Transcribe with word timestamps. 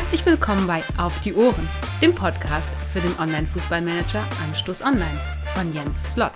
Herzlich 0.00 0.24
willkommen 0.24 0.64
bei 0.68 0.84
Auf 0.96 1.18
die 1.22 1.34
Ohren, 1.34 1.68
dem 2.00 2.14
Podcast 2.14 2.70
für 2.92 3.00
den 3.00 3.18
Online-Fußballmanager 3.18 4.24
Anstoß 4.44 4.82
Online 4.82 5.20
von 5.56 5.72
Jens 5.72 6.12
Slott. 6.12 6.30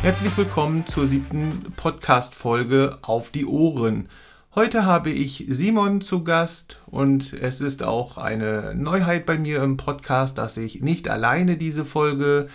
Herzlich 0.00 0.34
willkommen 0.38 0.86
zur 0.86 1.06
siebten 1.06 1.70
Podcast-Folge 1.76 2.96
Auf 3.02 3.30
die 3.30 3.44
Ohren. 3.44 4.08
Heute 4.54 4.86
habe 4.86 5.10
ich 5.10 5.44
Simon 5.50 6.00
zu 6.00 6.24
Gast 6.24 6.80
und 6.86 7.34
es 7.34 7.60
ist 7.60 7.82
auch 7.82 8.16
eine 8.16 8.74
Neuheit 8.74 9.26
bei 9.26 9.36
mir 9.36 9.62
im 9.62 9.76
Podcast, 9.76 10.38
dass 10.38 10.56
ich 10.56 10.80
nicht 10.80 11.10
alleine 11.10 11.58
diese 11.58 11.84
Folge 11.84 12.46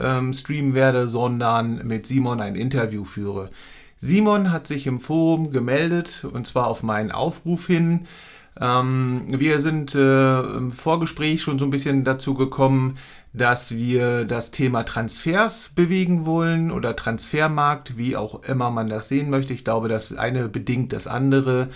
ähm, 0.00 0.32
streamen 0.32 0.74
werde, 0.74 1.08
sondern 1.08 1.84
mit 1.88 2.06
Simon 2.06 2.40
ein 2.40 2.54
Interview 2.54 3.04
führe. 3.04 3.48
Simon 4.02 4.50
hat 4.50 4.66
sich 4.66 4.86
im 4.86 4.98
Forum 4.98 5.50
gemeldet 5.50 6.24
und 6.24 6.46
zwar 6.46 6.68
auf 6.68 6.82
meinen 6.82 7.12
Aufruf 7.12 7.66
hin. 7.66 8.06
Ähm, 8.58 9.26
wir 9.28 9.60
sind 9.60 9.94
äh, 9.94 10.40
im 10.40 10.70
Vorgespräch 10.70 11.42
schon 11.42 11.58
so 11.58 11.66
ein 11.66 11.70
bisschen 11.70 12.02
dazu 12.02 12.32
gekommen, 12.32 12.96
dass 13.34 13.76
wir 13.76 14.24
das 14.24 14.52
Thema 14.52 14.84
Transfers 14.84 15.68
bewegen 15.74 16.24
wollen 16.24 16.70
oder 16.72 16.96
Transfermarkt, 16.96 17.98
wie 17.98 18.16
auch 18.16 18.42
immer 18.44 18.70
man 18.70 18.88
das 18.88 19.08
sehen 19.08 19.28
möchte. 19.28 19.52
Ich 19.52 19.64
glaube, 19.64 19.88
das 19.88 20.16
eine 20.16 20.48
bedingt 20.48 20.94
das 20.94 21.06
andere. 21.06 21.68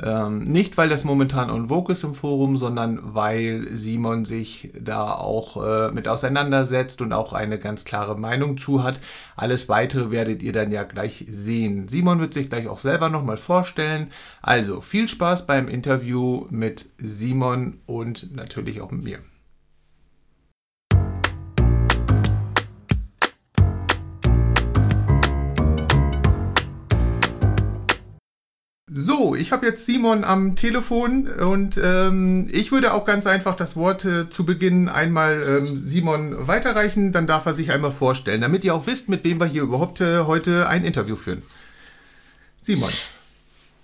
Ähm, 0.00 0.44
nicht, 0.44 0.76
weil 0.76 0.88
das 0.88 1.02
momentan 1.02 1.50
on 1.50 1.66
vogue 1.66 1.92
ist 1.92 2.04
im 2.04 2.14
Forum, 2.14 2.56
sondern 2.56 3.00
weil 3.14 3.66
Simon 3.72 4.24
sich 4.24 4.70
da 4.78 5.12
auch 5.12 5.56
äh, 5.62 5.90
mit 5.90 6.06
auseinandersetzt 6.06 7.00
und 7.00 7.12
auch 7.12 7.32
eine 7.32 7.58
ganz 7.58 7.84
klare 7.84 8.16
Meinung 8.16 8.58
zu 8.58 8.84
hat. 8.84 9.00
Alles 9.36 9.68
weitere 9.68 10.10
werdet 10.12 10.42
ihr 10.42 10.52
dann 10.52 10.70
ja 10.70 10.84
gleich 10.84 11.24
sehen. 11.28 11.88
Simon 11.88 12.20
wird 12.20 12.32
sich 12.32 12.48
gleich 12.48 12.68
auch 12.68 12.78
selber 12.78 13.08
nochmal 13.08 13.38
vorstellen. 13.38 14.10
Also 14.40 14.80
viel 14.80 15.08
Spaß 15.08 15.46
beim 15.46 15.66
Interview 15.66 16.46
mit 16.50 16.86
Simon 16.98 17.80
und 17.86 18.34
natürlich 18.36 18.80
auch 18.80 18.92
mit 18.92 19.02
mir. 19.02 19.18
So, 29.00 29.36
ich 29.36 29.52
habe 29.52 29.64
jetzt 29.64 29.86
Simon 29.86 30.24
am 30.24 30.56
Telefon 30.56 31.28
und 31.28 31.76
ähm, 31.76 32.48
ich 32.52 32.72
würde 32.72 32.92
auch 32.92 33.04
ganz 33.04 33.28
einfach 33.28 33.54
das 33.54 33.76
Wort 33.76 34.04
äh, 34.04 34.28
zu 34.28 34.44
Beginn 34.44 34.88
einmal 34.88 35.40
ähm, 35.40 35.82
Simon 35.86 36.48
weiterreichen, 36.48 37.12
dann 37.12 37.28
darf 37.28 37.46
er 37.46 37.52
sich 37.52 37.70
einmal 37.70 37.92
vorstellen, 37.92 38.40
damit 38.40 38.64
ihr 38.64 38.74
auch 38.74 38.88
wisst, 38.88 39.08
mit 39.08 39.22
wem 39.22 39.38
wir 39.38 39.46
hier 39.46 39.62
überhaupt 39.62 40.00
äh, 40.00 40.24
heute 40.24 40.66
ein 40.66 40.84
Interview 40.84 41.14
führen. 41.14 41.44
Simon. 42.60 42.92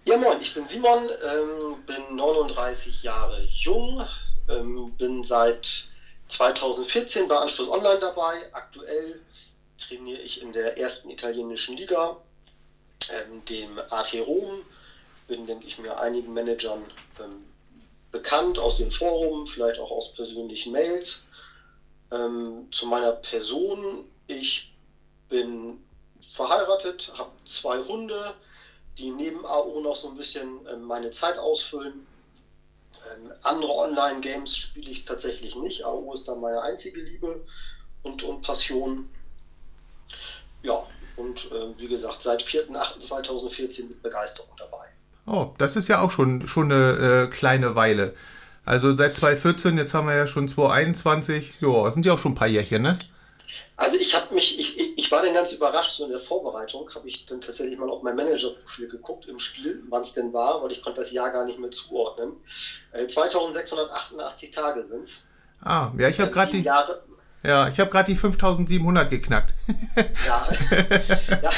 Ja, 0.05 0.17
moin, 0.17 0.41
ich 0.41 0.53
bin 0.53 0.67
Simon, 0.67 1.05
ähm, 1.05 1.77
bin 1.87 2.17
39 2.17 3.05
Jahre 3.05 3.41
jung, 3.55 4.05
ähm, 4.48 4.95
bin 4.98 5.23
seit 5.23 5.87
2014 6.27 7.29
bei 7.29 7.37
Anschluss 7.37 7.69
Online 7.69 8.01
dabei. 8.01 8.35
Aktuell 8.51 9.20
trainiere 9.79 10.23
ich 10.23 10.42
in 10.42 10.53
der 10.53 10.77
ersten 10.77 11.09
italienischen 11.09 11.77
Liga, 11.77 12.17
ähm, 13.11 13.45
dem 13.45 13.79
AT 13.91 14.12
Rom 14.27 14.62
bin, 15.27 15.47
denke 15.47 15.67
ich 15.67 15.78
mir, 15.78 15.98
einigen 15.98 16.33
Managern 16.33 16.83
ähm, 17.20 17.44
bekannt 18.12 18.58
aus 18.58 18.77
dem 18.77 18.91
Forum, 18.91 19.47
vielleicht 19.47 19.78
auch 19.78 19.91
aus 19.91 20.12
persönlichen 20.12 20.72
Mails. 20.72 21.22
Ähm, 22.12 22.69
zu 22.70 22.86
meiner 22.86 23.12
Person, 23.12 24.08
ich 24.27 24.72
bin 25.28 25.83
verheiratet, 26.30 27.11
habe 27.17 27.30
zwei 27.45 27.78
Hunde, 27.78 28.34
die 28.98 29.11
neben 29.11 29.45
AO 29.45 29.80
noch 29.80 29.97
so 29.97 30.08
ein 30.08 30.17
bisschen 30.17 30.67
ähm, 30.70 30.83
meine 30.83 31.11
Zeit 31.11 31.39
ausfüllen. 31.39 32.06
Ähm, 33.12 33.33
andere 33.42 33.73
Online-Games 33.73 34.56
spiele 34.56 34.91
ich 34.91 35.05
tatsächlich 35.05 35.56
nicht. 35.56 35.85
AO 35.85 36.12
ist 36.14 36.29
da 36.29 36.35
meine 36.35 36.61
einzige 36.61 37.01
Liebe 37.01 37.45
und, 38.02 38.23
und 38.23 38.42
Passion. 38.42 39.08
Ja, 40.62 40.86
und 41.17 41.51
äh, 41.51 41.79
wie 41.79 41.89
gesagt, 41.89 42.23
seit 42.23 42.42
4.8.2014 42.42 43.89
mit 43.89 44.02
Begeisterung 44.02 44.55
dabei. 44.56 44.93
Oh, 45.27 45.52
das 45.58 45.77
ist 45.77 45.89
ja 45.89 46.01
auch 46.01 46.11
schon, 46.11 46.46
schon 46.46 46.70
eine 46.70 47.24
äh, 47.24 47.27
kleine 47.29 47.74
Weile. 47.74 48.14
Also 48.67 48.92
seit 48.92 49.17
2014, 49.17 49.77
jetzt 49.79 49.95
haben 49.95 50.07
wir 50.07 50.17
ja 50.17 50.27
schon 50.27 50.48
2021. 50.48 51.55
Ja, 51.61 51.90
sind 51.90 52.07
ja 52.07 52.14
auch 52.14 52.18
schon 52.18 52.33
ein 52.33 52.36
paar 52.36 52.48
Jährchen, 52.48 52.83
ne? 52.83 52.98
Also 53.77 53.96
ich 53.96 54.14
habe 54.14 54.33
mich, 54.35 54.58
ich, 54.58 54.98
ich 54.98 55.11
war 55.11 55.23
dann 55.23 55.35
ganz 55.35 55.52
überrascht, 55.52 55.92
so 55.96 56.05
in 56.05 56.11
der 56.11 56.20
Vorbereitung 56.20 56.89
habe 56.95 57.08
ich 57.08 57.27
dann 57.27 57.40
tatsächlich 57.40 57.79
mal 57.79 57.90
auf 57.90 58.02
mein 58.02 58.14
Managerprofil 58.14 58.89
geguckt 58.89 59.27
im 59.27 59.40
Spiel, 59.40 59.83
wann 59.89 60.02
es 60.02 60.14
denn 60.14 60.33
war, 60.33 60.62
weil 60.62 60.73
ich 60.73 60.80
konnte 60.80 61.01
das 61.01 61.11
Jahr 61.11 61.30
gar 61.30 61.45
nicht 61.45 61.58
mehr 61.58 61.70
zuordnen. 61.70 62.33
Äh, 62.92 63.06
2688 63.06 64.51
Tage 64.52 64.85
sind 64.85 65.08
Ah, 65.64 65.91
ja, 65.96 66.08
ich 66.08 66.20
habe 66.20 66.30
gerade 66.30 66.52
die 66.52 66.61
Jahre. 66.61 67.02
Ja, 67.42 67.68
ich 67.68 67.79
habe 67.80 67.91
gerade 67.91 68.06
die 68.06 68.17
5700 68.17 69.11
geknackt. 69.11 69.55
ja, 70.27 70.48
ja, 71.30 71.39
ja, 71.41 71.51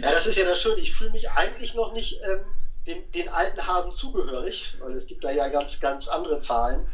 das 0.00 0.26
ist 0.26 0.36
ja 0.36 0.44
das 0.44 0.60
Schöne. 0.60 0.80
Ich 0.80 0.94
fühle 0.94 1.10
mich 1.10 1.30
eigentlich 1.30 1.74
noch 1.74 1.92
nicht 1.92 2.20
ähm, 2.22 2.40
den, 2.86 3.10
den 3.12 3.28
alten 3.28 3.66
Hasen 3.66 3.92
zugehörig, 3.92 4.76
weil 4.80 4.92
es 4.92 5.06
gibt 5.06 5.24
da 5.24 5.30
ja 5.30 5.48
ganz, 5.48 5.80
ganz 5.80 6.08
andere 6.08 6.40
Zahlen. 6.40 6.86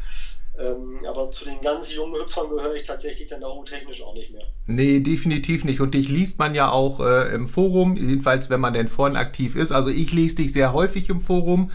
Ähm, 0.58 1.00
aber 1.08 1.30
zu 1.30 1.46
den 1.46 1.62
ganz 1.62 1.90
jungen 1.92 2.14
Hüpfern 2.14 2.50
gehöre 2.50 2.74
ich 2.74 2.86
tatsächlich 2.86 3.28
dann 3.28 3.42
auch 3.42 3.64
technisch 3.64 4.02
auch 4.02 4.14
nicht 4.14 4.32
mehr. 4.32 4.44
Nee, 4.66 5.00
definitiv 5.00 5.64
nicht. 5.64 5.80
Und 5.80 5.94
dich 5.94 6.10
liest 6.10 6.38
man 6.38 6.54
ja 6.54 6.70
auch 6.70 7.00
äh, 7.00 7.34
im 7.34 7.46
Forum, 7.46 7.96
jedenfalls 7.96 8.50
wenn 8.50 8.60
man 8.60 8.74
denn 8.74 8.88
vorne 8.88 9.18
aktiv 9.18 9.56
ist. 9.56 9.72
Also 9.72 9.88
ich 9.88 10.12
lese 10.12 10.36
dich 10.36 10.52
sehr 10.52 10.74
häufig 10.74 11.08
im 11.08 11.20
Forum. 11.20 11.70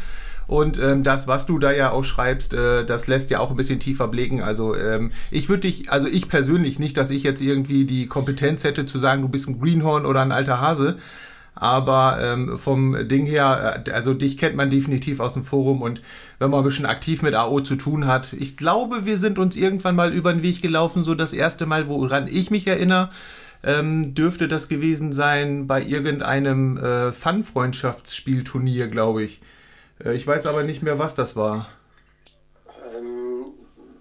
Und 0.46 0.80
ähm, 0.80 1.04
das, 1.04 1.28
was 1.28 1.46
du 1.46 1.60
da 1.60 1.72
ja 1.72 1.92
auch 1.92 2.04
schreibst, 2.04 2.54
äh, 2.54 2.86
das 2.86 3.08
lässt 3.08 3.30
ja 3.32 3.40
auch 3.40 3.50
ein 3.50 3.58
bisschen 3.58 3.80
tiefer 3.80 4.08
blicken. 4.08 4.42
Also 4.42 4.76
ähm, 4.76 5.12
ich 5.32 5.50
würde 5.50 5.62
dich, 5.62 5.92
also 5.92 6.08
ich 6.08 6.30
persönlich 6.30 6.80
nicht, 6.80 6.96
dass 6.98 7.10
ich 7.10 7.24
jetzt 7.24 7.42
irgendwie 7.42 7.84
die 7.86 8.08
Kompetenz 8.08 8.64
hätte 8.64 8.86
zu 8.86 9.00
sagen, 9.00 9.24
du 9.24 9.28
bist 9.28 9.50
ein 9.50 9.60
Greenhorn 9.60 10.06
oder 10.06 10.22
ein 10.22 10.32
alter 10.32 10.62
Hase. 10.62 10.98
Aber 11.60 12.20
ähm, 12.22 12.58
vom 12.58 13.08
Ding 13.08 13.26
her, 13.26 13.84
äh, 13.86 13.92
also 13.92 14.14
dich 14.14 14.38
kennt 14.38 14.56
man 14.56 14.70
definitiv 14.70 15.20
aus 15.20 15.34
dem 15.34 15.44
Forum 15.44 15.82
und 15.82 16.02
wenn 16.40 16.52
man 16.52 16.62
ein 16.62 16.66
bisschen 16.66 16.86
aktiv 16.86 17.22
mit 17.24 17.34
AO 17.34 17.62
zu 17.62 17.76
tun 17.76 18.06
hat, 18.06 18.34
ich 18.34 18.58
glaube, 18.58 19.06
wir 19.06 19.18
sind 19.18 19.40
uns 19.40 19.56
irgendwann 19.56 19.96
mal 19.96 20.14
über 20.14 20.32
den 20.32 20.44
Weg 20.44 20.62
gelaufen, 20.62 21.04
so 21.04 21.16
das 21.16 21.34
erste 21.34 21.66
Mal, 21.66 21.88
woran 21.88 22.28
ich 22.28 22.52
mich 22.52 22.68
erinnere, 22.68 23.10
ähm, 23.64 24.14
dürfte 24.14 24.48
das 24.48 24.70
gewesen 24.70 25.12
sein 25.14 25.66
bei 25.66 25.82
irgendeinem 25.82 26.78
äh, 26.78 27.12
Fun-Freundschaftsspielturnier, 27.12 28.88
glaube 28.88 29.24
ich. 29.24 29.42
Äh, 30.04 30.14
ich 30.14 30.28
weiß 30.28 30.46
aber 30.46 30.64
nicht 30.64 30.84
mehr, 30.84 31.00
was 31.00 31.16
das 31.16 31.36
war. 31.36 31.68
Ähm, 32.96 33.48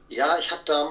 ja, 0.08 0.36
ich 0.38 0.50
habe 0.50 0.60
da 0.66 0.88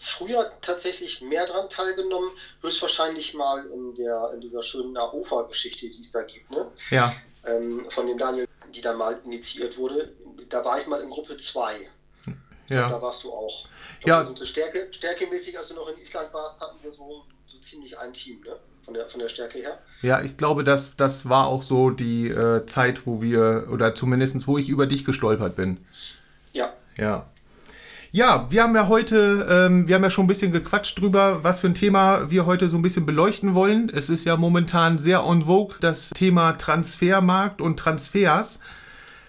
früher 0.00 0.50
tatsächlich 0.60 1.20
mehr 1.20 1.46
dran 1.46 1.68
teilgenommen, 1.68 2.30
höchstwahrscheinlich 2.60 3.34
mal 3.34 3.64
in 3.66 3.94
der 3.94 4.32
in 4.34 4.40
dieser 4.40 4.62
schönen 4.62 4.96
Arofa-Geschichte, 4.96 5.88
die 5.88 6.00
es 6.00 6.12
da 6.12 6.22
gibt, 6.22 6.50
ne? 6.50 6.70
Ja. 6.90 7.14
Ähm, 7.44 7.86
von 7.90 8.06
dem 8.06 8.18
Daniel, 8.18 8.46
die 8.74 8.80
da 8.80 8.94
mal 8.94 9.20
initiiert 9.24 9.76
wurde. 9.76 10.12
Da 10.48 10.64
war 10.64 10.80
ich 10.80 10.86
mal 10.86 11.00
in 11.00 11.10
Gruppe 11.10 11.36
2. 11.36 11.88
Ja. 12.68 12.88
Da 12.88 13.02
warst 13.02 13.24
du 13.24 13.32
auch. 13.32 13.66
Ja. 14.04 14.24
So 14.24 14.44
Stärke, 14.44 14.88
stärkemäßig, 14.92 15.58
als 15.58 15.68
du 15.68 15.74
noch 15.74 15.88
in 15.88 15.98
Island 15.98 16.32
warst, 16.32 16.60
hatten 16.60 16.82
wir 16.82 16.92
so, 16.92 17.24
so 17.46 17.58
ziemlich 17.58 17.98
ein 17.98 18.12
Team, 18.12 18.40
ne? 18.40 18.56
Von 18.84 18.94
der, 18.94 19.08
von 19.08 19.20
der 19.20 19.28
Stärke 19.28 19.58
her. 19.58 19.78
Ja, 20.00 20.22
ich 20.22 20.36
glaube, 20.36 20.64
das, 20.64 20.96
das 20.96 21.28
war 21.28 21.46
auch 21.46 21.62
so 21.62 21.90
die 21.90 22.28
äh, 22.28 22.66
Zeit, 22.66 23.06
wo 23.06 23.22
wir, 23.22 23.68
oder 23.70 23.94
zumindest 23.94 24.48
wo 24.48 24.58
ich 24.58 24.68
über 24.68 24.86
dich 24.86 25.04
gestolpert 25.04 25.54
bin. 25.54 25.78
Ja. 26.52 26.72
Ja. 26.96 27.30
Ja, 28.14 28.46
wir 28.50 28.62
haben 28.62 28.74
ja 28.74 28.88
heute, 28.88 29.46
ähm, 29.48 29.88
wir 29.88 29.94
haben 29.94 30.02
ja 30.02 30.10
schon 30.10 30.26
ein 30.26 30.28
bisschen 30.28 30.52
gequatscht 30.52 31.00
drüber, 31.00 31.42
was 31.44 31.60
für 31.60 31.68
ein 31.68 31.74
Thema 31.74 32.30
wir 32.30 32.44
heute 32.44 32.68
so 32.68 32.76
ein 32.76 32.82
bisschen 32.82 33.06
beleuchten 33.06 33.54
wollen. 33.54 33.90
Es 33.90 34.10
ist 34.10 34.26
ja 34.26 34.36
momentan 34.36 34.98
sehr 34.98 35.24
on 35.24 35.46
vogue, 35.46 35.76
das 35.80 36.10
Thema 36.10 36.52
Transfermarkt 36.52 37.62
und 37.62 37.78
Transfers. 37.78 38.60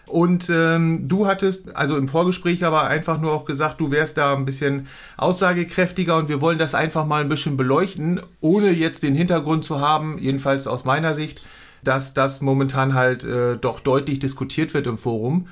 Und 0.05 0.49
ähm, 0.49 1.07
du 1.07 1.27
hattest, 1.27 1.73
also 1.77 1.95
im 1.95 2.09
Vorgespräch 2.09 2.65
aber 2.65 2.83
einfach 2.83 3.21
nur 3.21 3.31
auch 3.31 3.45
gesagt, 3.45 3.79
du 3.79 3.89
wärst 3.89 4.17
da 4.17 4.35
ein 4.35 4.43
bisschen 4.43 4.87
aussagekräftiger 5.15 6.17
und 6.17 6.27
wir 6.27 6.41
wollen 6.41 6.57
das 6.57 6.75
einfach 6.75 7.05
mal 7.05 7.21
ein 7.21 7.29
bisschen 7.29 7.55
beleuchten, 7.55 8.19
ohne 8.41 8.71
jetzt 8.71 9.03
den 9.03 9.15
Hintergrund 9.15 9.63
zu 9.63 9.79
haben, 9.79 10.17
jedenfalls 10.19 10.67
aus 10.67 10.83
meiner 10.83 11.13
Sicht, 11.13 11.45
dass 11.85 12.13
das 12.13 12.41
momentan 12.41 12.95
halt 12.95 13.23
äh, 13.23 13.55
doch 13.55 13.79
deutlich 13.79 14.19
diskutiert 14.19 14.73
wird 14.73 14.87
im 14.87 14.97
Forum. 14.97 15.47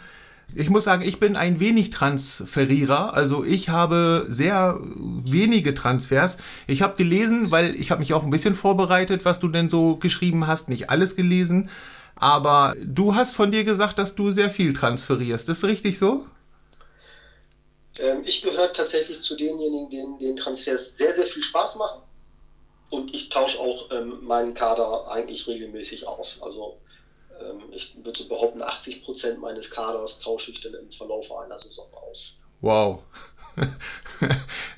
Ich 0.55 0.69
muss 0.69 0.83
sagen, 0.83 1.01
ich 1.01 1.19
bin 1.19 1.35
ein 1.35 1.59
wenig 1.59 1.91
Transferierer. 1.91 3.13
Also 3.13 3.43
ich 3.43 3.69
habe 3.69 4.25
sehr 4.27 4.79
wenige 4.81 5.73
Transfers. 5.73 6.37
Ich 6.67 6.81
habe 6.81 6.97
gelesen, 6.97 7.51
weil 7.51 7.75
ich 7.75 7.91
habe 7.91 7.99
mich 7.99 8.13
auch 8.13 8.23
ein 8.23 8.29
bisschen 8.29 8.55
vorbereitet, 8.55 9.23
was 9.23 9.39
du 9.39 9.47
denn 9.47 9.69
so 9.69 9.95
geschrieben 9.95 10.47
hast. 10.47 10.69
Nicht 10.69 10.89
alles 10.89 11.15
gelesen. 11.15 11.69
Aber 12.15 12.75
du 12.83 13.15
hast 13.15 13.35
von 13.35 13.51
dir 13.51 13.63
gesagt, 13.63 13.97
dass 13.97 14.15
du 14.15 14.31
sehr 14.31 14.49
viel 14.49 14.73
transferierst. 14.73 15.49
Ist 15.49 15.63
das 15.63 15.69
richtig 15.69 15.97
so? 15.97 16.25
Ähm, 17.99 18.23
ich 18.25 18.41
gehöre 18.41 18.73
tatsächlich 18.73 19.21
zu 19.21 19.35
denjenigen, 19.35 19.89
denen, 19.89 20.19
denen 20.19 20.35
Transfers 20.35 20.97
sehr, 20.97 21.15
sehr 21.15 21.25
viel 21.25 21.43
Spaß 21.43 21.75
machen. 21.77 22.01
Und 22.89 23.13
ich 23.13 23.29
tausche 23.29 23.57
auch 23.59 23.89
ähm, 23.91 24.19
meinen 24.23 24.53
Kader 24.53 25.09
eigentlich 25.09 25.47
regelmäßig 25.47 26.07
aus. 26.07 26.39
Also 26.41 26.77
ich 27.71 27.95
würde 28.03 28.17
so 28.17 28.27
behaupten, 28.27 28.61
80 28.61 29.03
Prozent 29.03 29.39
meines 29.39 29.69
Kaders 29.69 30.19
tausche 30.19 30.51
ich 30.51 30.61
dann 30.61 30.73
im 30.73 30.91
Verlauf 30.91 31.25
einer 31.31 31.59
Saison 31.59 31.87
aus. 31.93 32.33
Wow. 32.61 32.99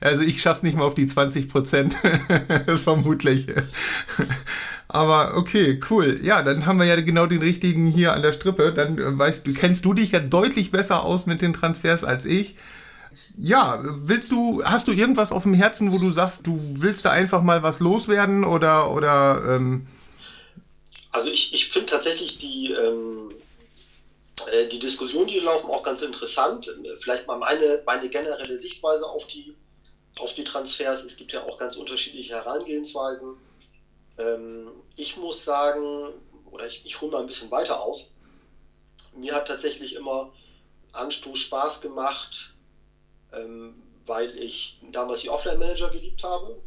Also 0.01 0.23
ich 0.23 0.41
schaffe 0.41 0.57
es 0.57 0.63
nicht 0.63 0.77
mal 0.77 0.83
auf 0.83 0.95
die 0.95 1.05
20 1.05 1.47
Prozent, 1.47 1.95
vermutlich. 2.75 3.47
Aber 4.89 5.37
okay, 5.37 5.79
cool. 5.89 6.19
Ja, 6.21 6.43
dann 6.43 6.65
haben 6.65 6.77
wir 6.77 6.85
ja 6.85 6.99
genau 6.99 7.25
den 7.25 7.41
richtigen 7.41 7.87
hier 7.87 8.13
an 8.13 8.21
der 8.21 8.31
Strippe. 8.33 8.73
Dann 8.73 8.97
äh, 8.97 9.17
weißt 9.17 9.47
du, 9.47 9.53
kennst 9.53 9.85
du 9.85 9.93
dich 9.93 10.11
ja 10.11 10.19
deutlich 10.19 10.71
besser 10.71 11.03
aus 11.03 11.25
mit 11.25 11.41
den 11.41 11.53
Transfers 11.53 12.03
als 12.03 12.25
ich. 12.25 12.55
Ja, 13.37 13.79
willst 13.83 14.31
du, 14.31 14.63
hast 14.63 14.87
du 14.87 14.91
irgendwas 14.91 15.31
auf 15.31 15.43
dem 15.43 15.53
Herzen, 15.53 15.91
wo 15.91 15.99
du 15.99 16.11
sagst, 16.11 16.45
du 16.47 16.59
willst 16.73 17.05
da 17.05 17.11
einfach 17.11 17.41
mal 17.41 17.63
was 17.63 17.79
loswerden 17.79 18.43
oder 18.43 18.91
oder 18.91 19.41
ähm 19.47 19.87
Also 21.13 21.29
ich, 21.29 21.53
ich 21.53 21.69
finde 21.69 21.91
tatsächlich 21.91 22.39
die 22.39 22.71
ähm, 22.71 23.33
äh, 24.47 24.67
die 24.67 24.79
Diskussion, 24.79 25.27
die 25.27 25.39
laufen, 25.39 25.69
auch 25.69 25.83
ganz 25.83 26.01
interessant. 26.01 26.69
Vielleicht 26.99 27.27
mal 27.27 27.37
meine, 27.37 27.81
meine 27.85 28.09
generelle 28.09 28.57
Sichtweise 28.57 29.07
auf 29.07 29.27
die, 29.27 29.55
auf 30.19 30.33
die 30.33 30.43
Transfers. 30.43 31.03
Es 31.03 31.17
gibt 31.17 31.31
ja 31.31 31.43
auch 31.43 31.57
ganz 31.57 31.75
unterschiedliche 31.75 32.33
Herangehensweisen. 32.33 33.37
Ähm, 34.17 34.69
ich 34.95 35.17
muss 35.17 35.43
sagen, 35.43 36.09
oder 36.51 36.67
ich, 36.67 36.85
ich 36.85 36.99
hole 37.01 37.11
mal 37.11 37.21
ein 37.21 37.27
bisschen 37.27 37.51
weiter 37.51 37.81
aus. 37.81 38.09
Mir 39.15 39.35
hat 39.35 39.47
tatsächlich 39.47 39.93
immer 39.93 40.33
Anstoß 40.91 41.39
Spaß 41.39 41.81
gemacht, 41.81 42.53
ähm, 43.31 43.81
weil 44.05 44.37
ich 44.37 44.79
damals 44.91 45.21
die 45.21 45.29
Offline-Manager 45.29 45.89
geliebt 45.89 46.23
habe, 46.23 46.59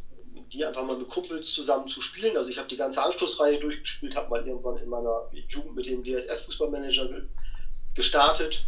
die 0.53 0.65
einfach 0.65 0.85
mal 0.85 0.97
mit 0.97 1.09
Kumpels 1.09 1.53
zusammen 1.53 1.89
zu 1.89 2.01
spielen. 2.01 2.37
Also 2.37 2.49
ich 2.49 2.59
habe 2.59 2.69
die 2.69 2.77
ganze 2.77 3.03
Anstoßreihe 3.03 3.59
durchgespielt, 3.59 4.15
habe 4.15 4.31
mal 4.31 4.47
irgendwann 4.47 4.77
in 4.77 4.89
meiner 4.89 5.29
Jugend 5.49 5.75
mit 5.75 5.87
dem 5.87 6.03
DSF-Fußballmanager 6.05 7.23
gestartet. 7.95 8.65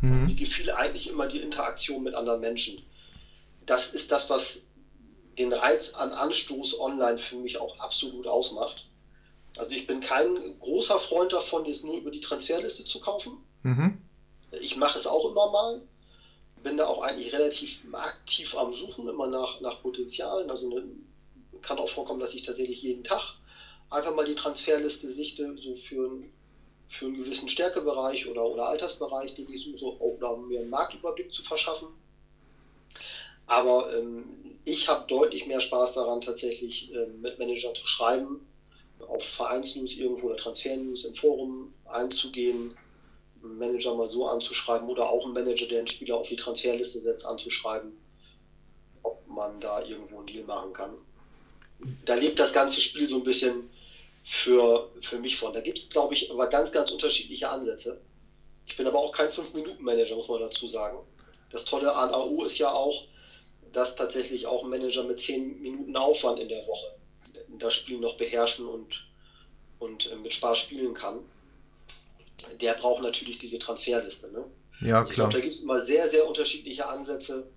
Mhm. 0.00 0.26
Mir 0.26 0.34
gefiel 0.34 0.70
eigentlich 0.70 1.08
immer 1.08 1.26
die 1.26 1.40
Interaktion 1.40 2.02
mit 2.02 2.14
anderen 2.14 2.40
Menschen. 2.40 2.82
Das 3.66 3.88
ist 3.88 4.12
das, 4.12 4.30
was 4.30 4.62
den 5.38 5.52
Reiz 5.52 5.94
an 5.94 6.12
Anstoß 6.12 6.78
online 6.78 7.18
für 7.18 7.36
mich 7.36 7.58
auch 7.58 7.78
absolut 7.78 8.26
ausmacht. 8.26 8.88
Also 9.56 9.72
ich 9.72 9.86
bin 9.86 10.00
kein 10.00 10.58
großer 10.58 10.98
Freund 10.98 11.32
davon, 11.32 11.64
jetzt 11.64 11.84
nur 11.84 11.96
über 11.96 12.10
die 12.10 12.20
Transferliste 12.20 12.84
zu 12.84 13.00
kaufen. 13.00 13.38
Mhm. 13.62 13.98
Ich 14.60 14.76
mache 14.76 14.98
es 14.98 15.06
auch 15.06 15.30
immer 15.30 15.50
mal. 15.50 15.82
Bin 16.62 16.76
da 16.76 16.86
auch 16.86 17.02
eigentlich 17.02 17.32
relativ 17.32 17.80
aktiv 17.92 18.56
am 18.56 18.74
Suchen, 18.74 19.08
immer 19.08 19.28
nach, 19.28 19.60
nach 19.60 19.80
Potenzialen. 19.82 20.50
Also 20.50 20.68
ne, 20.68 20.84
kann 21.62 21.78
auch 21.78 21.88
vorkommen, 21.88 22.20
dass 22.20 22.34
ich 22.34 22.42
tatsächlich 22.42 22.82
jeden 22.82 23.04
Tag 23.04 23.34
einfach 23.90 24.14
mal 24.14 24.26
die 24.26 24.34
Transferliste 24.34 25.10
sichte, 25.10 25.56
so 25.56 25.76
für 25.76 26.22
für 26.88 27.06
einen 27.06 27.22
gewissen 27.22 27.48
Stärkebereich 27.48 28.26
oder, 28.26 28.44
oder 28.44 28.66
Altersbereich, 28.66 29.34
den 29.34 29.52
ich 29.52 29.62
suche, 29.62 29.86
auch 29.86 30.16
um 30.20 30.48
mir 30.48 30.60
einen 30.60 30.70
Marktüberblick 30.70 31.32
zu 31.32 31.42
verschaffen. 31.42 31.88
Aber 33.46 33.94
ähm, 33.96 34.24
ich 34.64 34.88
habe 34.88 35.06
deutlich 35.06 35.46
mehr 35.46 35.60
Spaß 35.60 35.94
daran, 35.94 36.20
tatsächlich 36.20 36.92
ähm, 36.92 37.20
mit 37.20 37.38
Managern 37.38 37.74
zu 37.74 37.86
schreiben, 37.86 38.46
auf 39.06 39.24
Vereinsnews 39.24 39.94
irgendwo 39.94 40.26
oder 40.26 40.36
Transfernews 40.36 41.04
im 41.04 41.14
Forum 41.14 41.72
einzugehen, 41.86 42.74
Manager 43.42 43.94
mal 43.94 44.08
so 44.08 44.26
anzuschreiben 44.26 44.88
oder 44.88 45.08
auch 45.08 45.24
einen 45.24 45.34
Manager, 45.34 45.66
der 45.66 45.78
einen 45.78 45.88
Spieler 45.88 46.16
auf 46.16 46.28
die 46.28 46.36
Transferliste 46.36 47.00
setzt, 47.00 47.24
anzuschreiben, 47.24 47.92
ob 49.02 49.26
man 49.26 49.60
da 49.60 49.82
irgendwo 49.84 50.18
einen 50.18 50.26
Deal 50.26 50.44
machen 50.44 50.72
kann. 50.72 50.94
Da 52.04 52.14
lebt 52.14 52.38
das 52.38 52.52
ganze 52.52 52.80
Spiel 52.80 53.08
so 53.08 53.16
ein 53.16 53.24
bisschen 53.24 53.70
für, 54.24 54.90
für 55.00 55.18
mich 55.18 55.38
von. 55.38 55.52
Da 55.52 55.60
gibt 55.60 55.78
es, 55.78 55.88
glaube 55.88 56.14
ich, 56.14 56.30
aber 56.30 56.48
ganz, 56.48 56.72
ganz 56.72 56.90
unterschiedliche 56.90 57.48
Ansätze. 57.48 58.00
Ich 58.66 58.76
bin 58.76 58.86
aber 58.86 58.98
auch 58.98 59.12
kein 59.12 59.28
5-Minuten-Manager, 59.28 60.16
muss 60.16 60.28
man 60.28 60.40
dazu 60.40 60.66
sagen. 60.66 60.98
Das 61.50 61.64
Tolle 61.64 61.94
an 61.94 62.12
AU 62.12 62.44
ist 62.44 62.58
ja 62.58 62.70
auch, 62.70 63.04
dass 63.72 63.96
tatsächlich 63.96 64.46
auch 64.46 64.64
ein 64.64 64.70
Manager 64.70 65.04
mit 65.04 65.20
10 65.20 65.62
Minuten 65.62 65.96
Aufwand 65.96 66.40
in 66.40 66.48
der 66.48 66.66
Woche 66.66 66.98
das 67.58 67.74
Spiel 67.74 67.98
noch 67.98 68.16
beherrschen 68.16 68.66
und, 68.66 69.06
und 69.78 70.10
äh, 70.10 70.16
mit 70.16 70.32
Spaß 70.32 70.58
spielen 70.58 70.94
kann. 70.94 71.20
Der 72.60 72.74
braucht 72.74 73.02
natürlich 73.02 73.38
diese 73.38 73.58
Transferliste. 73.58 74.30
Ne? 74.32 74.44
Ja, 74.80 75.02
klar. 75.02 75.06
Ich 75.08 75.14
glaube, 75.14 75.32
da 75.32 75.40
gibt 75.40 75.52
es 75.52 75.60
immer 75.60 75.80
sehr, 75.80 76.08
sehr 76.08 76.26
unterschiedliche 76.28 76.88
Ansätze. 76.88 77.48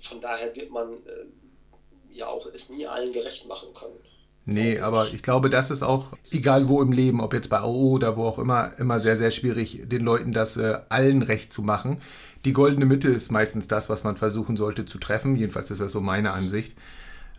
Von 0.00 0.20
daher 0.20 0.54
wird 0.54 0.70
man 0.70 0.92
äh, 0.92 2.14
ja 2.14 2.26
auch 2.26 2.46
es 2.46 2.68
nie 2.68 2.86
allen 2.86 3.12
gerecht 3.12 3.46
machen 3.46 3.72
können. 3.74 3.98
Nee, 4.44 4.80
aber 4.80 5.12
ich 5.12 5.22
glaube, 5.22 5.50
das 5.50 5.70
ist 5.70 5.84
auch, 5.84 6.06
egal 6.32 6.68
wo 6.68 6.82
im 6.82 6.90
Leben, 6.90 7.20
ob 7.20 7.32
jetzt 7.32 7.48
bei 7.48 7.60
AO 7.60 7.92
oder 7.92 8.16
wo 8.16 8.24
auch 8.24 8.40
immer, 8.40 8.72
immer 8.78 8.98
sehr, 8.98 9.16
sehr 9.16 9.30
schwierig, 9.30 9.82
den 9.84 10.02
Leuten 10.02 10.32
das 10.32 10.56
äh, 10.56 10.80
allen 10.88 11.22
recht 11.22 11.52
zu 11.52 11.62
machen. 11.62 12.02
Die 12.44 12.52
goldene 12.52 12.86
Mitte 12.86 13.08
ist 13.08 13.30
meistens 13.30 13.68
das, 13.68 13.88
was 13.88 14.02
man 14.02 14.16
versuchen 14.16 14.56
sollte 14.56 14.84
zu 14.84 14.98
treffen. 14.98 15.36
Jedenfalls 15.36 15.70
ist 15.70 15.80
das 15.80 15.92
so 15.92 16.00
meine 16.00 16.32
Ansicht. 16.32 16.76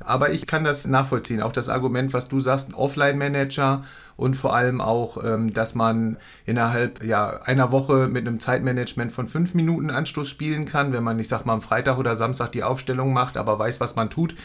Aber 0.05 0.31
ich 0.31 0.45
kann 0.45 0.63
das 0.63 0.85
nachvollziehen. 0.85 1.41
Auch 1.41 1.51
das 1.51 1.69
Argument, 1.69 2.13
was 2.13 2.27
du 2.27 2.39
sagst, 2.39 2.73
Offline-Manager 2.73 3.83
und 4.15 4.35
vor 4.35 4.55
allem 4.55 4.81
auch, 4.81 5.23
ähm, 5.23 5.53
dass 5.53 5.75
man 5.75 6.17
innerhalb 6.45 7.03
ja, 7.03 7.41
einer 7.44 7.71
Woche 7.71 8.07
mit 8.07 8.27
einem 8.27 8.39
Zeitmanagement 8.39 9.11
von 9.11 9.27
fünf 9.27 9.53
Minuten 9.53 9.89
Anstoß 9.89 10.29
spielen 10.29 10.65
kann, 10.65 10.94
wenn 10.94 11.03
man, 11.03 11.17
ich 11.19 11.27
sag 11.27 11.45
mal, 11.45 11.53
am 11.53 11.61
Freitag 11.61 11.97
oder 11.97 12.15
Samstag 12.15 12.51
die 12.51 12.63
Aufstellung 12.63 13.13
macht, 13.13 13.38
aber 13.38 13.57
weiß, 13.57 13.79
was 13.79 13.95
man 13.95 14.09
tut 14.09 14.35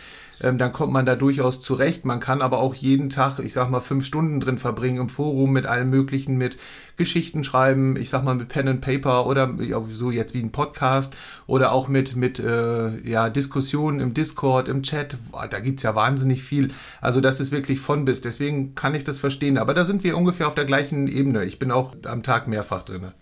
ähm, 0.42 0.58
dann 0.58 0.72
kommt 0.72 0.92
man 0.92 1.06
da 1.06 1.16
durchaus 1.16 1.60
zurecht. 1.60 2.04
Man 2.04 2.20
kann 2.20 2.42
aber 2.42 2.58
auch 2.60 2.74
jeden 2.74 3.10
Tag, 3.10 3.38
ich 3.38 3.52
sag 3.52 3.70
mal, 3.70 3.80
fünf 3.80 4.04
Stunden 4.04 4.40
drin 4.40 4.58
verbringen 4.58 4.98
im 4.98 5.08
Forum 5.08 5.52
mit 5.52 5.66
allem 5.66 5.90
Möglichen, 5.90 6.36
mit 6.36 6.56
Geschichten 6.96 7.44
schreiben, 7.44 7.96
ich 7.96 8.10
sag 8.10 8.24
mal 8.24 8.34
mit 8.34 8.48
Pen 8.48 8.68
and 8.68 8.80
Paper 8.80 9.26
oder 9.26 9.54
ja, 9.60 9.82
so 9.88 10.10
jetzt 10.10 10.34
wie 10.34 10.42
ein 10.42 10.52
Podcast 10.52 11.14
oder 11.46 11.72
auch 11.72 11.88
mit, 11.88 12.16
mit 12.16 12.38
äh, 12.38 12.98
ja, 13.08 13.30
Diskussionen 13.30 14.00
im 14.00 14.14
Discord, 14.14 14.68
im 14.68 14.82
Chat. 14.82 15.16
Da 15.50 15.60
gibt's 15.60 15.82
ja 15.82 15.94
wahnsinnig 15.94 16.42
viel. 16.42 16.72
Also 17.00 17.20
das 17.20 17.40
ist 17.40 17.52
wirklich 17.52 17.80
von 17.80 18.04
bis. 18.04 18.20
Deswegen 18.20 18.74
kann 18.74 18.94
ich 18.94 19.04
das 19.04 19.18
verstehen. 19.18 19.58
Aber 19.58 19.74
da 19.74 19.84
sind 19.84 20.04
wir 20.04 20.16
ungefähr 20.16 20.48
auf 20.48 20.54
der 20.54 20.64
gleichen 20.64 21.08
Ebene. 21.08 21.44
Ich 21.44 21.58
bin 21.58 21.70
auch 21.70 21.94
am 22.04 22.22
Tag 22.22 22.48
mehrfach 22.48 22.82
drin. 22.82 23.12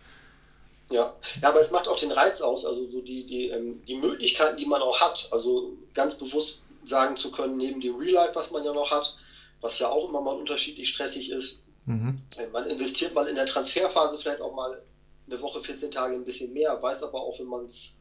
Ja. 0.91 1.15
ja, 1.43 1.49
aber 1.49 1.61
es 1.61 1.71
macht 1.71 1.89
auch 1.89 1.99
den 1.99 2.13
Reiz 2.13 2.41
aus, 2.41 2.65
also 2.65 2.87
so 2.87 3.01
die, 3.01 3.27
die, 3.27 3.49
ähm, 3.49 3.83
die 3.89 3.97
Möglichkeiten, 3.97 4.57
die 4.57 4.67
man 4.67 4.83
auch 4.83 5.01
hat. 5.01 5.29
Also 5.33 5.73
ganz 5.95 6.15
bewusst 6.15 6.63
sagen 6.87 7.17
zu 7.17 7.31
können, 7.31 7.57
neben 7.57 7.81
dem 7.81 7.97
Real 7.97 8.13
Life, 8.13 8.35
was 8.35 8.51
man 8.51 8.65
ja 8.65 8.73
noch 8.73 8.91
hat, 8.91 9.17
was 9.61 9.79
ja 9.79 9.89
auch 9.89 10.09
immer 10.09 10.21
mal 10.21 10.37
unterschiedlich 10.37 10.89
stressig 10.89 11.31
ist. 11.31 11.61
Mhm. 11.87 12.21
Man 12.53 12.69
investiert 12.69 13.15
mal 13.15 13.27
in 13.27 13.37
der 13.37 13.47
Transferphase 13.47 14.19
vielleicht 14.19 14.41
auch 14.41 14.55
mal 14.55 14.83
eine 15.27 15.41
Woche, 15.41 15.61
14 15.63 15.91
Tage 15.91 16.15
ein 16.15 16.25
bisschen 16.25 16.53
mehr, 16.53 16.81
weiß 16.81 17.03
aber 17.03 17.21
auch, 17.21 17.39
wenn 17.39 17.47
man 17.47 17.67
es, 17.67 17.93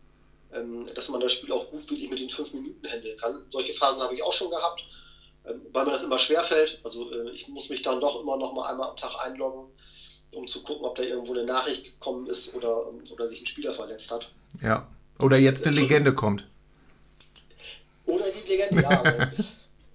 ähm, 0.54 0.88
dass 0.94 1.10
man 1.10 1.22
das 1.22 1.34
Spiel 1.34 1.52
auch 1.52 1.68
gut 1.70 1.90
wirklich 1.90 2.10
mit 2.10 2.20
den 2.20 2.30
fünf 2.30 2.54
Minuten 2.54 2.88
handeln 2.88 3.18
kann. 3.18 3.46
Solche 3.52 3.74
Phasen 3.74 4.02
habe 4.02 4.16
ich 4.16 4.24
auch 4.24 4.34
schon 4.34 4.50
gehabt, 4.50 4.84
ähm, 5.46 5.62
weil 5.72 5.86
mir 5.86 5.92
das 5.92 6.04
immer 6.04 6.20
schwer 6.20 6.44
fällt. 6.44 6.80
Also 6.84 7.12
äh, 7.12 7.32
ich 7.32 7.48
muss 7.48 7.70
mich 7.70 7.82
dann 7.82 8.00
doch 8.00 8.22
immer 8.22 8.38
noch 8.38 8.54
mal 8.54 8.70
einmal 8.70 8.90
am 8.90 8.98
Tag 8.98 9.16
einloggen, 9.24 9.72
um 10.34 10.48
zu 10.48 10.62
gucken, 10.64 10.86
ob 10.86 10.96
da 10.96 11.04
irgendwo 11.04 11.34
eine 11.34 11.46
Nachricht 11.46 11.86
gekommen 11.86 12.28
ist 12.28 12.54
oder, 12.54 12.88
oder 13.12 13.28
sich 13.28 13.42
ein 13.42 13.48
Spieler 13.48 13.74
verletzt 13.74 14.12
hat. 14.12 14.30
Ja. 14.62 14.88
Oder 15.20 15.38
jetzt 15.38 15.66
eine 15.66 15.76
Legende 15.76 16.14
kommt. 16.14 16.46
Oder 18.78 18.98
die 18.98 19.12
Legende, 19.12 19.36
ja. 19.38 19.44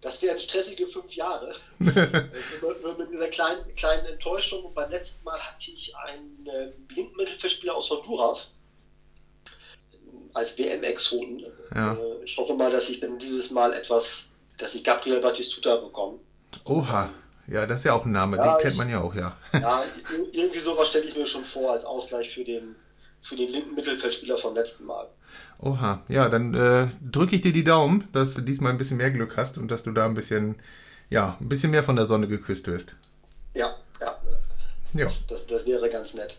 das 0.01 0.23
wären 0.23 0.41
stressige 0.41 0.87
fünf 0.87 1.13
Jahre. 1.13 1.55
Nur 1.79 2.99
mit 2.99 3.11
dieser 3.11 3.29
kleinen, 3.29 3.75
kleinen 3.75 4.07
Enttäuschung. 4.07 4.65
Und 4.65 4.75
beim 4.75 4.91
letzten 4.91 5.25
Mal 5.25 5.39
hatte 5.39 5.71
ich 5.71 5.95
einen 5.97 6.47
äh, 6.47 6.73
blinden 6.89 7.17
Mittelfeldspieler 7.17 7.75
aus 7.75 7.91
Honduras 7.91 8.53
als 10.35 10.57
WM-Exoten. 10.59 11.45
Ja. 11.75 11.95
Äh, 11.95 12.25
ich 12.25 12.37
hoffe 12.37 12.55
mal, 12.55 12.71
dass 12.71 12.89
ich 12.89 13.01
dann 13.01 13.19
dieses 13.19 13.51
Mal 13.51 13.73
etwas, 13.73 14.25
dass 14.59 14.75
ich 14.75 14.85
Gabriel 14.85 15.21
Batistuta 15.21 15.77
bekomme. 15.77 16.19
Oha. 16.65 17.11
Ja, 17.47 17.67
das 17.67 17.81
ist 17.81 17.85
ja 17.85 17.95
auch 17.95 18.05
ein 18.05 18.13
Name, 18.13 18.37
ja, 18.37 18.55
den 18.55 18.63
kennt 18.63 18.77
man 18.77 18.89
ja 18.89 19.01
auch, 19.01 19.13
ja. 19.13 19.37
Ja, 19.53 19.83
irgendwie 20.33 20.61
sowas 20.61 20.89
stelle 20.89 21.07
ich 21.07 21.17
mir 21.17 21.27
schon 21.27 21.45
vor 21.45 21.73
als 21.73 21.85
Ausgleich 21.85 22.33
für 22.33 22.45
den, 22.45 22.77
für 23.23 23.35
den 23.35 23.49
linken 23.49 23.75
Mittelfeldspieler 23.75 24.39
vom 24.39 24.55
letzten 24.55 24.85
Mal. 24.85 25.09
Oha, 25.59 26.03
ja, 26.09 26.29
dann 26.29 26.55
äh, 26.55 26.89
drücke 27.03 27.37
ich 27.37 27.43
dir 27.43 27.53
die 27.53 27.65
Daumen, 27.65 28.09
dass 28.13 28.35
du 28.35 28.41
diesmal 28.41 28.73
ein 28.73 28.79
bisschen 28.79 28.97
mehr 28.97 29.11
Glück 29.11 29.37
hast 29.37 29.59
und 29.59 29.71
dass 29.71 29.83
du 29.83 29.93
da 29.93 30.07
ein 30.07 30.15
bisschen, 30.15 30.55
ja, 31.11 31.37
ein 31.41 31.49
bisschen 31.49 31.71
mehr 31.71 31.83
von 31.83 31.97
der 31.97 32.07
Sonne 32.07 32.29
geküsst 32.29 32.67
wirst. 32.67 32.95
Ja, 33.55 33.75
ja. 34.01 34.17
ja. 34.95 35.05
Das, 35.07 35.27
das, 35.27 35.47
das 35.47 35.67
wäre 35.67 35.91
ganz 35.91 36.15
nett 36.15 36.39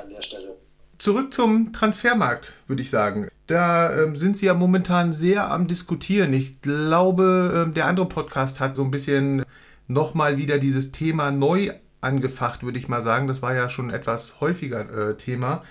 an 0.00 0.08
der 0.08 0.22
Stelle. 0.22 0.56
Zurück 0.96 1.32
zum 1.32 1.72
Transfermarkt, 1.72 2.54
würde 2.66 2.82
ich 2.82 2.90
sagen. 2.90 3.28
Da 3.46 3.94
ähm, 4.02 4.16
sind 4.16 4.36
sie 4.36 4.46
ja 4.46 4.54
momentan 4.54 5.12
sehr 5.12 5.50
am 5.50 5.66
Diskutieren. 5.66 6.32
Ich 6.32 6.60
glaube, 6.60 7.64
ähm, 7.66 7.74
der 7.74 7.86
andere 7.86 8.06
Podcast 8.06 8.58
hat 8.58 8.74
so 8.74 8.82
ein 8.82 8.90
bisschen 8.90 9.44
nochmal 9.86 10.38
wieder 10.38 10.58
dieses 10.58 10.92
Thema 10.92 11.30
neu 11.30 11.72
angefacht, 12.00 12.62
würde 12.62 12.78
ich 12.78 12.88
mal 12.88 13.02
sagen. 13.02 13.28
Das 13.28 13.42
war 13.42 13.54
ja 13.54 13.68
schon 13.68 13.90
etwas 13.90 14.40
häufiger 14.40 15.10
äh, 15.10 15.16
Thema 15.16 15.62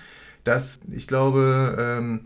dass 0.47 0.79
ich 0.91 1.07
glaube, 1.07 1.75
ähm, 1.79 2.21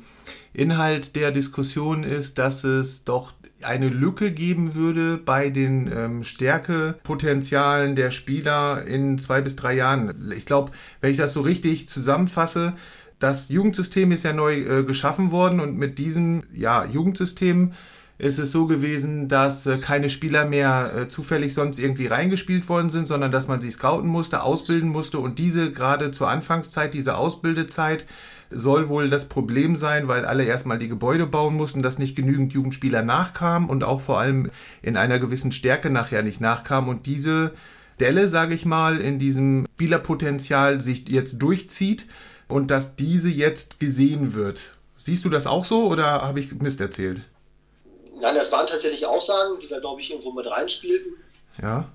Inhalt 0.54 1.16
der 1.16 1.32
Diskussion 1.32 2.04
ist, 2.04 2.38
dass 2.38 2.64
es 2.64 3.04
doch 3.04 3.34
eine 3.64 3.90
Lücke 3.90 4.32
geben 4.32 4.76
würde 4.76 5.18
bei 5.18 5.50
den 5.50 5.92
ähm, 5.96 6.24
Stärkepotenzialen 6.24 7.96
der 7.96 8.12
Spieler 8.12 8.84
in 8.86 9.18
zwei 9.18 9.42
bis 9.42 9.56
drei 9.56 9.76
Jahren. 9.76 10.32
Ich 10.36 10.46
glaube, 10.46 10.72
wenn 11.00 11.12
ich 11.12 11.18
das 11.18 11.34
so 11.34 11.42
richtig 11.42 11.88
zusammenfasse, 11.88 12.74
das 13.20 13.50
Jugendsystem 13.50 14.12
ist 14.12 14.24
ja 14.24 14.34
neu 14.34 14.62
äh, 14.62 14.84
geschaffen 14.84 15.32
worden 15.32 15.60
und 15.60 15.78
mit 15.78 16.00
diesem 16.00 16.44
ja, 16.52 16.86
Jugendsystem 16.86 17.74
ist 18.22 18.38
es 18.38 18.52
so 18.52 18.68
gewesen, 18.68 19.28
dass 19.28 19.66
äh, 19.66 19.80
keine 19.80 20.08
Spieler 20.08 20.46
mehr 20.46 20.94
äh, 20.96 21.08
zufällig 21.08 21.56
sonst 21.56 21.80
irgendwie 21.80 22.06
reingespielt 22.06 22.70
worden 22.70 22.92
sind, 22.92 23.08
sondern 23.08 23.32
dass 23.32 23.48
man 23.48 23.62
sie 23.62 23.72
scouten 23.72 24.08
musste, 24.08 24.44
ausbilden 24.44 24.90
musste 24.90 25.18
und 25.18 25.40
diese 25.40 25.72
gerade 25.72 26.12
zur 26.12 26.30
Anfangszeit, 26.30 26.94
diese 26.94 27.18
Ausbildezeit, 27.18 28.06
soll 28.52 28.90
wohl 28.90 29.10
das 29.10 29.26
Problem 29.26 29.76
sein, 29.76 30.08
weil 30.08 30.26
alle 30.26 30.44
erstmal 30.44 30.78
die 30.78 30.90
Gebäude 30.90 31.26
bauen 31.26 31.56
mussten, 31.56 31.82
dass 31.82 31.98
nicht 31.98 32.16
genügend 32.16 32.54
Jugendspieler 32.54 33.02
nachkamen 33.02 33.70
und 33.70 33.84
auch 33.84 34.02
vor 34.02 34.20
allem 34.20 34.52
in 34.84 34.98
einer 34.98 35.18
gewissen 35.18 35.52
Stärke 35.52 35.90
nachher 35.90 36.22
nicht 36.22 36.42
nachkamen 36.42 36.90
und 36.90 37.08
diese 37.08 37.54
Delle, 38.00 38.28
sage 38.28 38.54
ich 38.54 38.66
mal, 38.66 39.00
in 39.00 39.18
diesem 39.18 39.66
Spielerpotenzial 39.74 40.80
sich 40.80 41.10
jetzt 41.10 41.42
durchzieht 41.42 42.06
und 42.48 42.70
dass 42.70 42.96
diese 42.96 43.30
jetzt 43.30 43.80
gesehen 43.80 44.36
wird. 44.36 44.78
Siehst 44.98 45.26
du 45.26 45.30
das 45.30 45.48
auch 45.48 45.66
so 45.66 45.88
oder 45.88 46.22
habe 46.22 46.40
ich 46.40 46.54
Mist 46.54 46.82
erzählt? 46.82 47.22
Nein, 48.22 48.36
das 48.36 48.52
waren 48.52 48.68
tatsächlich 48.68 49.06
Aussagen, 49.06 49.60
die 49.60 49.68
da, 49.68 49.80
glaube 49.80 50.02
ich, 50.02 50.12
irgendwo 50.12 50.32
mit 50.32 50.48
reinspielten. 50.48 51.14
Ja 51.62 51.90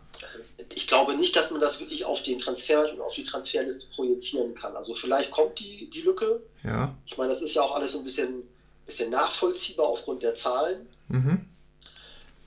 ich 0.75 0.87
glaube 0.87 1.17
nicht, 1.17 1.37
dass 1.37 1.51
man 1.51 1.61
das 1.61 1.81
wirklich 1.81 2.05
auf 2.05 2.23
den 2.23 2.39
Transfer 2.39 2.93
und 2.93 3.01
auf 3.01 3.15
die 3.15 3.25
Transferliste 3.25 3.95
projizieren 3.95 4.55
kann. 4.55 4.77
Also 4.77 4.95
vielleicht 4.95 5.31
kommt 5.31 5.59
die, 5.59 5.91
die 5.91 6.03
Lücke. 6.03 6.43
Ja. 6.65 6.95
Ich 7.07 7.17
meine, 7.17 7.31
das 7.31 7.43
ist 7.43 7.55
ja 7.55 7.63
auch 7.63 7.75
alles 7.75 7.93
so 7.93 7.99
ein 7.99 8.05
bisschen, 8.05 8.43
bisschen 8.85 9.11
nachvollziehbar 9.11 9.87
aufgrund 9.87 10.23
der 10.23 10.35
Zahlen. 10.35 10.87
Mhm. 11.09 11.47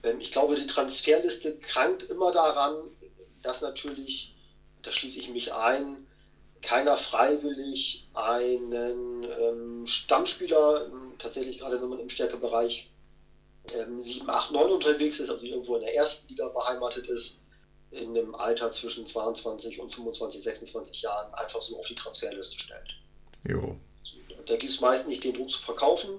Ähm, 0.04 0.20
ich 0.20 0.32
glaube, 0.32 0.56
die 0.56 0.68
Transferliste 0.68 1.58
krankt 1.58 2.04
immer 2.04 2.32
daran, 2.32 2.76
dass 3.42 3.62
natürlich, 3.62 4.36
da 4.84 4.92
schließe 4.92 5.20
ich 5.20 5.30
mich 5.30 5.54
ein, 5.54 6.06
keiner 6.62 6.98
freiwillig 6.98 8.08
einen 8.14 9.24
ähm, 9.24 9.88
Stammspieler, 9.88 10.88
tatsächlich 11.18 11.60
gerade 11.60 11.82
wenn 11.82 11.90
man 11.90 12.00
im 12.00 12.10
Stärkebereich 12.10 12.90
ähm, 13.76 14.04
7, 14.04 14.30
8, 14.30 14.52
9 14.52 14.72
unterwegs 14.72 15.20
ist, 15.20 15.30
also 15.30 15.46
irgendwo 15.46 15.76
in 15.76 15.82
der 15.82 15.96
ersten 15.96 16.28
Liga 16.28 16.48
beheimatet 16.50 17.08
ist, 17.08 17.40
in 17.92 18.14
dem 18.14 18.36
Alter 18.36 18.72
zwischen 18.72 19.08
22 19.08 19.80
und 19.80 19.94
25, 19.94 20.44
26 20.44 21.02
Jahren 21.02 21.34
einfach 21.34 21.62
so 21.62 21.80
auf 21.80 21.88
die 21.88 21.96
Transferliste 21.96 22.60
stellt. 22.60 22.96
Jo. 23.48 23.76
Da 24.46 24.58
gibt 24.58 24.72
es 24.72 24.82
meist 24.82 25.08
nicht 25.08 25.24
den 25.24 25.34
Druck 25.34 25.52
zu 25.52 25.60
verkaufen, 25.60 26.10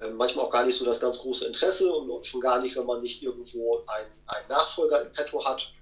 ähm, 0.00 0.16
manchmal 0.16 0.46
auch 0.46 0.50
gar 0.50 0.66
nicht 0.66 0.78
so 0.78 0.84
das 0.84 1.00
ganz 1.00 1.18
große 1.18 1.46
Interesse 1.46 1.92
und 1.92 2.26
schon 2.26 2.40
gar 2.40 2.60
nicht, 2.60 2.76
wenn 2.76 2.86
man 2.86 3.00
nicht 3.00 3.22
irgendwo 3.22 3.84
einen, 3.86 4.10
einen 4.26 4.48
Nachfolger 4.48 5.02
im 5.02 5.12
Petto 5.12 5.44
hat. 5.44 5.72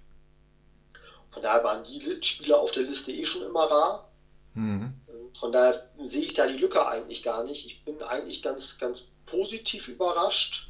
Von 1.30 1.42
daher 1.42 1.64
waren 1.64 1.84
die 1.84 2.22
Spieler 2.22 2.58
auf 2.58 2.72
der 2.72 2.82
Liste 2.82 3.12
eh 3.12 3.24
schon 3.24 3.42
immer 3.42 3.64
rar. 3.64 4.10
Mhm. 4.54 4.94
Ähm, 5.08 5.34
von 5.38 5.52
daher 5.52 5.90
sehe 6.04 6.22
ich 6.22 6.34
da 6.34 6.46
die 6.46 6.58
Lücke 6.58 6.86
eigentlich 6.86 7.22
gar 7.22 7.44
nicht. 7.44 7.66
Ich 7.66 7.84
bin 7.84 8.02
eigentlich 8.02 8.42
ganz, 8.42 8.78
ganz 8.78 9.04
positiv 9.26 9.88
überrascht, 9.88 10.69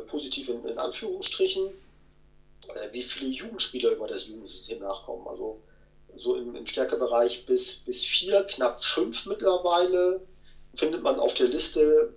positiv 0.00 0.48
in, 0.48 0.64
in 0.64 0.78
Anführungsstrichen, 0.78 1.68
äh, 2.68 2.92
wie 2.92 3.02
viele 3.02 3.30
Jugendspieler 3.30 3.90
über 3.90 4.06
das 4.06 4.26
Jugendsystem 4.26 4.78
nachkommen. 4.78 5.26
Also 5.26 5.60
so 6.16 6.34
im, 6.34 6.54
im 6.54 6.66
Stärkebereich 6.66 7.46
bis, 7.46 7.76
bis 7.76 8.04
vier, 8.04 8.42
knapp 8.42 8.82
fünf 8.82 9.26
mittlerweile 9.26 10.20
findet 10.74 11.02
man 11.02 11.18
auf 11.18 11.34
der 11.34 11.48
Liste 11.48 12.12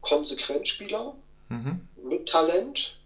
Konsequenzspieler 0.00 1.14
mhm. 1.48 1.80
mit 2.02 2.28
Talent. 2.28 2.96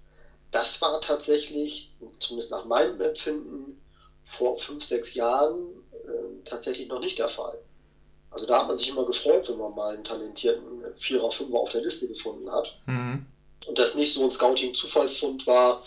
Das 0.51 0.81
war 0.83 1.01
tatsächlich, 1.01 1.91
zumindest 2.21 2.51
nach 2.51 2.65
meinem 2.65 3.01
Empfinden, 3.01 3.79
vor 4.25 4.59
fünf, 4.59 4.83
sechs 4.83 5.15
Jahren 5.15 5.59
äh, 5.93 6.45
tatsächlich 6.45 6.89
noch 6.89 7.01
nicht 7.01 7.19
der 7.19 7.29
Fall. 7.29 7.59
Also 8.31 8.47
da 8.47 8.61
hat 8.61 8.69
man 8.69 8.79
sich 8.79 8.89
immer 8.89 9.05
gefreut, 9.05 9.49
wenn 9.49 9.59
man 9.59 9.75
mal 9.75 9.95
einen 9.95 10.05
talentierten 10.05 10.83
Vierer, 10.95 11.31
Fünfer 11.31 11.59
auf 11.59 11.71
der 11.71 11.83
Liste 11.83 12.09
gefunden 12.09 12.51
hat. 12.51 12.75
Mhm. 12.87 13.27
Und 13.67 13.79
das 13.79 13.95
nicht 13.95 14.13
so 14.13 14.25
ein 14.25 14.33
Scouting-Zufallsfund 14.33 15.47
war, 15.47 15.83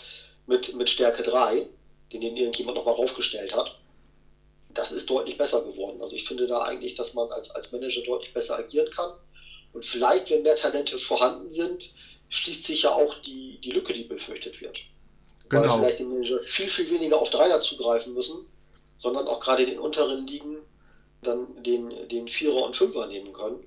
mit, 0.46 0.74
mit 0.74 0.88
Stärke 0.88 1.22
3, 1.22 1.68
den 2.12 2.20
den 2.20 2.36
irgendjemand 2.36 2.76
nochmal 2.76 2.94
raufgestellt 2.94 3.54
hat. 3.54 3.78
Das 4.70 4.92
ist 4.92 5.08
deutlich 5.10 5.38
besser 5.38 5.62
geworden. 5.62 6.00
Also 6.00 6.14
ich 6.14 6.26
finde 6.26 6.46
da 6.46 6.62
eigentlich, 6.62 6.94
dass 6.94 7.14
man 7.14 7.30
als, 7.30 7.50
als 7.50 7.72
Manager 7.72 8.02
deutlich 8.02 8.32
besser 8.32 8.58
agieren 8.58 8.90
kann. 8.90 9.12
Und 9.72 9.84
vielleicht, 9.84 10.30
wenn 10.30 10.42
mehr 10.42 10.56
Talente 10.56 10.98
vorhanden 10.98 11.52
sind, 11.52 11.90
schließt 12.28 12.64
sich 12.64 12.82
ja 12.82 12.92
auch 12.92 13.14
die, 13.22 13.58
die 13.62 13.70
Lücke, 13.70 13.92
die 13.92 14.04
befürchtet 14.04 14.60
wird. 14.60 14.78
Genau. 15.48 15.62
Weil 15.62 15.78
vielleicht 15.78 15.98
die 16.00 16.04
Manager 16.04 16.42
viel, 16.42 16.68
viel 16.68 16.90
weniger 16.90 17.18
auf 17.18 17.30
Dreier 17.30 17.60
zugreifen 17.60 18.14
müssen, 18.14 18.46
sondern 18.96 19.26
auch 19.26 19.40
gerade 19.40 19.62
in 19.62 19.70
den 19.70 19.78
unteren 19.78 20.26
Ligen 20.26 20.58
dann 21.22 21.62
den, 21.62 22.08
den 22.08 22.28
Vierer 22.28 22.62
und 22.62 22.76
Fünfer 22.76 23.06
nehmen 23.06 23.32
können, 23.32 23.64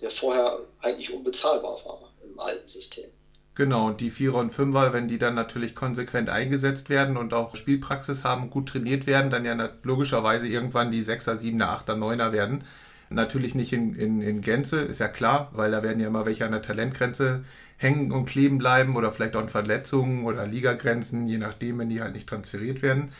der 0.00 0.10
vorher 0.10 0.60
eigentlich 0.80 1.12
unbezahlbar 1.12 1.84
war 1.84 2.12
im 2.24 2.38
alten 2.38 2.68
System. 2.68 3.10
Genau, 3.54 3.88
und 3.88 4.00
die 4.00 4.10
Vierer 4.10 4.36
und 4.38 4.50
Fünfer, 4.50 4.94
wenn 4.94 5.08
die 5.08 5.18
dann 5.18 5.34
natürlich 5.34 5.74
konsequent 5.74 6.30
eingesetzt 6.30 6.88
werden 6.88 7.18
und 7.18 7.34
auch 7.34 7.54
Spielpraxis 7.54 8.24
haben, 8.24 8.48
gut 8.48 8.70
trainiert 8.70 9.06
werden, 9.06 9.30
dann 9.30 9.44
ja 9.44 9.68
logischerweise 9.82 10.48
irgendwann 10.48 10.90
die 10.90 11.02
Sechser, 11.02 11.36
Siebener, 11.36 11.68
Achter, 11.68 11.94
Neuner 11.94 12.32
werden. 12.32 12.64
Natürlich 13.10 13.54
nicht 13.54 13.74
in, 13.74 13.94
in, 13.94 14.22
in 14.22 14.40
Gänze, 14.40 14.80
ist 14.80 15.00
ja 15.00 15.08
klar, 15.08 15.50
weil 15.52 15.70
da 15.70 15.82
werden 15.82 16.00
ja 16.00 16.06
immer 16.08 16.24
welche 16.24 16.46
an 16.46 16.52
der 16.52 16.62
Talentgrenze 16.62 17.44
hängen 17.76 18.10
und 18.10 18.24
kleben 18.24 18.56
bleiben 18.56 18.96
oder 18.96 19.12
vielleicht 19.12 19.36
auch 19.36 19.42
in 19.42 19.50
Verletzungen 19.50 20.24
oder 20.24 20.46
Ligagrenzen, 20.46 21.26
je 21.26 21.36
nachdem, 21.36 21.78
wenn 21.78 21.90
die 21.90 22.00
halt 22.00 22.14
nicht 22.14 22.28
transferiert 22.28 22.80
werden. 22.80 23.12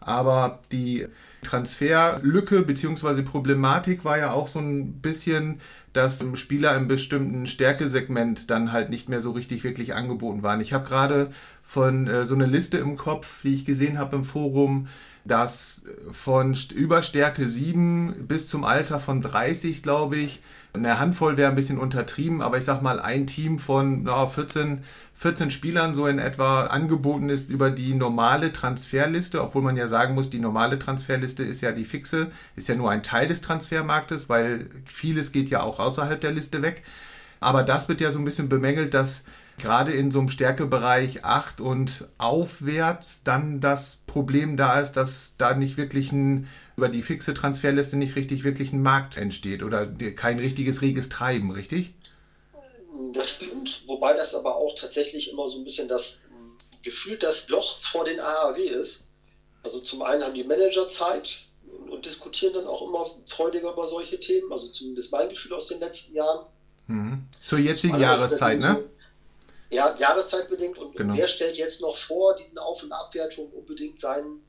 Aber 0.00 0.60
die 0.72 1.06
Transferlücke 1.42 2.62
bzw. 2.62 3.22
Problematik 3.22 4.04
war 4.04 4.18
ja 4.18 4.32
auch 4.32 4.48
so 4.48 4.60
ein 4.60 4.94
bisschen, 5.00 5.60
dass 5.92 6.24
Spieler 6.34 6.76
im 6.76 6.88
bestimmten 6.88 7.46
Stärkesegment 7.46 8.50
dann 8.50 8.72
halt 8.72 8.90
nicht 8.90 9.08
mehr 9.08 9.20
so 9.20 9.32
richtig 9.32 9.64
wirklich 9.64 9.94
angeboten 9.94 10.42
waren. 10.42 10.60
Ich 10.60 10.72
habe 10.72 10.88
gerade 10.88 11.30
von 11.64 12.06
äh, 12.08 12.24
so 12.24 12.34
eine 12.34 12.46
Liste 12.46 12.78
im 12.78 12.96
Kopf, 12.96 13.42
die 13.42 13.54
ich 13.54 13.64
gesehen 13.64 13.98
habe 13.98 14.16
im 14.16 14.24
Forum, 14.24 14.88
dass 15.24 15.86
von 16.10 16.56
Überstärke 16.74 17.46
7 17.46 18.26
bis 18.26 18.48
zum 18.48 18.64
Alter 18.64 18.98
von 18.98 19.20
30, 19.20 19.82
glaube 19.82 20.16
ich, 20.16 20.40
eine 20.72 20.98
Handvoll 20.98 21.36
wäre 21.36 21.50
ein 21.50 21.56
bisschen 21.56 21.78
untertrieben, 21.78 22.42
aber 22.42 22.58
ich 22.58 22.64
sag 22.64 22.82
mal, 22.82 23.00
ein 23.00 23.26
Team 23.26 23.58
von 23.58 24.02
no, 24.02 24.26
14, 24.26 24.82
14 25.22 25.52
Spielern 25.52 25.94
so 25.94 26.08
in 26.08 26.18
etwa 26.18 26.64
angeboten 26.64 27.30
ist 27.30 27.48
über 27.48 27.70
die 27.70 27.94
normale 27.94 28.52
Transferliste, 28.52 29.40
obwohl 29.40 29.62
man 29.62 29.76
ja 29.76 29.86
sagen 29.86 30.14
muss, 30.16 30.30
die 30.30 30.40
normale 30.40 30.80
Transferliste 30.80 31.44
ist 31.44 31.60
ja 31.60 31.70
die 31.70 31.84
fixe, 31.84 32.32
ist 32.56 32.68
ja 32.68 32.74
nur 32.74 32.90
ein 32.90 33.04
Teil 33.04 33.28
des 33.28 33.40
Transfermarktes, 33.40 34.28
weil 34.28 34.68
vieles 34.84 35.30
geht 35.30 35.48
ja 35.48 35.62
auch 35.62 35.78
außerhalb 35.78 36.20
der 36.20 36.32
Liste 36.32 36.60
weg. 36.60 36.82
Aber 37.38 37.62
das 37.62 37.88
wird 37.88 38.00
ja 38.00 38.10
so 38.10 38.18
ein 38.18 38.24
bisschen 38.24 38.48
bemängelt, 38.48 38.94
dass 38.94 39.24
gerade 39.58 39.92
in 39.92 40.10
so 40.10 40.18
einem 40.18 40.28
Stärkebereich 40.28 41.24
8 41.24 41.60
und 41.60 42.08
aufwärts 42.18 43.22
dann 43.22 43.60
das 43.60 44.02
Problem 44.08 44.56
da 44.56 44.80
ist, 44.80 44.94
dass 44.94 45.36
da 45.38 45.54
nicht 45.54 45.76
wirklich 45.76 46.10
ein, 46.10 46.48
über 46.76 46.88
die 46.88 47.02
fixe 47.02 47.32
Transferliste 47.32 47.96
nicht 47.96 48.16
richtig 48.16 48.42
wirklich 48.42 48.72
ein 48.72 48.82
Markt 48.82 49.16
entsteht 49.16 49.62
oder 49.62 49.86
kein 50.16 50.40
richtiges 50.40 50.82
reges 50.82 51.10
Treiben, 51.10 51.52
richtig? 51.52 51.94
Das 53.12 53.30
stimmt, 53.30 53.82
wobei 53.86 54.14
das 54.14 54.34
aber 54.34 54.56
auch 54.56 54.78
tatsächlich 54.78 55.30
immer 55.30 55.48
so 55.48 55.58
ein 55.58 55.64
bisschen 55.64 55.88
das 55.88 56.18
Gefühl, 56.82 57.16
das 57.16 57.48
Loch 57.48 57.78
vor 57.78 58.04
den 58.04 58.20
AAW 58.20 58.60
ist. 58.60 59.04
Also 59.62 59.80
zum 59.80 60.02
einen 60.02 60.22
haben 60.22 60.34
die 60.34 60.44
Manager 60.44 60.88
Zeit 60.88 61.44
und 61.88 62.04
diskutieren 62.04 62.54
dann 62.54 62.66
auch 62.66 62.82
immer 62.82 63.06
freudiger 63.26 63.72
über 63.72 63.88
solche 63.88 64.18
Themen, 64.18 64.52
also 64.52 64.68
zumindest 64.68 65.12
mein 65.12 65.28
Gefühl 65.28 65.54
aus 65.54 65.68
den 65.68 65.80
letzten 65.80 66.14
Jahren. 66.14 66.46
Mhm. 66.88 67.24
Zur 67.44 67.58
jetzigen 67.58 67.98
Jahreszeit, 67.98 68.58
ne? 68.58 68.84
Ja, 69.70 69.96
jahreszeitbedingt. 69.96 70.76
Und, 70.76 70.96
genau. 70.96 71.16
wer 71.16 71.28
stellt 71.28 71.56
jetzt 71.56 71.80
noch 71.80 71.96
vor 71.96 72.36
diesen 72.36 72.58
Auf- 72.58 72.82
und 72.82 72.92
Abwertungen 72.92 73.52
unbedingt 73.52 74.00
seinen, 74.00 74.42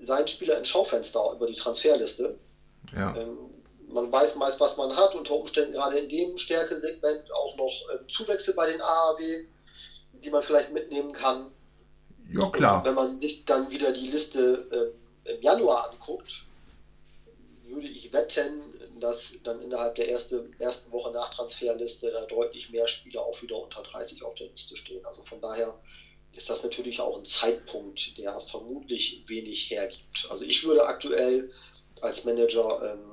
seinen 0.00 0.28
Spieler 0.28 0.58
ins 0.58 0.68
Schaufenster 0.68 1.32
über 1.34 1.46
die 1.46 1.56
Transferliste? 1.56 2.38
Ja. 2.94 3.14
Ähm, 3.16 3.50
man 3.92 4.10
weiß 4.10 4.36
meist, 4.36 4.60
was 4.60 4.76
man 4.76 4.94
hat, 4.96 5.14
unter 5.14 5.34
Umständen 5.34 5.72
gerade 5.72 5.98
in 5.98 6.08
dem 6.08 6.38
Stärkesegment 6.38 7.32
auch 7.32 7.56
noch 7.56 7.72
äh, 7.92 7.98
Zuwächse 8.08 8.54
bei 8.54 8.66
den 8.66 8.80
AAW, 8.80 9.44
die 10.22 10.30
man 10.30 10.42
vielleicht 10.42 10.72
mitnehmen 10.72 11.12
kann. 11.12 11.50
Ja, 12.32 12.48
klar. 12.50 12.78
Und 12.78 12.84
wenn 12.84 12.94
man 12.94 13.20
sich 13.20 13.44
dann 13.44 13.70
wieder 13.70 13.92
die 13.92 14.08
Liste 14.08 14.94
äh, 15.24 15.32
im 15.32 15.42
Januar 15.42 15.90
anguckt, 15.90 16.44
würde 17.64 17.88
ich 17.88 18.12
wetten, 18.12 18.74
dass 19.00 19.32
dann 19.44 19.60
innerhalb 19.60 19.94
der 19.94 20.08
erste, 20.08 20.50
ersten 20.58 20.90
Woche 20.92 21.12
nach 21.12 21.32
Transferliste 21.32 22.10
da 22.10 22.26
deutlich 22.26 22.70
mehr 22.70 22.88
Spieler 22.88 23.22
auch 23.22 23.40
wieder 23.42 23.56
unter 23.56 23.82
30 23.82 24.22
auf 24.24 24.34
der 24.34 24.48
Liste 24.48 24.76
stehen. 24.76 25.04
Also 25.06 25.22
von 25.22 25.40
daher 25.40 25.78
ist 26.32 26.50
das 26.50 26.62
natürlich 26.62 27.00
auch 27.00 27.18
ein 27.18 27.24
Zeitpunkt, 27.24 28.16
der 28.18 28.40
vermutlich 28.40 29.24
wenig 29.26 29.70
hergibt. 29.70 30.26
Also 30.30 30.44
ich 30.44 30.64
würde 30.64 30.86
aktuell 30.86 31.50
als 32.00 32.24
Manager 32.24 32.92
ähm, 32.92 33.09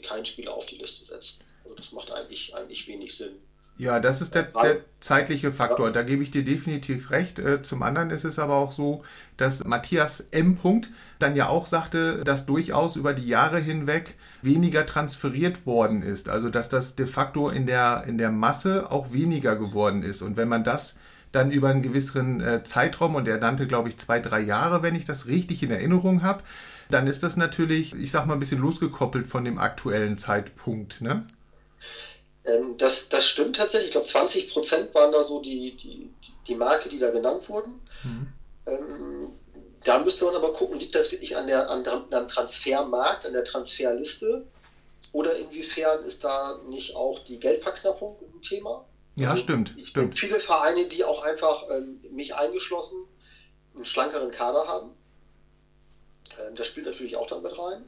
keinen 0.00 0.24
Spieler 0.24 0.54
auf 0.54 0.66
die 0.66 0.76
Liste 0.76 1.04
setzt. 1.04 1.40
Also 1.64 1.76
das 1.76 1.92
macht 1.92 2.10
eigentlich, 2.10 2.54
eigentlich 2.54 2.88
wenig 2.88 3.16
Sinn. 3.16 3.32
Ja, 3.78 4.00
das 4.00 4.20
ist 4.20 4.34
der, 4.34 4.44
der 4.44 4.80
zeitliche 5.00 5.50
Faktor. 5.50 5.90
Da 5.90 6.02
gebe 6.02 6.22
ich 6.22 6.30
dir 6.30 6.44
definitiv 6.44 7.10
recht. 7.10 7.38
Äh, 7.38 7.62
zum 7.62 7.82
anderen 7.82 8.10
ist 8.10 8.24
es 8.24 8.38
aber 8.38 8.56
auch 8.56 8.70
so, 8.70 9.02
dass 9.36 9.64
Matthias 9.64 10.20
M. 10.30 10.58
dann 11.18 11.36
ja 11.36 11.48
auch 11.48 11.66
sagte, 11.66 12.22
dass 12.22 12.46
durchaus 12.46 12.96
über 12.96 13.14
die 13.14 13.26
Jahre 13.26 13.58
hinweg 13.58 14.16
weniger 14.42 14.84
transferiert 14.84 15.66
worden 15.66 16.02
ist. 16.02 16.28
Also 16.28 16.50
dass 16.50 16.68
das 16.68 16.96
de 16.96 17.06
facto 17.06 17.48
in 17.48 17.66
der, 17.66 18.04
in 18.06 18.18
der 18.18 18.30
Masse 18.30 18.90
auch 18.90 19.12
weniger 19.12 19.56
geworden 19.56 20.02
ist. 20.02 20.22
Und 20.22 20.36
wenn 20.36 20.48
man 20.48 20.64
das 20.64 20.98
dann 21.32 21.50
über 21.50 21.68
einen 21.68 21.82
gewissen 21.82 22.40
äh, 22.42 22.62
Zeitraum, 22.62 23.14
und 23.14 23.26
er 23.26 23.38
nannte, 23.38 23.66
glaube 23.66 23.88
ich, 23.88 23.96
zwei, 23.96 24.20
drei 24.20 24.40
Jahre, 24.40 24.82
wenn 24.82 24.94
ich 24.94 25.06
das 25.06 25.26
richtig 25.26 25.62
in 25.62 25.70
Erinnerung 25.70 26.22
habe, 26.22 26.42
dann 26.92 27.06
ist 27.06 27.22
das 27.22 27.36
natürlich, 27.36 27.94
ich 27.94 28.10
sag 28.10 28.26
mal, 28.26 28.34
ein 28.34 28.40
bisschen 28.40 28.60
losgekoppelt 28.60 29.26
von 29.26 29.44
dem 29.44 29.58
aktuellen 29.58 30.18
Zeitpunkt. 30.18 31.00
Ne? 31.00 31.26
Ähm, 32.44 32.76
das, 32.78 33.08
das 33.08 33.26
stimmt 33.26 33.56
tatsächlich. 33.56 33.88
Ich 33.88 33.92
glaube, 33.92 34.06
20 34.06 34.52
Prozent 34.52 34.94
waren 34.94 35.12
da 35.12 35.22
so 35.22 35.40
die, 35.40 35.76
die, 35.76 36.10
die 36.46 36.54
Marke, 36.54 36.88
die 36.88 36.98
da 36.98 37.10
genannt 37.10 37.48
wurden. 37.48 37.80
Mhm. 38.04 38.28
Ähm, 38.66 39.32
da 39.84 39.98
müsste 39.98 40.24
man 40.24 40.36
aber 40.36 40.52
gucken, 40.52 40.78
liegt 40.78 40.94
das 40.94 41.10
wirklich 41.10 41.36
an 41.36 41.46
der, 41.46 41.68
an, 41.68 41.84
am 41.86 42.28
Transfermarkt, 42.28 43.26
an 43.26 43.32
der 43.32 43.44
Transferliste? 43.44 44.44
Oder 45.12 45.36
inwiefern 45.36 46.04
ist 46.04 46.24
da 46.24 46.58
nicht 46.68 46.96
auch 46.96 47.18
die 47.24 47.38
Geldverknappung 47.38 48.16
ein 48.34 48.42
Thema? 48.42 48.84
Ja, 49.14 49.30
also, 49.30 49.42
stimmt, 49.42 49.74
stimmt. 49.84 50.18
Viele 50.18 50.40
Vereine, 50.40 50.86
die 50.86 51.04
auch 51.04 51.22
einfach, 51.22 51.68
ähm, 51.70 52.00
mich 52.10 52.34
eingeschlossen, 52.34 52.96
einen 53.74 53.84
schlankeren 53.84 54.30
Kader 54.30 54.66
haben. 54.66 54.90
Ähm, 56.40 56.54
das 56.54 56.66
spielt 56.66 56.86
natürlich 56.86 57.16
auch 57.16 57.26
dann 57.26 57.42
mit 57.42 57.58
rein. 57.58 57.84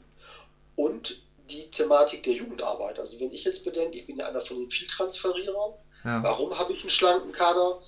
Und 0.76 1.18
die 1.50 1.70
Thematik 1.70 2.22
der 2.22 2.34
Jugendarbeit. 2.34 2.98
Also 2.98 3.20
wenn 3.20 3.32
ich 3.32 3.44
jetzt 3.44 3.64
bedenke, 3.64 3.98
ich 3.98 4.06
bin 4.06 4.16
ja 4.16 4.26
einer 4.26 4.40
von 4.40 4.58
den 4.58 4.70
Vieltransferierern, 4.70 5.72
ja. 6.04 6.22
warum 6.22 6.58
habe 6.58 6.72
ich 6.72 6.82
einen 6.82 6.90
schlanken 6.90 7.32
Kader? 7.32 7.80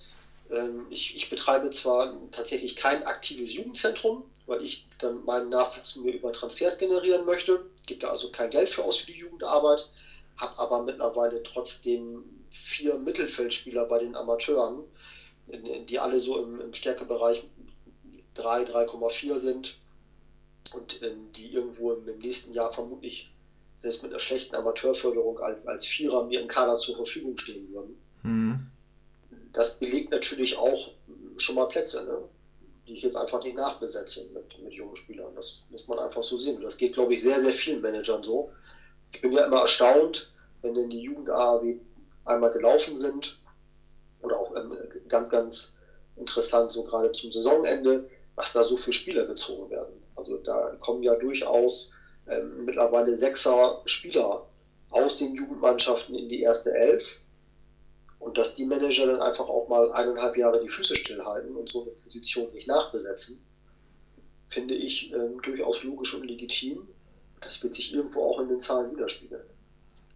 Ähm, 0.50 0.86
ich, 0.90 1.16
ich, 1.16 1.28
betreibe 1.28 1.70
zwar 1.70 2.12
tatsächlich 2.32 2.76
kein 2.76 3.02
aktives 3.04 3.52
Jugendzentrum, 3.52 4.24
weil 4.46 4.62
ich 4.62 4.86
dann 4.98 5.24
meinen 5.24 5.48
Nachwuchs 5.48 5.96
mir 5.96 6.12
über 6.12 6.32
Transfers 6.32 6.78
generieren 6.78 7.24
möchte, 7.24 7.64
gebe 7.86 8.00
da 8.00 8.10
also 8.10 8.30
kein 8.30 8.50
Geld 8.50 8.68
für 8.68 8.84
aus 8.84 8.98
für 8.98 9.06
die 9.06 9.18
Jugendarbeit, 9.18 9.88
habe 10.36 10.58
aber 10.58 10.82
mittlerweile 10.82 11.42
trotzdem 11.42 12.24
vier 12.50 12.96
Mittelfeldspieler 12.96 13.86
bei 13.86 13.98
den 13.98 14.14
Amateuren, 14.14 14.84
die 15.48 15.98
alle 15.98 16.20
so 16.20 16.42
im, 16.42 16.60
im 16.60 16.74
Stärkebereich 16.74 17.42
3, 18.34 18.64
3,4 18.64 19.38
sind 19.38 19.76
und 20.72 21.02
ähm, 21.02 21.30
die 21.34 21.52
irgendwo 21.52 21.92
im, 21.92 22.08
im 22.08 22.18
nächsten 22.18 22.52
Jahr 22.52 22.72
vermutlich 22.72 23.30
selbst 23.78 24.02
mit 24.02 24.12
einer 24.12 24.20
schlechten 24.20 24.54
Amateurförderung 24.54 25.38
als, 25.38 25.66
als 25.66 25.86
Vierer 25.86 26.24
mir 26.24 26.40
im 26.40 26.48
Kader 26.48 26.78
zur 26.78 26.96
Verfügung 26.96 27.36
stehen 27.38 27.72
würden. 27.72 27.96
Mhm. 28.22 28.66
Das 29.52 29.78
belegt 29.78 30.10
natürlich 30.10 30.56
auch 30.56 30.92
schon 31.36 31.54
mal 31.54 31.68
Plätze, 31.68 32.04
ne? 32.04 32.18
die 32.86 32.94
ich 32.94 33.02
jetzt 33.02 33.16
einfach 33.16 33.42
nicht 33.42 33.56
nachbesetze 33.56 34.24
mit, 34.32 34.62
mit 34.62 34.72
jungen 34.72 34.96
Spielern. 34.96 35.34
Das 35.34 35.62
muss 35.70 35.88
man 35.88 35.98
einfach 35.98 36.22
so 36.22 36.36
sehen. 36.36 36.60
Das 36.60 36.76
geht, 36.76 36.94
glaube 36.94 37.14
ich, 37.14 37.22
sehr, 37.22 37.40
sehr 37.40 37.52
vielen 37.52 37.80
Managern 37.80 38.22
so. 38.22 38.50
Ich 39.12 39.20
bin 39.20 39.32
ja 39.32 39.44
immer 39.44 39.60
erstaunt, 39.60 40.30
wenn 40.62 40.74
denn 40.74 40.90
die 40.90 41.00
Jugend-AHW 41.00 41.76
einmal 42.24 42.50
gelaufen 42.50 42.96
sind 42.96 43.38
oder 44.22 44.38
auch 44.38 44.54
ähm, 44.56 44.76
ganz, 45.08 45.30
ganz 45.30 45.74
interessant, 46.16 46.72
so 46.72 46.82
gerade 46.84 47.12
zum 47.12 47.32
Saisonende, 47.32 48.08
was 48.34 48.52
da 48.52 48.64
so 48.64 48.76
für 48.76 48.92
Spieler 48.92 49.26
gezogen 49.26 49.70
werden. 49.70 50.02
Also 50.16 50.38
da 50.38 50.76
kommen 50.80 51.02
ja 51.02 51.14
durchaus 51.14 51.90
ähm, 52.26 52.64
mittlerweile 52.64 53.16
sechser 53.16 53.82
Spieler 53.84 54.46
aus 54.90 55.18
den 55.18 55.34
Jugendmannschaften 55.34 56.14
in 56.14 56.28
die 56.28 56.40
erste 56.40 56.72
Elf. 56.72 57.20
Und 58.18 58.38
dass 58.38 58.54
die 58.54 58.64
Manager 58.64 59.06
dann 59.06 59.20
einfach 59.20 59.48
auch 59.48 59.68
mal 59.68 59.92
eineinhalb 59.92 60.36
Jahre 60.36 60.60
die 60.60 60.68
Füße 60.68 60.96
stillhalten 60.96 61.54
und 61.54 61.68
so 61.68 61.82
eine 61.82 61.90
Position 61.90 62.52
nicht 62.52 62.66
nachbesetzen, 62.66 63.38
finde 64.48 64.74
ich 64.74 65.12
ähm, 65.12 65.40
durchaus 65.42 65.84
logisch 65.84 66.14
und 66.14 66.26
legitim. 66.26 66.88
Das 67.40 67.62
wird 67.62 67.74
sich 67.74 67.94
irgendwo 67.94 68.22
auch 68.24 68.40
in 68.40 68.48
den 68.48 68.60
Zahlen 68.60 68.90
widerspiegeln. 68.90 69.44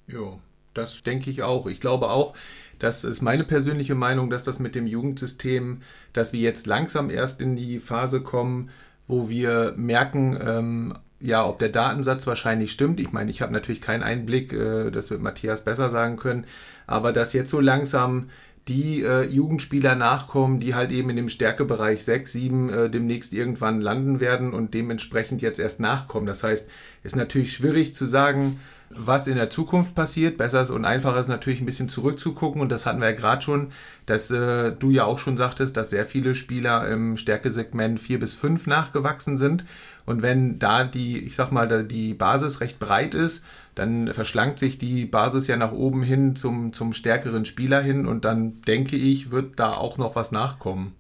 Jo, 0.07 0.41
das 0.75 1.03
denke 1.03 1.31
ich 1.31 1.43
auch. 1.43 1.67
Ich 1.67 1.81
glaube 1.81 2.11
auch, 2.11 2.35
das 2.79 3.05
ist 3.05 3.21
meine 3.21 3.45
persönliche 3.45 3.95
Meinung, 3.95 4.31
dass 4.31 4.43
das 4.43 4.59
mit 4.59 4.75
dem 4.75 4.87
Jugendsystem, 4.87 5.83
dass 6.13 6.33
wir 6.33 6.41
jetzt 6.41 6.67
langsam 6.67 7.11
erst 7.11 7.41
in 7.41 7.55
die 7.55 7.79
Phase 7.79 8.23
kommen, 8.23 8.71
wo 9.11 9.29
wir 9.29 9.75
merken, 9.77 10.39
ähm, 10.41 10.99
ja, 11.21 11.47
ob 11.47 11.59
der 11.59 11.69
Datensatz 11.69 12.27
wahrscheinlich 12.27 12.73
stimmt. 12.73 13.01
Ich 13.01 13.13
meine, 13.13 13.31
ich 13.31 13.43
habe 13.43 13.53
natürlich 13.53 13.81
keinen 13.81 14.03
Einblick, 14.03 14.53
äh, 14.53 14.91
das 14.91 15.11
wird 15.11 15.21
Matthias 15.21 15.65
besser 15.65 15.91
sagen 15.91 16.17
können, 16.17 16.45
aber 16.87 17.13
dass 17.13 17.33
jetzt 17.33 17.51
so 17.51 17.61
langsam 17.61 18.31
die 18.69 19.03
äh, 19.03 19.25
Jugendspieler 19.25 19.95
nachkommen, 19.95 20.61
die 20.61 20.75
halt 20.75 20.93
eben 20.93 21.11
in 21.11 21.17
dem 21.17 21.29
Stärkebereich 21.29 22.05
6, 22.05 22.33
7 22.33 22.71
äh, 22.71 22.91
demnächst 22.91 23.33
irgendwann 23.33 23.81
landen 23.81 24.21
werden 24.21 24.53
und 24.53 24.75
dementsprechend 24.75 25.43
jetzt 25.43 25.59
erst 25.59 25.81
nachkommen. 25.81 26.27
Das 26.27 26.43
heißt, 26.43 26.69
ist 27.03 27.17
natürlich 27.17 27.53
schwierig 27.53 27.95
zu 27.95 28.07
sagen, 28.07 28.61
was 28.91 29.29
in 29.29 29.37
der 29.37 29.51
Zukunft 29.51 29.95
passiert. 29.95 30.37
Besser 30.37 30.63
ist 30.63 30.71
und 30.71 30.85
einfacher 30.85 31.19
ist 31.19 31.29
natürlich 31.29 31.61
ein 31.61 31.67
bisschen 31.67 31.89
zurückzugucken 31.89 32.61
und 32.61 32.71
das 32.71 32.87
hatten 32.87 33.01
wir 33.01 33.11
ja 33.11 33.17
gerade 33.17 33.41
schon, 33.41 33.73
dass 34.07 34.31
äh, 34.31 34.73
du 34.73 34.91
ja 34.91 35.05
auch 35.05 35.19
schon 35.19 35.37
sagtest, 35.37 35.77
dass 35.77 35.91
sehr 35.91 36.07
viele 36.07 36.35
Spieler 36.35 36.89
im 36.89 37.17
Stärkesegment 37.17 38.01
4 38.01 38.19
bis 38.19 38.35
5 38.35 38.67
nachgewachsen 38.67 39.37
sind 39.37 39.65
und 40.07 40.23
wenn 40.23 40.59
da 40.59 40.83
die, 40.83 41.19
ich 41.19 41.37
sag 41.37 41.53
mal, 41.53 41.85
die 41.85 42.15
Basis 42.15 42.61
recht 42.61 42.81
breit 42.81 43.15
ist, 43.15 43.45
dann 43.77 44.13
verschlankt 44.13 44.59
sich 44.59 44.77
die 44.77 45.05
Basis 45.05 45.47
ja 45.47 45.57
nach 45.57 45.73
oben 45.73 46.03
hin 46.03 46.35
zum, 46.35 46.73
zum 46.73 46.93
stärkeren 46.93 47.45
Spieler 47.45 47.81
hin 47.81 48.07
und 48.07 48.25
dann 48.25 48.61
denke 48.63 48.97
ich, 48.97 49.31
wird 49.31 49.61
da 49.61 49.75
auch 49.75 49.99
noch 49.99 50.17
was 50.17 50.33
nachkommen. 50.33 50.97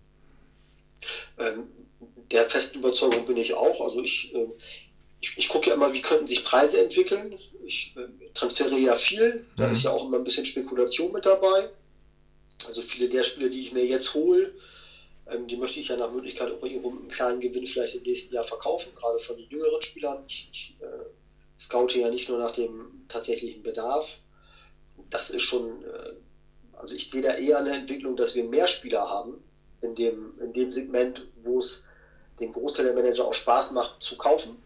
Ähm, 1.38 1.64
der 2.30 2.48
festen 2.48 2.78
Überzeugung 2.78 3.26
bin 3.26 3.36
ich 3.36 3.54
auch. 3.54 3.80
Also 3.80 4.00
ich, 4.00 4.32
äh, 4.32 4.46
ich, 5.20 5.36
ich 5.36 5.48
gucke 5.48 5.70
ja 5.70 5.74
immer, 5.74 5.92
wie 5.92 6.02
könnten 6.02 6.28
sich 6.28 6.44
Preise 6.44 6.80
entwickeln 6.80 7.34
ich 7.70 7.94
äh, 7.96 8.32
transferiere 8.34 8.80
ja 8.80 8.94
viel, 8.96 9.46
da 9.56 9.66
mhm. 9.66 9.72
ist 9.72 9.84
ja 9.84 9.90
auch 9.90 10.06
immer 10.06 10.18
ein 10.18 10.24
bisschen 10.24 10.46
Spekulation 10.46 11.12
mit 11.12 11.24
dabei. 11.24 11.70
Also 12.66 12.82
viele 12.82 13.08
der 13.08 13.22
Spiele, 13.22 13.48
die 13.48 13.62
ich 13.62 13.72
mir 13.72 13.86
jetzt 13.86 14.12
hole, 14.14 14.52
ähm, 15.28 15.46
die 15.46 15.56
möchte 15.56 15.80
ich 15.80 15.88
ja 15.88 15.96
nach 15.96 16.10
Möglichkeit 16.10 16.50
auch 16.50 16.62
irgendwo 16.62 16.90
mit 16.90 17.00
einem 17.00 17.10
kleinen 17.10 17.40
Gewinn 17.40 17.66
vielleicht 17.66 17.94
im 17.94 18.02
nächsten 18.02 18.34
Jahr 18.34 18.44
verkaufen, 18.44 18.94
gerade 18.94 19.18
von 19.20 19.36
den 19.36 19.48
jüngeren 19.48 19.80
Spielern. 19.82 20.24
Ich, 20.26 20.48
ich 20.50 20.76
äh, 20.80 21.04
scoute 21.60 21.98
ja 21.98 22.10
nicht 22.10 22.28
nur 22.28 22.38
nach 22.38 22.52
dem 22.52 23.04
tatsächlichen 23.08 23.62
Bedarf. 23.62 24.18
Das 25.08 25.30
ist 25.30 25.42
schon, 25.42 25.84
äh, 25.84 26.12
also 26.72 26.94
ich 26.94 27.10
sehe 27.10 27.22
da 27.22 27.34
eher 27.34 27.58
eine 27.58 27.70
Entwicklung, 27.70 28.16
dass 28.16 28.34
wir 28.34 28.44
mehr 28.44 28.66
Spieler 28.66 29.08
haben 29.08 29.42
in 29.80 29.94
dem, 29.94 30.38
in 30.40 30.52
dem 30.52 30.72
Segment, 30.72 31.26
wo 31.42 31.58
es 31.58 31.84
den 32.40 32.52
Großteil 32.52 32.86
der 32.86 32.94
Manager 32.94 33.26
auch 33.26 33.34
Spaß 33.34 33.70
macht 33.70 34.02
zu 34.02 34.16
kaufen. 34.16 34.60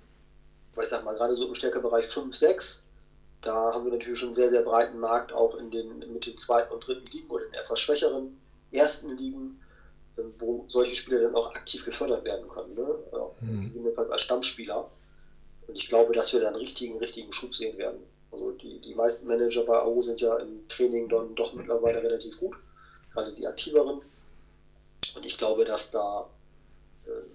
Weil 0.75 0.85
ich 0.85 0.91
sag 0.91 1.05
mal, 1.05 1.15
gerade 1.15 1.37
so 1.37 1.47
im 1.47 1.55
Stärkebereich 1.55 2.07
5, 2.07 2.35
6, 2.35 2.84
da 3.45 3.75
haben 3.75 3.85
wir 3.85 3.93
natürlich 3.93 4.19
schon 4.19 4.31
einen 4.31 4.37
sehr, 4.37 4.51
sehr 4.51 4.63
breiten 4.63 4.99
Markt, 4.99 5.33
auch 5.33 5.55
in 5.57 5.71
den, 5.71 5.99
mit 6.13 6.27
den 6.27 6.39
zweiten 6.39 6.73
und 6.73 6.87
dritten 6.87 7.07
Ligen 7.07 7.31
oder 7.31 7.45
den 7.45 7.55
etwas 7.55 7.79
schwächeren 7.79 8.41
ersten 8.73 9.17
Ligen, 9.17 9.61
ähm, 10.19 10.35
wo 10.39 10.65
solche 10.69 10.97
Spieler 10.97 11.21
dann 11.21 11.35
auch 11.35 11.55
aktiv 11.55 11.85
gefördert 11.85 12.25
werden 12.25 12.49
können, 12.49 12.75
ne? 12.75 12.95
mhm. 13.41 13.71
jedenfalls 13.75 14.11
als 14.11 14.23
Stammspieler. 14.23 14.91
Und 15.67 15.77
ich 15.77 15.89
glaube, 15.89 16.15
dass 16.15 16.33
wir 16.33 16.41
da 16.41 16.49
einen 16.49 16.57
richtigen, 16.57 16.99
richtigen 16.99 17.33
Schub 17.33 17.55
sehen 17.55 17.77
werden. 17.79 18.01
Also 18.33 18.53
die, 18.53 18.81
die 18.81 18.95
meisten 18.95 19.27
Manager 19.29 19.65
bei 19.65 19.79
AO 19.79 20.03
sind 20.03 20.21
ja 20.21 20.37
im 20.39 20.67
Training 20.69 21.09
dann 21.09 21.35
doch 21.35 21.53
mittlerweile 21.55 22.03
relativ 22.03 22.39
gut, 22.39 22.57
gerade 23.13 23.33
die 23.33 23.47
aktiveren. 23.47 24.01
Und 25.15 25.27
ich 25.27 25.39
glaube, 25.39 25.65
dass 25.65 25.91
da 25.91 26.23
äh, 26.23 26.44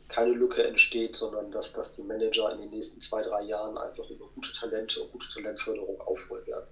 keine 0.08 0.32
Lücke 0.32 0.64
entsteht, 0.64 1.16
sondern 1.16 1.52
dass, 1.52 1.74
dass 1.74 1.96
die 1.96 2.04
Manager 2.04 2.52
in 2.54 2.62
den 2.62 2.70
nächsten 2.72 3.00
zwei, 3.02 3.22
drei 3.22 3.44
Jahren 3.44 3.78
einfach 3.78 4.10
über 4.10 4.26
gute 4.36 4.52
Talente 4.54 5.02
und 5.02 5.12
gute 5.12 5.28
Talentförderung 5.30 6.02
aufholen 6.02 6.46
werden. 6.48 6.66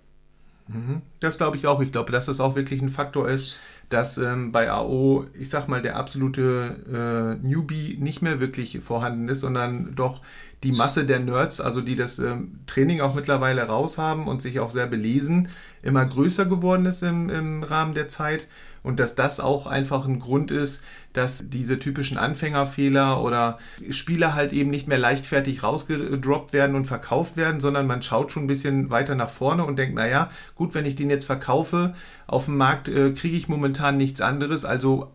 Mhm. 0.68 1.02
Das 1.20 1.38
glaube 1.38 1.58
ich 1.58 1.68
auch. 1.68 1.80
Ich 1.82 1.92
glaube, 1.92 2.12
dass 2.12 2.26
das 2.26 2.40
auch 2.40 2.56
wirklich 2.56 2.82
ein 2.82 2.90
Faktor 2.90 3.30
ist, 3.30 3.62
dass 3.90 4.18
ähm, 4.18 4.52
bei 4.52 4.70
AO, 4.70 5.26
ich 5.34 5.50
sag 5.50 5.68
mal, 5.68 5.82
der 5.82 5.96
absolute 5.96 7.38
äh, 7.42 7.48
Newbie 7.48 7.98
nicht 8.00 8.22
mehr 8.22 8.40
wirklich 8.40 8.80
vorhanden 8.80 9.30
ist, 9.30 9.40
sondern 9.40 9.96
doch 9.96 10.22
die 10.64 10.72
Masse 10.72 11.06
der 11.06 11.20
Nerds, 11.20 11.62
also 11.62 11.82
die 11.82 11.96
das 11.96 12.20
ähm, 12.20 12.60
Training 12.66 13.00
auch 13.00 13.14
mittlerweile 13.14 13.62
raus 13.64 13.98
haben 13.98 14.28
und 14.28 14.42
sich 14.42 14.60
auch 14.60 14.72
sehr 14.72 14.88
belesen, 14.88 15.50
immer 15.84 16.06
größer 16.06 16.46
geworden 16.46 16.86
ist 16.86 17.04
im, 17.04 17.30
im 17.30 17.64
Rahmen 17.64 17.94
der 17.94 18.08
Zeit 18.08 18.48
und 18.88 19.02
dass 19.02 19.16
das 19.16 19.42
auch 19.42 19.68
einfach 19.68 20.06
ein 20.06 20.18
Grund 20.18 20.50
ist, 20.50 20.82
dass 21.12 21.44
diese 21.46 21.78
typischen 21.78 22.18
Anfängerfehler 22.18 23.22
oder 23.22 23.58
Spieler 23.90 24.34
halt 24.34 24.54
eben 24.54 24.70
nicht 24.70 24.88
mehr 24.88 24.98
leichtfertig 24.98 25.62
rausgedroppt 25.62 26.54
werden 26.54 26.74
und 26.74 26.86
verkauft 26.86 27.36
werden, 27.36 27.60
sondern 27.60 27.86
man 27.86 28.02
schaut 28.02 28.32
schon 28.32 28.46
ein 28.46 28.48
bisschen 28.48 28.90
weiter 28.90 29.16
nach 29.16 29.30
vorne 29.30 29.66
und 29.66 29.78
denkt, 29.78 29.96
naja, 29.96 30.30
gut, 30.56 30.74
wenn 30.74 30.86
ich 30.86 30.96
den 30.96 31.10
jetzt 31.10 31.26
verkaufe, 31.26 31.96
auf 32.28 32.46
dem 32.46 32.56
Markt 32.56 32.88
äh, 32.88 33.12
kriege 33.12 33.36
ich 33.36 33.50
momentan 33.50 33.98
nichts 33.98 34.22
anderes, 34.22 34.64
also 34.64 35.12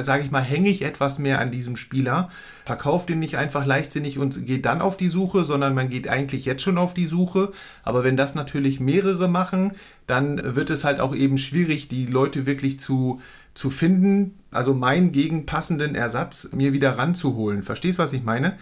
sage 0.00 0.24
ich 0.24 0.30
mal, 0.30 0.42
hänge 0.42 0.68
ich 0.68 0.82
etwas 0.82 1.18
mehr 1.18 1.40
an 1.40 1.50
diesem 1.50 1.76
Spieler, 1.76 2.30
verkauft 2.64 3.10
ihn 3.10 3.18
nicht 3.18 3.36
einfach 3.36 3.66
leichtsinnig 3.66 4.18
und 4.18 4.46
geht 4.46 4.66
dann 4.66 4.80
auf 4.80 4.96
die 4.96 5.08
Suche, 5.08 5.44
sondern 5.44 5.74
man 5.74 5.88
geht 5.88 6.08
eigentlich 6.08 6.44
jetzt 6.44 6.62
schon 6.62 6.78
auf 6.78 6.94
die 6.94 7.06
Suche. 7.06 7.50
Aber 7.82 8.04
wenn 8.04 8.16
das 8.16 8.34
natürlich 8.34 8.80
mehrere 8.80 9.28
machen, 9.28 9.74
dann 10.06 10.56
wird 10.56 10.70
es 10.70 10.84
halt 10.84 11.00
auch 11.00 11.14
eben 11.14 11.38
schwierig, 11.38 11.88
die 11.88 12.06
Leute 12.06 12.46
wirklich 12.46 12.80
zu, 12.80 13.20
zu 13.54 13.70
finden, 13.70 14.38
also 14.50 14.74
meinen 14.74 15.12
gegenpassenden 15.12 15.94
Ersatz 15.94 16.48
mir 16.52 16.72
wieder 16.72 16.98
ranzuholen. 16.98 17.62
Verstehst 17.62 17.98
du, 17.98 18.02
was 18.02 18.12
ich 18.12 18.22
meine? 18.22 18.58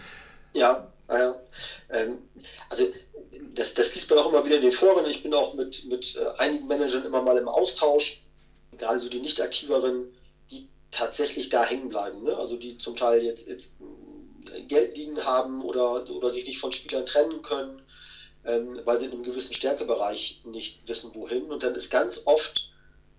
Ja, 0.53 0.87
ja. 1.09 1.35
Ähm, 1.89 2.17
also 2.69 2.83
das, 3.55 3.73
das 3.73 3.93
liest 3.95 4.09
man 4.09 4.19
auch 4.19 4.31
immer 4.31 4.45
wieder 4.45 4.57
in 4.57 4.61
den 4.61 4.71
Foren. 4.71 5.05
Ich 5.09 5.23
bin 5.23 5.33
auch 5.33 5.53
mit, 5.55 5.85
mit 5.85 6.15
äh, 6.15 6.41
einigen 6.41 6.67
Managern 6.67 7.05
immer 7.05 7.21
mal 7.21 7.37
im 7.37 7.47
Austausch, 7.47 8.21
gerade 8.77 8.99
so 8.99 9.09
die 9.09 9.19
nicht 9.19 9.41
aktiveren, 9.41 10.07
tatsächlich 10.91 11.49
da 11.49 11.63
hängen 11.63 11.89
bleiben. 11.89 12.23
Ne? 12.23 12.35
Also 12.35 12.57
die 12.57 12.77
zum 12.77 12.95
Teil 12.95 13.23
jetzt, 13.23 13.47
jetzt 13.47 13.73
Geld 14.67 14.95
liegen 14.95 15.23
haben 15.25 15.63
oder, 15.63 16.09
oder 16.09 16.29
sich 16.29 16.47
nicht 16.47 16.59
von 16.59 16.71
Spielern 16.71 17.05
trennen 17.05 17.41
können, 17.41 17.81
ähm, 18.45 18.79
weil 18.85 18.99
sie 18.99 19.05
in 19.05 19.11
einem 19.11 19.23
gewissen 19.23 19.53
Stärkebereich 19.53 20.41
nicht 20.45 20.87
wissen, 20.87 21.13
wohin. 21.13 21.51
Und 21.51 21.63
dann 21.63 21.75
ist 21.75 21.89
ganz 21.89 22.21
oft 22.25 22.69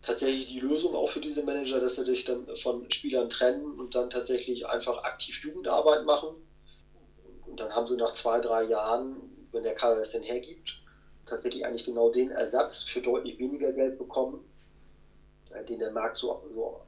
tatsächlich 0.03 0.47
die 0.47 0.61
Lösung 0.61 0.95
auch 0.95 1.11
für 1.11 1.21
diese 1.21 1.43
Manager, 1.43 1.81
dass 1.81 1.97
sie 1.97 2.05
sich 2.05 2.25
dann 2.25 2.47
von 2.57 2.91
Spielern 2.91 3.29
trennen 3.29 3.79
und 3.79 3.95
dann 3.95 4.11
tatsächlich 4.11 4.67
einfach 4.67 5.05
aktiv 5.05 5.43
Jugendarbeit 5.45 6.05
machen. 6.05 6.29
Und 7.47 7.61
dann 7.61 7.75
haben 7.75 7.87
sie 7.87 7.97
nach 7.97 8.15
zwei, 8.15 8.41
drei 8.41 8.65
Jahren 8.65 9.29
wenn 9.53 9.63
der 9.63 9.75
Kader 9.75 10.01
das 10.01 10.11
denn 10.11 10.23
hergibt, 10.23 10.81
tatsächlich 11.27 11.65
eigentlich 11.65 11.85
genau 11.85 12.11
den 12.11 12.31
Ersatz 12.31 12.83
für 12.83 13.01
deutlich 13.01 13.39
weniger 13.39 13.73
Geld 13.73 13.99
bekommen, 13.99 14.45
äh, 15.51 15.65
den 15.65 15.79
der 15.79 15.91
Markt 15.91 16.17
so, 16.17 16.43
so 16.53 16.81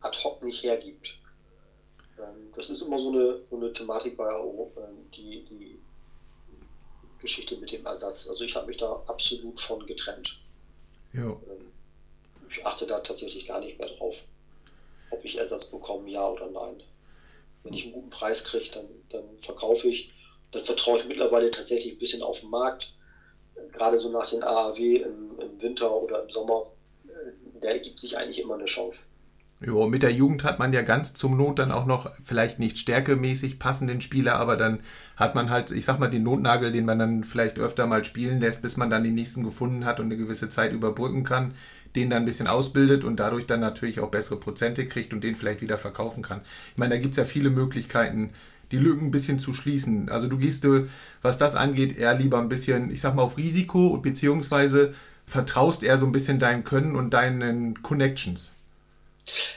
ad 0.00 0.16
hoc 0.22 0.42
nicht 0.42 0.62
hergibt. 0.62 1.16
Ähm, 2.18 2.52
das 2.54 2.70
ist 2.70 2.82
immer 2.82 2.98
so 2.98 3.10
eine, 3.10 3.40
so 3.50 3.56
eine 3.56 3.72
Thematik 3.72 4.16
bei 4.16 4.28
AO, 4.28 4.72
ähm, 4.76 5.10
die, 5.14 5.44
die 5.44 5.78
Geschichte 7.20 7.56
mit 7.56 7.72
dem 7.72 7.84
Ersatz. 7.86 8.28
Also 8.28 8.44
ich 8.44 8.54
habe 8.54 8.66
mich 8.66 8.76
da 8.76 9.02
absolut 9.06 9.60
von 9.60 9.84
getrennt. 9.86 10.38
Ja. 11.12 11.28
Ähm, 11.28 11.72
ich 12.50 12.64
achte 12.64 12.86
da 12.86 13.00
tatsächlich 13.00 13.46
gar 13.46 13.60
nicht 13.60 13.78
mehr 13.78 13.88
drauf, 13.88 14.14
ob 15.10 15.24
ich 15.24 15.36
Ersatz 15.36 15.66
bekomme, 15.66 16.10
ja 16.10 16.26
oder 16.28 16.50
nein. 16.50 16.82
Wenn 17.62 17.74
ich 17.74 17.84
einen 17.84 17.92
guten 17.92 18.10
Preis 18.10 18.44
kriege, 18.44 18.70
dann, 18.72 18.86
dann 19.10 19.38
verkaufe 19.40 19.88
ich 19.88 20.12
dann 20.52 20.62
vertraue 20.62 21.00
ich 21.00 21.06
mittlerweile 21.06 21.50
tatsächlich 21.50 21.94
ein 21.94 21.98
bisschen 21.98 22.22
auf 22.22 22.40
den 22.40 22.50
Markt. 22.50 22.92
Gerade 23.72 23.98
so 23.98 24.10
nach 24.10 24.30
den 24.30 24.42
AAW 24.42 24.78
im, 24.78 25.38
im 25.38 25.60
Winter 25.60 25.92
oder 25.94 26.22
im 26.22 26.30
Sommer, 26.30 26.72
äh, 27.06 27.32
da 27.60 27.68
ergibt 27.68 28.00
sich 28.00 28.16
eigentlich 28.16 28.38
immer 28.38 28.54
eine 28.54 28.66
Chance. 28.66 29.04
Jo, 29.60 29.86
mit 29.88 30.02
der 30.02 30.12
Jugend 30.12 30.44
hat 30.44 30.58
man 30.58 30.74
ja 30.74 30.82
ganz 30.82 31.14
zum 31.14 31.36
Not 31.36 31.58
dann 31.58 31.72
auch 31.72 31.86
noch 31.86 32.12
vielleicht 32.22 32.58
nicht 32.58 32.76
stärkemäßig 32.76 33.58
passenden 33.58 34.02
Spieler, 34.02 34.36
aber 34.36 34.56
dann 34.56 34.80
hat 35.16 35.34
man 35.34 35.48
halt, 35.48 35.70
ich 35.70 35.86
sag 35.86 35.98
mal, 35.98 36.08
den 36.08 36.24
Notnagel, 36.24 36.72
den 36.72 36.84
man 36.84 36.98
dann 36.98 37.24
vielleicht 37.24 37.58
öfter 37.58 37.86
mal 37.86 38.04
spielen 38.04 38.38
lässt, 38.38 38.60
bis 38.60 38.76
man 38.76 38.90
dann 38.90 39.02
den 39.02 39.14
nächsten 39.14 39.44
gefunden 39.44 39.86
hat 39.86 39.98
und 39.98 40.06
eine 40.06 40.18
gewisse 40.18 40.50
Zeit 40.50 40.74
überbrücken 40.74 41.24
kann, 41.24 41.54
den 41.94 42.10
dann 42.10 42.24
ein 42.24 42.26
bisschen 42.26 42.48
ausbildet 42.48 43.02
und 43.02 43.18
dadurch 43.18 43.46
dann 43.46 43.60
natürlich 43.60 44.00
auch 44.00 44.10
bessere 44.10 44.38
Prozente 44.38 44.86
kriegt 44.86 45.14
und 45.14 45.24
den 45.24 45.34
vielleicht 45.34 45.62
wieder 45.62 45.78
verkaufen 45.78 46.22
kann. 46.22 46.42
Ich 46.72 46.76
meine, 46.76 46.94
da 46.94 47.00
gibt 47.00 47.12
es 47.12 47.16
ja 47.16 47.24
viele 47.24 47.48
Möglichkeiten, 47.48 48.34
die 48.72 48.78
Lücken 48.78 49.06
ein 49.06 49.10
bisschen 49.10 49.38
zu 49.38 49.54
schließen. 49.54 50.10
Also 50.10 50.28
du 50.28 50.36
gehst, 50.36 50.66
was 51.22 51.38
das 51.38 51.56
angeht, 51.56 51.96
eher 51.96 52.14
lieber 52.14 52.38
ein 52.40 52.50
bisschen, 52.50 52.90
ich 52.90 53.00
sag 53.00 53.14
mal, 53.14 53.22
auf 53.22 53.38
Risiko, 53.38 53.96
beziehungsweise 53.96 54.92
vertraust 55.24 55.82
eher 55.82 55.96
so 55.96 56.04
ein 56.04 56.12
bisschen 56.12 56.38
deinem 56.38 56.62
Können 56.62 56.94
und 56.94 57.14
deinen 57.14 57.82
Connections. 57.82 58.52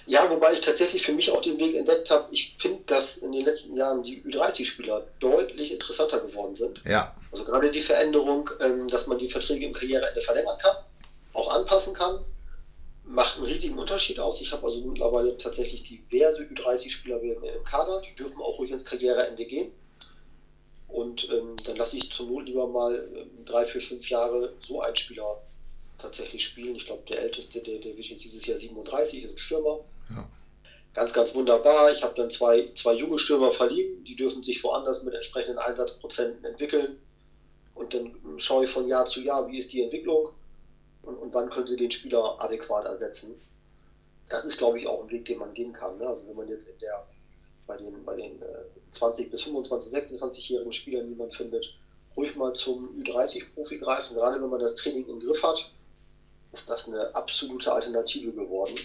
Ja, 0.06 0.30
wobei 0.30 0.54
ich 0.54 0.62
tatsächlich 0.62 1.04
für 1.04 1.12
mich 1.12 1.30
auch 1.30 1.42
den 1.42 1.60
Weg 1.60 1.76
entdeckt 1.76 2.10
habe. 2.10 2.28
Ich 2.32 2.56
finde, 2.58 2.82
dass 2.88 3.18
in 3.18 3.32
den 3.32 3.46
letzten 3.46 3.76
Jahren 3.76 4.02
die 4.02 4.22
Ü30-Spieler 4.24 5.06
deutlich 5.20 5.72
interessanter 5.72 6.20
geworden 6.20 6.56
sind. 6.56 6.82
Ja. 6.86 7.16
Also 7.32 7.44
gerade 7.44 7.70
die 7.70 7.82
Veränderung, 7.82 8.50
ähm, 8.60 8.88
dass 8.88 9.06
man 9.06 9.20
die 9.20 9.30
Verträge 9.30 9.68
im 9.68 9.74
Karriereende 9.74 10.22
verlängern 10.22 10.58
kann, 10.60 10.76
auch 11.34 11.54
anpassen 11.54 11.94
kann 11.94 12.20
macht 13.10 13.38
einen 13.38 13.46
riesigen 13.46 13.78
Unterschied 13.78 14.20
aus. 14.20 14.40
Ich 14.40 14.52
habe 14.52 14.66
also 14.66 14.82
mittlerweile 14.82 15.36
tatsächlich 15.38 15.84
diverse 15.84 16.44
Ü30-Spieler 16.44 17.22
im 17.22 17.64
Kader, 17.64 18.02
die 18.02 18.16
dürfen 18.16 18.40
auch 18.40 18.60
ruhig 18.60 18.72
ins 18.72 18.86
Karriereende 18.86 19.46
gehen. 19.46 19.72
Und 20.88 21.28
ähm, 21.30 21.56
dann 21.66 21.76
lasse 21.76 21.98
ich 21.98 22.12
zur 22.12 22.28
Not 22.28 22.46
lieber 22.46 22.68
mal 22.68 23.08
ähm, 23.16 23.46
drei, 23.46 23.66
vier, 23.66 23.82
fünf 23.82 24.10
Jahre 24.10 24.54
so 24.62 24.82
einen 24.82 24.96
Spieler 24.96 25.42
tatsächlich 26.00 26.46
spielen. 26.46 26.76
Ich 26.76 26.86
glaube, 26.86 27.04
der 27.08 27.20
älteste, 27.20 27.62
der, 27.62 27.80
der 27.80 27.96
wird 27.96 28.08
jetzt 28.08 28.24
dieses 28.24 28.46
Jahr 28.46 28.58
37, 28.58 29.24
ist 29.24 29.32
ein 29.32 29.38
Stürmer. 29.38 29.80
Ja. 30.10 30.28
Ganz, 30.94 31.14
ganz 31.14 31.36
wunderbar. 31.36 31.92
Ich 31.92 32.04
habe 32.04 32.16
dann 32.16 32.32
zwei, 32.32 32.72
zwei 32.76 32.94
junge 32.94 33.20
Stürmer 33.20 33.52
verliehen, 33.52 34.04
die 34.04 34.16
dürfen 34.16 34.44
sich 34.44 34.64
woanders 34.64 35.04
mit 35.04 35.14
entsprechenden 35.14 35.60
Einsatzprozenten 35.60 36.44
entwickeln. 36.44 37.00
Und 37.76 37.94
dann 37.94 38.16
schaue 38.38 38.66
ich 38.66 38.72
von 38.72 38.88
Jahr 38.88 39.06
zu 39.06 39.22
Jahr, 39.22 39.48
wie 39.48 39.60
ist 39.60 39.72
die 39.72 39.82
Entwicklung 39.82 40.30
und, 41.04 41.16
und 41.16 41.34
wann 41.34 41.50
können 41.50 41.68
sie 41.68 41.78
den 41.78 41.92
Spieler 41.92 42.36
adäquat 42.40 42.86
ersetzen. 42.86 43.36
Das 44.30 44.46
ist, 44.46 44.58
glaube 44.58 44.80
ich, 44.80 44.88
auch 44.88 45.04
ein 45.04 45.10
Weg, 45.10 45.26
den 45.26 45.40
man 45.40 45.54
gehen 45.54 45.74
kann. 45.74 45.98
Ne? 45.98 46.08
Also 46.08 46.28
wenn 46.28 46.36
man 46.36 46.48
jetzt 46.48 46.68
in 46.68 46.78
der, 46.80 47.06
bei 47.68 47.78
den, 47.78 48.04
bei 48.04 48.16
den 48.16 48.42
äh, 48.42 48.66
20 48.92 49.32
bis 49.32 49.44
25, 49.44 49.94
26-jährigen 49.94 50.74
Spielern 50.74 51.08
niemand 51.08 51.34
findet, 51.36 51.74
ruhig 52.18 52.36
mal 52.36 52.54
zum 52.54 52.90
Ü30-Profi 53.00 53.78
greifen. 53.78 54.16
Gerade 54.16 54.42
wenn 54.42 54.50
man 54.50 54.60
das 54.60 54.76
Training 54.76 55.08
im 55.08 55.20
Griff 55.20 55.42
hat, 55.44 55.72
ist 56.52 56.70
das 56.70 56.88
eine 56.88 57.14
absolute 57.16 57.72
Alternative 57.72 58.32
geworden. 58.32 58.76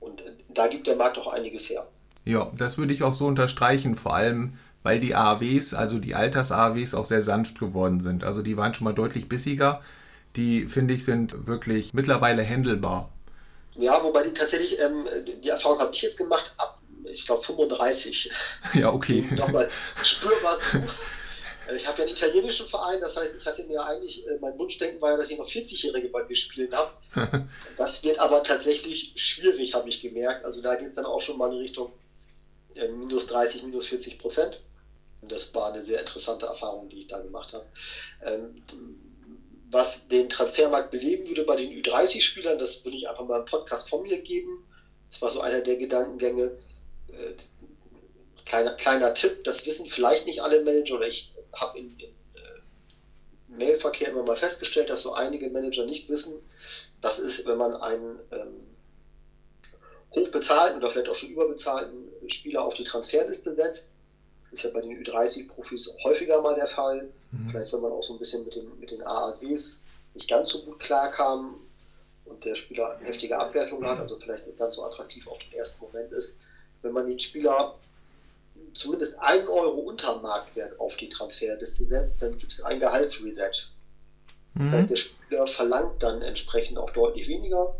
Und 0.00 0.20
äh, 0.20 0.32
da 0.48 0.66
gibt 0.66 0.86
der 0.86 0.96
Markt 0.96 1.18
auch 1.18 1.32
einiges 1.32 1.68
her. 1.68 1.86
Ja, 2.24 2.50
das 2.56 2.78
würde 2.78 2.92
ich 2.92 3.02
auch 3.02 3.14
so 3.14 3.26
unterstreichen, 3.26 3.96
vor 3.96 4.14
allem 4.14 4.58
weil 4.82 5.00
die 5.00 5.14
AAWs, 5.14 5.72
also 5.72 5.98
die 5.98 6.14
Alters-AAWs, 6.14 6.92
auch 6.92 7.06
sehr 7.06 7.22
sanft 7.22 7.58
geworden 7.58 8.00
sind. 8.00 8.22
Also 8.22 8.42
die 8.42 8.58
waren 8.58 8.74
schon 8.74 8.84
mal 8.84 8.92
deutlich 8.92 9.30
bissiger 9.30 9.80
die 10.36 10.66
finde 10.66 10.94
ich 10.94 11.04
sind 11.04 11.46
wirklich 11.46 11.94
mittlerweile 11.94 12.44
handelbar. 12.44 13.10
Ja, 13.74 14.02
wobei 14.02 14.24
die 14.24 14.34
tatsächlich, 14.34 14.78
ähm, 14.78 15.06
die 15.42 15.48
Erfahrung 15.48 15.78
habe 15.78 15.94
ich 15.94 16.02
jetzt 16.02 16.18
gemacht, 16.18 16.54
ab, 16.58 16.78
ich 17.12 17.26
glaube 17.26 17.42
35. 17.42 18.30
Ja, 18.74 18.92
okay. 18.92 19.24
Nochmal 19.36 19.68
spürbar 20.04 20.58
zu. 20.60 20.82
Äh, 21.68 21.76
ich 21.76 21.86
habe 21.86 21.98
ja 21.98 22.04
einen 22.04 22.14
italienischen 22.14 22.68
Verein, 22.68 23.00
das 23.00 23.16
heißt, 23.16 23.34
ich 23.36 23.46
hatte 23.46 23.64
mir 23.64 23.84
eigentlich, 23.84 24.26
äh, 24.26 24.38
mein 24.40 24.58
Wunschdenken 24.58 25.00
war 25.00 25.12
ja, 25.12 25.16
dass 25.16 25.30
ich 25.30 25.38
noch 25.38 25.48
40-Jährige 25.48 26.08
bei 26.08 26.24
mir 26.24 26.36
spielen 26.36 26.72
habe. 26.72 26.90
das 27.76 28.02
wird 28.04 28.18
aber 28.18 28.42
tatsächlich 28.42 29.12
schwierig, 29.16 29.74
habe 29.74 29.88
ich 29.88 30.00
gemerkt. 30.00 30.44
Also 30.44 30.62
da 30.62 30.74
geht 30.74 30.88
es 30.88 30.96
dann 30.96 31.06
auch 31.06 31.20
schon 31.20 31.38
mal 31.38 31.52
in 31.52 31.58
Richtung 31.58 31.92
äh, 32.74 32.88
minus 32.88 33.26
30, 33.26 33.64
minus 33.64 33.86
40 33.86 34.18
Prozent. 34.18 34.60
Und 35.22 35.32
das 35.32 35.54
war 35.54 35.72
eine 35.72 35.84
sehr 35.84 36.00
interessante 36.00 36.46
Erfahrung, 36.46 36.88
die 36.88 37.00
ich 37.00 37.06
da 37.06 37.18
gemacht 37.20 37.52
habe. 37.52 37.66
Ähm, 38.24 38.62
was 39.70 40.06
den 40.08 40.28
Transfermarkt 40.28 40.90
beleben 40.90 41.26
würde 41.26 41.44
bei 41.44 41.56
den 41.56 41.72
Ü30-Spielern, 41.72 42.58
das 42.58 42.84
will 42.84 42.94
ich 42.94 43.08
einfach 43.08 43.24
mal 43.24 43.40
im 43.40 43.46
Podcast 43.46 43.88
von 43.88 44.02
mir 44.02 44.20
geben. 44.20 44.64
Das 45.10 45.22
war 45.22 45.30
so 45.30 45.40
einer 45.40 45.62
der 45.62 45.76
Gedankengänge. 45.76 46.56
Äh, 47.08 47.34
kleiner, 48.44 48.74
kleiner 48.74 49.14
Tipp, 49.14 49.42
das 49.44 49.66
wissen 49.66 49.86
vielleicht 49.86 50.26
nicht 50.26 50.42
alle 50.42 50.62
Manager, 50.62 50.96
oder 50.96 51.08
ich 51.08 51.33
habe 51.60 51.78
in, 51.78 51.90
in 51.98 52.10
äh, 52.34 52.60
Mailverkehr 53.48 54.08
immer 54.10 54.22
mal 54.22 54.36
festgestellt, 54.36 54.90
dass 54.90 55.02
so 55.02 55.14
einige 55.14 55.50
Manager 55.50 55.86
nicht 55.86 56.08
wissen, 56.08 56.34
das 57.00 57.18
ist, 57.18 57.46
wenn 57.46 57.58
man 57.58 57.74
einen 57.74 58.18
ähm, 58.30 58.66
hochbezahlten 60.14 60.78
oder 60.78 60.90
vielleicht 60.90 61.08
auch 61.08 61.14
schon 61.14 61.30
überbezahlten 61.30 62.08
Spieler 62.28 62.62
auf 62.62 62.74
die 62.74 62.84
Transferliste 62.84 63.54
setzt, 63.54 63.88
ist 64.54 64.62
ja 64.62 64.70
bei 64.70 64.80
den 64.80 64.96
Ü30-Profis 65.02 65.90
häufiger 66.04 66.40
mal 66.40 66.54
der 66.54 66.68
Fall. 66.68 67.10
Mhm. 67.32 67.50
Vielleicht, 67.50 67.72
wenn 67.72 67.80
man 67.80 67.92
auch 67.92 68.02
so 68.02 68.14
ein 68.14 68.18
bisschen 68.18 68.44
mit 68.44 68.54
den, 68.54 68.78
mit 68.78 68.90
den 68.90 69.02
AAWs 69.02 69.78
nicht 70.14 70.28
ganz 70.28 70.50
so 70.50 70.64
gut 70.64 70.78
klarkam 70.78 71.56
und 72.24 72.44
der 72.44 72.54
Spieler 72.54 72.96
eine 72.96 73.06
heftige 73.06 73.38
Abwertung 73.38 73.84
hat, 73.84 73.98
also 73.98 74.18
vielleicht 74.18 74.46
nicht 74.46 74.58
ganz 74.58 74.76
so 74.76 74.84
attraktiv 74.84 75.26
auf 75.26 75.38
den 75.38 75.58
ersten 75.58 75.84
Moment 75.84 76.12
ist. 76.12 76.38
Wenn 76.82 76.92
man 76.92 77.06
den 77.08 77.18
Spieler 77.18 77.74
zumindest 78.74 79.18
1 79.20 79.48
Euro 79.48 79.80
unter 79.80 80.20
Marktwert 80.20 80.78
auf 80.80 80.96
die 80.96 81.08
Transferliste 81.08 81.86
setzt, 81.86 82.22
dann 82.22 82.38
gibt 82.38 82.52
es 82.52 82.62
ein 82.62 82.80
Gehaltsreset. 82.80 83.70
Das 84.54 84.70
heißt, 84.70 84.82
mhm. 84.84 84.88
der 84.88 84.96
Spieler 84.96 85.46
verlangt 85.46 86.02
dann 86.02 86.22
entsprechend 86.22 86.78
auch 86.78 86.90
deutlich 86.90 87.26
weniger. 87.28 87.74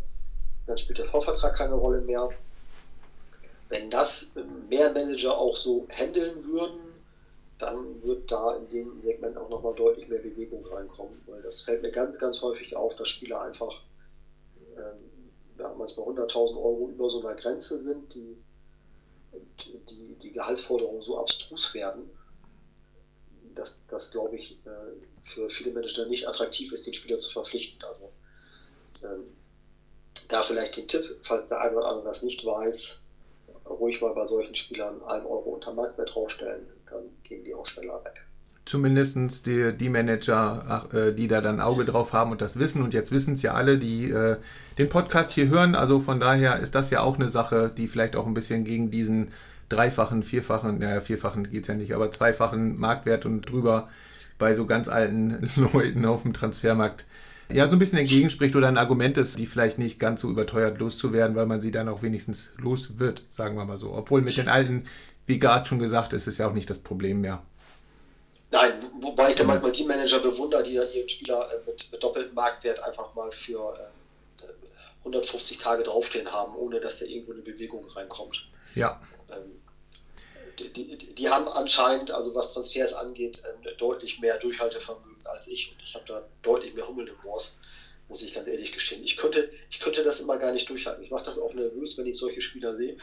Dann 0.67 0.77
spielt 0.77 0.97
der 0.97 1.05
Vorvertrag 1.05 1.55
keine 1.55 1.75
Rolle 1.75 2.01
mehr. 2.01 2.29
Wenn 3.69 3.89
das 3.89 4.31
mehr 4.69 4.91
Manager 4.91 5.37
auch 5.37 5.55
so 5.55 5.87
handeln 5.89 6.45
würden, 6.45 6.93
dann 7.57 8.03
wird 8.03 8.29
da 8.29 8.55
in 8.57 8.69
dem 8.69 9.01
Segment 9.01 9.37
auch 9.37 9.49
nochmal 9.49 9.73
deutlich 9.75 10.07
mehr 10.09 10.19
Bewegung 10.19 10.65
reinkommen, 10.65 11.21
weil 11.25 11.41
das 11.41 11.61
fällt 11.61 11.81
mir 11.81 11.91
ganz, 11.91 12.17
ganz 12.17 12.41
häufig 12.41 12.75
auf, 12.75 12.95
dass 12.95 13.07
Spieler 13.07 13.41
einfach 13.41 13.81
ähm, 14.75 15.31
ja, 15.57 15.73
manchmal 15.77 16.07
100.000 16.07 16.57
Euro 16.57 16.89
über 16.89 17.09
so 17.09 17.25
einer 17.25 17.35
Grenze 17.35 17.81
sind, 17.81 18.13
die, 18.13 18.35
die, 19.89 20.15
die 20.21 20.31
Gehaltsforderungen 20.31 21.01
so 21.01 21.17
abstrus 21.17 21.73
werden, 21.73 22.09
dass 23.55 23.79
das, 23.87 24.11
glaube 24.11 24.35
ich, 24.35 24.57
äh, 24.65 25.21
für 25.33 25.49
viele 25.49 25.71
Manager 25.71 26.05
nicht 26.05 26.27
attraktiv 26.27 26.71
ist, 26.71 26.85
den 26.85 26.93
Spieler 26.93 27.17
zu 27.17 27.31
verpflichten. 27.31 27.81
Also 27.83 28.11
ähm, 29.03 29.35
da 30.27 30.43
vielleicht 30.43 30.75
den 30.75 30.87
Tipp, 30.87 31.17
falls 31.23 31.47
der 31.47 31.61
eine 31.61 31.75
oder 31.75 31.87
andere 31.87 32.09
das 32.09 32.21
nicht 32.21 32.43
weiß, 32.43 32.99
ruhig 33.65 34.01
mal 34.01 34.13
bei 34.13 34.27
solchen 34.27 34.55
Spielern 34.55 35.01
1 35.03 35.25
Euro 35.25 35.51
unter 35.51 35.71
Marktwert 35.71 36.13
draufstellen, 36.13 36.67
dann 36.89 37.15
gehen 37.23 37.43
die 37.43 37.53
auch 37.53 37.65
schneller 37.65 38.03
weg. 38.03 38.25
Zumindest 38.65 39.45
die, 39.45 39.73
die 39.77 39.89
Manager, 39.89 40.89
äh, 40.91 41.13
die 41.13 41.27
da 41.27 41.41
dann 41.41 41.61
Auge 41.61 41.85
drauf 41.85 42.13
haben 42.13 42.31
und 42.31 42.41
das 42.41 42.57
wissen. 42.57 42.81
Und 42.81 42.93
jetzt 42.93 43.11
wissen 43.11 43.35
es 43.35 43.43
ja 43.43 43.53
alle, 43.53 43.77
die 43.77 44.09
äh, 44.09 44.37
den 44.77 44.89
Podcast 44.89 45.33
hier 45.33 45.49
hören. 45.49 45.75
Also 45.75 45.99
von 45.99 46.19
daher 46.19 46.59
ist 46.59 46.73
das 46.73 46.89
ja 46.89 47.01
auch 47.01 47.17
eine 47.17 47.29
Sache, 47.29 47.71
die 47.75 47.87
vielleicht 47.87 48.15
auch 48.15 48.25
ein 48.25 48.33
bisschen 48.33 48.63
gegen 48.65 48.89
diesen 48.89 49.27
dreifachen, 49.69 50.23
vierfachen, 50.23 50.79
naja, 50.79 51.01
vierfachen 51.01 51.49
geht 51.49 51.63
es 51.63 51.67
ja 51.67 51.75
nicht, 51.75 51.93
aber 51.93 52.11
zweifachen 52.11 52.79
Marktwert 52.79 53.25
und 53.25 53.41
drüber 53.41 53.89
bei 54.37 54.53
so 54.53 54.65
ganz 54.65 54.87
alten 54.87 55.49
Leuten 55.73 56.05
auf 56.05 56.23
dem 56.23 56.33
Transfermarkt 56.33 57.05
ja 57.51 57.67
so 57.67 57.75
ein 57.75 57.79
bisschen 57.79 57.99
entgegenspricht 57.99 58.55
oder 58.55 58.67
ein 58.67 58.77
Argument 58.77 59.17
ist, 59.17 59.37
die 59.37 59.45
vielleicht 59.45 59.77
nicht 59.77 59.99
ganz 59.99 60.21
so 60.21 60.29
überteuert 60.29 60.79
loszuwerden, 60.79 61.35
weil 61.35 61.45
man 61.45 61.61
sie 61.61 61.71
dann 61.71 61.89
auch 61.89 62.01
wenigstens 62.01 62.53
los 62.57 62.97
wird, 62.97 63.23
sagen 63.29 63.55
wir 63.55 63.65
mal 63.65 63.77
so. 63.77 63.93
Obwohl 63.93 64.21
mit 64.21 64.37
den 64.37 64.49
alten, 64.49 64.83
wie 65.27 65.39
gerade 65.39 65.65
schon 65.67 65.79
gesagt, 65.79 66.13
ist 66.13 66.27
es 66.27 66.37
ja 66.37 66.47
auch 66.47 66.53
nicht 66.53 66.69
das 66.69 66.79
Problem 66.79 67.21
mehr. 67.21 67.43
Nein, 68.55 68.89
wobei 69.01 69.31
ich 69.31 69.35
da 69.35 69.43
manchmal 69.43 69.73
die 69.73 69.83
Manager 69.83 70.19
bewundere, 70.19 70.63
die 70.63 70.75
ihren 70.75 71.09
Spieler 71.09 71.51
äh, 71.51 71.69
mit, 71.69 71.91
mit 71.91 72.01
doppeltem 72.01 72.33
Marktwert 72.33 72.79
einfach 72.79 73.13
mal 73.13 73.29
für 73.29 73.77
äh, 74.41 74.45
150 74.99 75.57
Tage 75.57 75.83
draufstehen 75.83 76.31
haben, 76.31 76.55
ohne 76.55 76.79
dass 76.79 76.99
da 76.99 77.05
irgendwo 77.05 77.33
eine 77.33 77.41
Bewegung 77.41 77.85
reinkommt. 77.89 78.47
Ja. 78.73 79.01
Ähm, 79.29 79.61
die, 80.57 80.71
die, 80.71 81.13
die, 81.15 81.29
haben 81.29 81.49
anscheinend, 81.49 82.11
also 82.11 82.33
was 82.33 82.53
Transfers 82.53 82.93
angeht, 82.93 83.41
äh, 83.43 83.75
deutlich 83.75 84.21
mehr 84.21 84.39
Durchhaltevermögen 84.39 85.27
als 85.27 85.47
ich 85.47 85.73
und 85.73 85.83
ich 85.83 85.93
habe 85.93 86.05
da 86.07 86.25
deutlich 86.41 86.75
mehr 86.75 86.87
Hummel 86.87 87.09
im 87.09 87.15
Moors, 87.25 87.57
muss 88.07 88.21
ich 88.21 88.33
ganz 88.33 88.47
ehrlich 88.47 88.71
gestehen. 88.71 89.03
Ich 89.03 89.17
könnte, 89.17 89.51
ich 89.69 89.81
könnte 89.81 90.01
das 90.05 90.21
immer 90.21 90.37
gar 90.37 90.53
nicht 90.53 90.69
durchhalten. 90.69 91.03
Ich 91.03 91.11
mache 91.11 91.25
das 91.25 91.39
auch 91.39 91.53
nervös, 91.53 91.97
wenn 91.97 92.05
ich 92.05 92.17
solche 92.17 92.41
Spieler 92.41 92.73
sehe. 92.73 92.95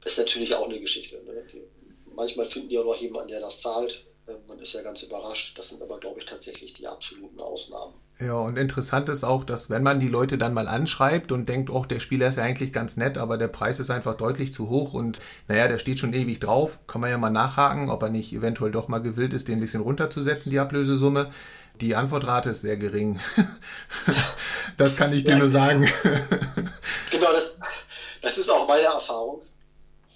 Das 0.00 0.12
ist 0.12 0.18
natürlich 0.18 0.54
auch 0.54 0.70
eine 0.70 0.80
Geschichte. 0.80 1.22
Ne? 1.22 1.46
Die, 1.52 1.62
manchmal 2.16 2.46
finden 2.46 2.70
die 2.70 2.78
auch 2.78 2.84
noch 2.84 2.96
jemanden, 2.96 3.28
der 3.28 3.40
das 3.40 3.60
zahlt. 3.60 4.04
Ähm, 4.28 4.36
man 4.48 4.58
ist 4.58 4.72
ja 4.72 4.82
ganz 4.82 5.02
überrascht. 5.02 5.56
Das 5.58 5.68
sind 5.68 5.82
aber, 5.82 5.98
glaube 6.00 6.20
ich, 6.20 6.26
tatsächlich 6.26 6.74
die 6.74 6.86
absoluten 6.86 7.40
Ausnahmen. 7.40 7.94
Ja, 8.18 8.34
und 8.34 8.56
interessant 8.56 9.10
ist 9.10 9.24
auch, 9.24 9.44
dass 9.44 9.68
wenn 9.68 9.82
man 9.82 10.00
die 10.00 10.08
Leute 10.08 10.38
dann 10.38 10.54
mal 10.54 10.68
anschreibt 10.68 11.32
und 11.32 11.50
denkt, 11.50 11.68
oh, 11.68 11.84
der 11.84 12.00
Spieler 12.00 12.28
ist 12.28 12.36
ja 12.36 12.44
eigentlich 12.44 12.72
ganz 12.72 12.96
nett, 12.96 13.18
aber 13.18 13.36
der 13.36 13.48
Preis 13.48 13.78
ist 13.78 13.90
einfach 13.90 14.16
deutlich 14.16 14.54
zu 14.54 14.70
hoch 14.70 14.94
und 14.94 15.20
naja, 15.48 15.68
der 15.68 15.78
steht 15.78 15.98
schon 15.98 16.14
ewig 16.14 16.40
drauf, 16.40 16.78
kann 16.86 17.02
man 17.02 17.10
ja 17.10 17.18
mal 17.18 17.28
nachhaken, 17.28 17.90
ob 17.90 18.02
er 18.02 18.08
nicht 18.08 18.32
eventuell 18.32 18.70
doch 18.70 18.88
mal 18.88 19.02
gewillt 19.02 19.34
ist, 19.34 19.48
den 19.48 19.58
ein 19.58 19.60
bisschen 19.60 19.82
runterzusetzen, 19.82 20.50
die 20.50 20.58
Ablösesumme. 20.58 21.30
Die 21.82 21.94
Antwortrate 21.94 22.50
ist 22.50 22.62
sehr 22.62 22.78
gering. 22.78 23.20
das 24.78 24.96
kann 24.96 25.12
ich 25.12 25.24
dir 25.24 25.32
ja, 25.32 25.38
nur 25.38 25.50
sagen. 25.50 25.86
genau, 27.10 27.32
das, 27.32 27.60
das 28.22 28.38
ist 28.38 28.50
auch 28.50 28.66
meine 28.66 28.84
Erfahrung. 28.84 29.42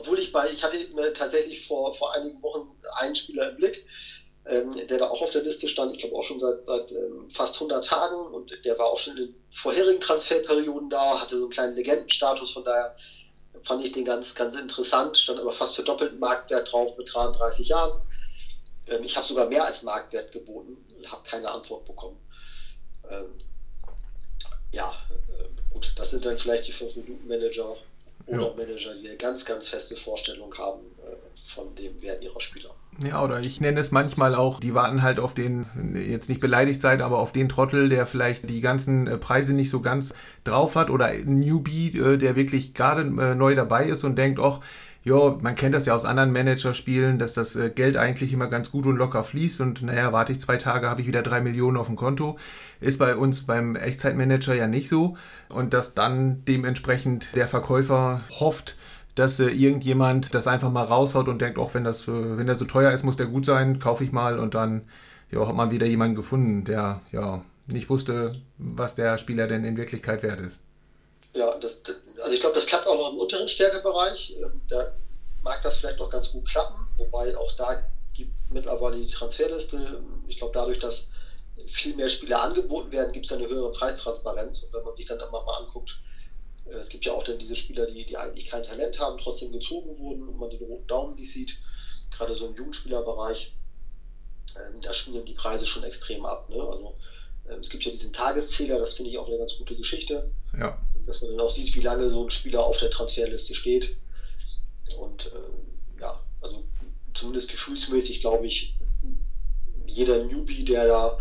Obwohl 0.01 0.19
ich 0.19 0.33
bei, 0.33 0.49
ich 0.49 0.65
hatte 0.65 0.79
tatsächlich 1.13 1.67
vor, 1.67 1.95
vor 1.95 2.15
einigen 2.15 2.41
Wochen 2.41 2.67
einen 2.95 3.15
Spieler 3.15 3.51
im 3.51 3.57
Blick, 3.57 3.85
ähm, 4.47 4.73
der 4.87 4.97
da 4.97 5.09
auch 5.09 5.21
auf 5.21 5.31
der 5.31 5.43
Liste 5.43 5.69
stand, 5.69 5.93
ich 5.93 5.99
glaube 5.99 6.17
auch 6.17 6.25
schon 6.25 6.41
seit, 6.41 6.65
seit 6.65 6.91
ähm, 6.91 7.29
fast 7.29 7.57
100 7.57 7.85
Tagen 7.85 8.17
und 8.17 8.51
der 8.65 8.79
war 8.79 8.87
auch 8.87 8.99
schon 8.99 9.19
in 9.19 9.25
den 9.25 9.35
vorherigen 9.51 10.01
Transferperioden 10.01 10.89
da, 10.89 11.21
hatte 11.21 11.37
so 11.37 11.43
einen 11.43 11.51
kleinen 11.51 11.75
Legendenstatus, 11.75 12.51
von 12.51 12.65
daher 12.65 12.95
fand 13.63 13.83
ich 13.83 13.93
den 13.93 14.07
ganz, 14.07 14.35
ganz 14.35 14.57
interessant, 14.57 15.19
stand 15.19 15.39
aber 15.39 15.53
fast 15.53 15.77
für 15.77 15.83
doppelten 15.83 16.19
Marktwert 16.19 16.73
drauf 16.73 16.97
mit 16.97 17.13
33 17.13 17.69
Jahren. 17.69 18.01
Ähm, 18.87 19.05
ich 19.05 19.17
habe 19.17 19.27
sogar 19.27 19.49
mehr 19.49 19.67
als 19.67 19.83
Marktwert 19.83 20.33
geboten 20.33 20.83
und 20.97 21.13
habe 21.13 21.23
keine 21.25 21.51
Antwort 21.51 21.85
bekommen. 21.85 22.19
Ähm, 23.11 23.39
ja, 24.73 24.95
äh, 25.11 25.49
gut, 25.69 25.93
das 25.97 26.09
sind 26.09 26.25
dann 26.25 26.39
vielleicht 26.39 26.67
die 26.69 26.73
5-Minuten-Manager 26.73 27.77
oder 28.31 28.49
ja. 28.49 28.55
Manager, 28.57 28.95
die 28.95 29.09
eine 29.09 29.17
ganz, 29.17 29.45
ganz 29.45 29.69
feste 29.69 29.97
Vorstellung 29.97 30.55
haben 30.57 30.83
äh, 30.99 31.17
von 31.55 31.75
dem 31.75 32.01
Wert 32.01 32.23
ihrer 32.23 32.41
Spieler. 32.41 32.71
Ja, 33.03 33.25
oder 33.25 33.41
ich 33.41 33.61
nenne 33.61 33.81
es 33.81 33.93
manchmal 33.93 34.35
auch, 34.35 34.61
die 34.61 34.75
warten 34.75 35.03
halt 35.03 35.21
auf 35.21 35.33
den, 35.33 35.67
jetzt 35.95 36.29
nicht 36.29 36.41
beleidigt 36.41 36.83
sein, 36.83 37.01
aber 37.01 37.19
auf 37.19 37.33
den 37.33 37.49
Trottel, 37.49 37.89
der 37.89 38.07
vielleicht 38.07 38.49
die 38.51 38.61
ganzen 38.61 39.07
äh, 39.07 39.17
Preise 39.17 39.55
nicht 39.55 39.71
so 39.71 39.81
ganz 39.81 40.13
drauf 40.45 40.77
hat 40.77 40.91
oder 40.91 41.07
ein 41.07 41.41
Newbie, 41.41 41.99
äh, 41.99 42.19
der 42.19 42.37
wirklich 42.37 42.75
gerade 42.75 43.03
äh, 43.03 43.35
neu 43.35 43.55
dabei 43.55 43.87
ist 43.87 44.05
und 44.05 44.17
denkt, 44.17 44.39
ach, 44.41 44.61
ja, 45.03 45.39
man 45.41 45.55
kennt 45.55 45.75
das 45.75 45.87
ja 45.87 45.95
aus 45.95 46.05
anderen 46.05 46.31
Managerspielen, 46.33 47.19
dass 47.19 47.33
das 47.33 47.59
Geld 47.75 47.97
eigentlich 47.97 48.33
immer 48.33 48.49
ganz 48.49 48.71
gut 48.71 48.85
und 48.87 48.97
locker 48.97 49.25
fließt 49.25 49.63
und 49.63 49.83
naja, 49.83 50.13
warte 50.13 50.33
ich 50.33 50.41
zwei 50.41 50.59
Tage, 50.59 50.91
habe 50.91 51.01
ich 51.01 51.07
wieder 51.07 51.23
drei 51.23 51.41
Millionen 51.41 51.79
auf 51.79 51.87
dem 51.87 51.97
Konto. 51.97 52.37
Ist 52.81 52.99
bei 52.99 53.17
uns 53.17 53.47
beim 53.47 53.77
Echtzeitmanager 53.77 54.55
ja 54.55 54.67
nicht 54.67 54.89
so. 54.89 55.17
Und 55.49 55.73
dass 55.73 55.95
dann 55.95 56.45
dementsprechend 56.45 57.35
der 57.35 57.49
Verkäufer 57.49 58.21
hofft, 58.39 58.77
dass 59.15 59.41
äh, 59.41 59.49
irgendjemand 59.49 60.35
das 60.35 60.47
einfach 60.47 60.71
mal 60.71 60.85
raushaut 60.85 61.29
und 61.29 61.41
denkt, 61.41 61.59
auch 61.59 61.75
wenn 61.75 61.87
äh, 61.87 61.93
wenn 62.07 62.47
der 62.47 62.55
so 62.55 62.65
teuer 62.65 62.93
ist, 62.93 63.05
muss 63.05 63.17
der 63.17 63.27
gut 63.27 63.45
sein, 63.45 63.79
kaufe 63.79 64.05
ich 64.05 64.13
mal 64.13 64.39
und 64.39 64.55
dann 64.55 64.83
ja, 65.31 65.47
hat 65.47 65.55
man 65.55 65.71
wieder 65.71 65.87
jemanden 65.87 66.17
gefunden, 66.17 66.65
der 66.65 67.01
ja 67.13 67.43
nicht 67.67 67.89
wusste, 67.89 68.37
was 68.59 68.95
der 68.95 69.19
Spieler 69.19 69.47
denn 69.47 69.65
in 69.65 69.77
Wirklichkeit 69.77 70.23
wert 70.23 70.41
ist. 70.41 70.61
Ja, 71.33 71.57
das, 71.59 71.83
also 72.21 72.33
ich 72.33 72.41
glaube, 72.41 72.55
das 72.55 72.67
klappt 72.67 72.87
auch 72.87 72.97
noch 72.97 73.13
im 73.13 73.19
unteren 73.19 73.49
Stärkebereich. 73.49 74.35
Ähm, 74.37 74.63
da 74.69 74.93
mag 75.43 75.63
das 75.63 75.77
vielleicht 75.77 75.99
noch 75.99 76.11
ganz 76.11 76.31
gut 76.31 76.49
klappen, 76.49 76.89
wobei 76.97 77.37
auch 77.37 77.53
da 77.53 77.83
gibt 78.15 78.33
mittlerweile 78.51 78.99
die 78.99 79.11
Transferliste. 79.11 80.03
Ich 80.29 80.37
glaube, 80.37 80.53
dadurch, 80.55 80.79
dass 80.79 81.07
viel 81.67 81.95
mehr 81.95 82.09
Spieler 82.09 82.43
angeboten 82.43 82.91
werden, 82.91 83.13
gibt 83.13 83.27
es 83.27 83.33
eine 83.33 83.47
höhere 83.47 83.73
Preistransparenz. 83.73 84.63
Und 84.63 84.73
wenn 84.73 84.83
man 84.83 84.97
sich 84.97 85.07
dann 85.07 85.21
immer 85.21 85.43
mal 85.43 85.59
anguckt, 85.59 85.99
äh, 86.67 86.75
es 86.75 86.89
gibt 86.89 87.05
ja 87.05 87.13
auch 87.13 87.23
dann 87.23 87.39
diese 87.39 87.57
Spieler, 87.57 87.87
die, 87.87 88.05
die 88.05 88.17
eigentlich 88.17 88.47
kein 88.47 88.63
Talent 88.63 88.99
haben, 88.99 89.19
trotzdem 89.19 89.53
gezogen 89.53 89.97
wurden 89.99 90.29
und 90.29 90.39
man 90.39 90.51
den 90.51 90.63
roten 90.63 90.87
Daumen 90.87 91.15
nicht 91.17 91.33
sieht, 91.33 91.57
gerade 92.11 92.35
so 92.35 92.47
im 92.47 92.57
Jugendspielerbereich, 92.57 93.53
ähm, 94.57 94.81
da 94.81 94.93
schmieren 94.93 95.27
die 95.27 95.35
Preise 95.35 95.67
schon 95.67 95.85
extrem 95.85 96.25
ab. 96.27 96.49
Ne? 96.49 96.61
Also 96.61 96.97
ähm, 97.49 97.61
es 97.61 97.71
gibt 97.71 97.85
ja 97.85 97.91
diesen 97.91 98.13
Tageszähler, 98.13 98.79
das 98.79 98.95
finde 98.95 99.11
ich 99.11 99.19
auch 99.19 99.27
eine 99.27 99.39
ganz 99.39 99.57
gute 99.57 99.77
Geschichte. 99.77 100.29
Ja. 100.59 100.77
Dass 101.11 101.23
man 101.23 101.33
dann 101.33 101.41
auch 101.41 101.51
sieht, 101.51 101.75
wie 101.75 101.81
lange 101.81 102.09
so 102.09 102.23
ein 102.23 102.31
Spieler 102.31 102.63
auf 102.63 102.79
der 102.79 102.91
Transferliste 102.91 103.57
steht. 103.57 103.97
Und 104.97 105.27
äh, 105.27 106.01
ja, 106.01 106.21
also 106.41 106.65
zumindest 107.15 107.51
gefühlsmäßig 107.51 108.21
glaube 108.21 108.47
ich, 108.47 108.77
jeder 109.87 110.25
Newbie, 110.25 110.65
der 110.65 110.87
da 110.87 111.19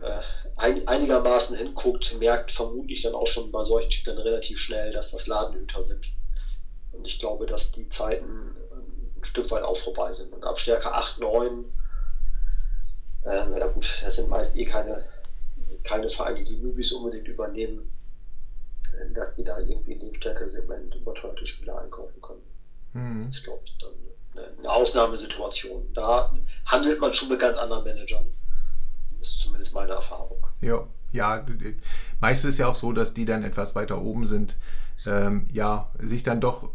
äh, 0.00 0.22
ein, 0.56 0.88
einigermaßen 0.88 1.58
hinguckt, 1.58 2.18
merkt 2.18 2.52
vermutlich 2.52 3.02
dann 3.02 3.14
auch 3.14 3.26
schon 3.26 3.52
bei 3.52 3.64
solchen 3.64 3.92
Spielern 3.92 4.18
relativ 4.18 4.58
schnell, 4.58 4.92
dass 4.92 5.10
das 5.10 5.26
Ladenhüter 5.26 5.84
sind. 5.84 6.06
Und 6.92 7.06
ich 7.06 7.18
glaube, 7.18 7.44
dass 7.44 7.70
die 7.72 7.90
Zeiten 7.90 8.56
ein 9.16 9.24
Stück 9.24 9.50
weit 9.50 9.62
auch 9.62 9.76
vorbei 9.76 10.14
sind. 10.14 10.32
Und 10.32 10.42
ab 10.42 10.58
Stärke 10.58 10.90
8, 10.90 11.18
9, 11.18 11.64
ähm, 13.26 13.56
ja 13.58 13.66
gut, 13.68 14.02
das 14.02 14.16
sind 14.16 14.30
meist 14.30 14.56
eh 14.56 14.64
keine, 14.64 15.04
keine 15.82 16.08
Vereine, 16.08 16.44
die 16.44 16.56
Newbies 16.56 16.92
unbedingt 16.92 17.28
übernehmen, 17.28 17.80
äh, 17.80 18.01
dass 19.14 19.34
die 19.34 19.44
da 19.44 19.58
irgendwie 19.58 19.92
in 19.92 20.00
dem 20.00 20.14
Stärke-Segment 20.14 20.94
überteuerte 20.94 21.46
Spieler 21.46 21.80
einkaufen 21.80 22.20
können. 22.20 22.42
Mhm. 22.92 23.26
Das 23.26 23.36
ist, 23.36 23.44
glaube 23.44 23.62
ich, 23.64 23.76
dann 23.78 24.58
eine 24.58 24.70
Ausnahmesituation. 24.70 25.92
Da 25.94 26.34
handelt 26.66 27.00
man 27.00 27.14
schon 27.14 27.28
mit 27.28 27.40
ganz 27.40 27.58
anderen 27.58 27.84
Managern 27.84 28.26
ist 29.22 29.38
zumindest 29.38 29.72
meine 29.72 29.92
Erfahrung. 29.92 30.46
Ja, 30.60 30.86
ja, 31.12 31.46
meistens 32.20 32.50
ist 32.50 32.58
ja 32.58 32.68
auch 32.68 32.74
so, 32.74 32.92
dass 32.92 33.14
die 33.14 33.24
dann 33.24 33.44
etwas 33.44 33.74
weiter 33.74 34.02
oben 34.02 34.26
sind. 34.26 34.56
Ähm, 35.06 35.46
ja, 35.52 35.90
sich 35.98 36.22
dann 36.22 36.40
doch, 36.40 36.70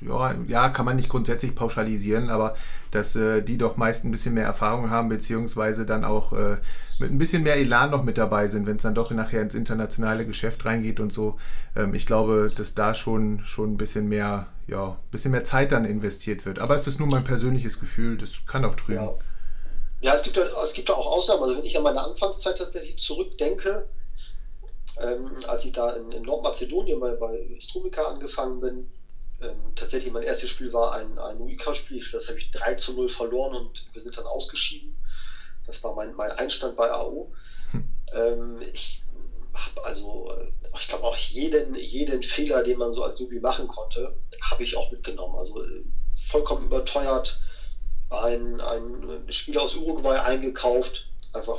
ja, 0.00 0.34
ja, 0.46 0.68
kann 0.68 0.84
man 0.84 0.96
nicht 0.96 1.08
grundsätzlich 1.08 1.54
pauschalisieren, 1.54 2.30
aber 2.30 2.56
dass 2.90 3.16
äh, 3.16 3.42
die 3.42 3.58
doch 3.58 3.76
meist 3.76 4.04
ein 4.04 4.10
bisschen 4.10 4.34
mehr 4.34 4.44
Erfahrung 4.44 4.90
haben, 4.90 5.08
beziehungsweise 5.08 5.86
dann 5.86 6.04
auch 6.04 6.32
äh, 6.32 6.56
mit 6.98 7.10
ein 7.10 7.18
bisschen 7.18 7.42
mehr 7.42 7.56
Elan 7.56 7.90
noch 7.90 8.02
mit 8.02 8.18
dabei 8.18 8.46
sind, 8.46 8.66
wenn 8.66 8.76
es 8.76 8.82
dann 8.82 8.94
doch 8.94 9.10
nachher 9.10 9.42
ins 9.42 9.54
internationale 9.54 10.26
Geschäft 10.26 10.64
reingeht 10.64 11.00
und 11.00 11.12
so. 11.12 11.38
Ähm, 11.76 11.94
ich 11.94 12.06
glaube, 12.06 12.50
dass 12.56 12.74
da 12.74 12.94
schon, 12.94 13.44
schon 13.44 13.74
ein 13.74 13.76
bisschen 13.76 14.08
mehr, 14.08 14.46
ja, 14.66 14.88
ein 14.88 15.10
bisschen 15.10 15.32
mehr 15.32 15.44
Zeit 15.44 15.72
dann 15.72 15.84
investiert 15.84 16.46
wird. 16.46 16.58
Aber 16.58 16.74
es 16.74 16.86
ist 16.86 16.98
nur 16.98 17.08
mein 17.08 17.24
persönliches 17.24 17.80
Gefühl, 17.80 18.16
das 18.16 18.46
kann 18.46 18.64
auch 18.64 18.74
trügen. 18.74 19.02
Ja. 19.02 19.14
Ja, 20.02 20.14
es 20.14 20.22
gibt, 20.22 20.36
es 20.36 20.72
gibt 20.74 20.90
auch 20.90 21.06
Ausnahmen. 21.06 21.42
Also 21.42 21.56
wenn 21.56 21.64
ich 21.64 21.76
an 21.76 21.82
meine 21.82 22.00
Anfangszeit 22.00 22.58
tatsächlich 22.58 22.98
zurückdenke, 22.98 23.88
ähm, 25.00 25.32
als 25.46 25.64
ich 25.64 25.72
da 25.72 25.90
in, 25.90 26.12
in 26.12 26.22
Nordmazedonien 26.22 27.00
bei, 27.00 27.12
bei 27.14 27.46
Strumica 27.58 28.04
angefangen 28.04 28.60
bin, 28.60 28.90
ähm, 29.40 29.74
tatsächlich 29.74 30.12
mein 30.12 30.22
erstes 30.22 30.50
Spiel 30.50 30.72
war 30.72 30.92
ein, 30.92 31.18
ein 31.18 31.40
UIK-Spiel, 31.40 32.02
das 32.12 32.28
habe 32.28 32.38
ich 32.38 32.50
3 32.50 32.74
zu 32.74 32.92
0 32.94 33.08
verloren 33.08 33.54
und 33.54 33.86
wir 33.92 34.00
sind 34.00 34.16
dann 34.16 34.26
ausgeschieden. 34.26 34.96
Das 35.66 35.82
war 35.82 35.94
mein, 35.94 36.14
mein 36.14 36.32
Einstand 36.32 36.76
bei 36.76 36.90
AO. 36.90 37.32
Hm. 37.72 37.88
Ähm, 38.12 38.62
ich 38.72 39.02
habe 39.52 39.84
also, 39.84 40.32
äh, 40.32 40.50
ich 40.78 40.88
glaube 40.88 41.04
auch 41.04 41.16
jeden, 41.16 41.74
jeden 41.74 42.22
Fehler, 42.22 42.62
den 42.62 42.78
man 42.78 42.92
so 42.92 43.02
als 43.02 43.18
Nubi 43.18 43.40
machen 43.40 43.66
konnte, 43.66 44.14
habe 44.40 44.62
ich 44.62 44.76
auch 44.76 44.90
mitgenommen. 44.90 45.36
Also 45.36 45.62
äh, 45.62 45.82
vollkommen 46.16 46.66
überteuert, 46.66 47.38
ein, 48.10 48.60
ein 48.60 49.32
Spieler 49.32 49.62
aus 49.62 49.74
Uruguay 49.74 50.18
eingekauft, 50.18 51.08
einfach 51.32 51.58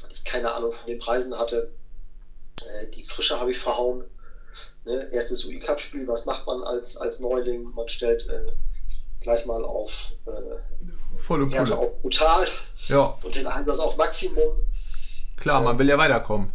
weil 0.00 0.12
ich 0.12 0.24
keine 0.24 0.52
Ahnung 0.52 0.72
von 0.72 0.86
den 0.86 0.98
Preisen 0.98 1.36
hatte. 1.38 1.72
Äh, 2.62 2.86
die 2.88 3.04
Frische 3.04 3.38
habe 3.38 3.50
ich 3.50 3.58
verhauen. 3.58 4.04
Ne? 4.84 5.08
Erstes 5.12 5.44
UI-Cup-Spiel, 5.44 6.06
was 6.06 6.24
macht 6.26 6.46
man 6.46 6.62
als, 6.62 6.96
als 6.96 7.20
Neuling? 7.20 7.72
Man 7.74 7.88
stellt 7.88 8.28
äh, 8.28 8.52
gleich 9.20 9.46
mal 9.46 9.64
auf 9.64 9.90
äh, 10.26 10.30
Volle 11.16 11.48
Härte 11.48 11.76
auf 11.78 12.00
brutal 12.02 12.46
ja. 12.88 13.18
und 13.22 13.34
den 13.34 13.46
Einsatz 13.46 13.78
auf 13.78 13.96
Maximum. 13.96 14.48
Klar, 15.36 15.62
man 15.62 15.78
will 15.78 15.88
ja 15.88 15.96
weiterkommen. 15.96 16.52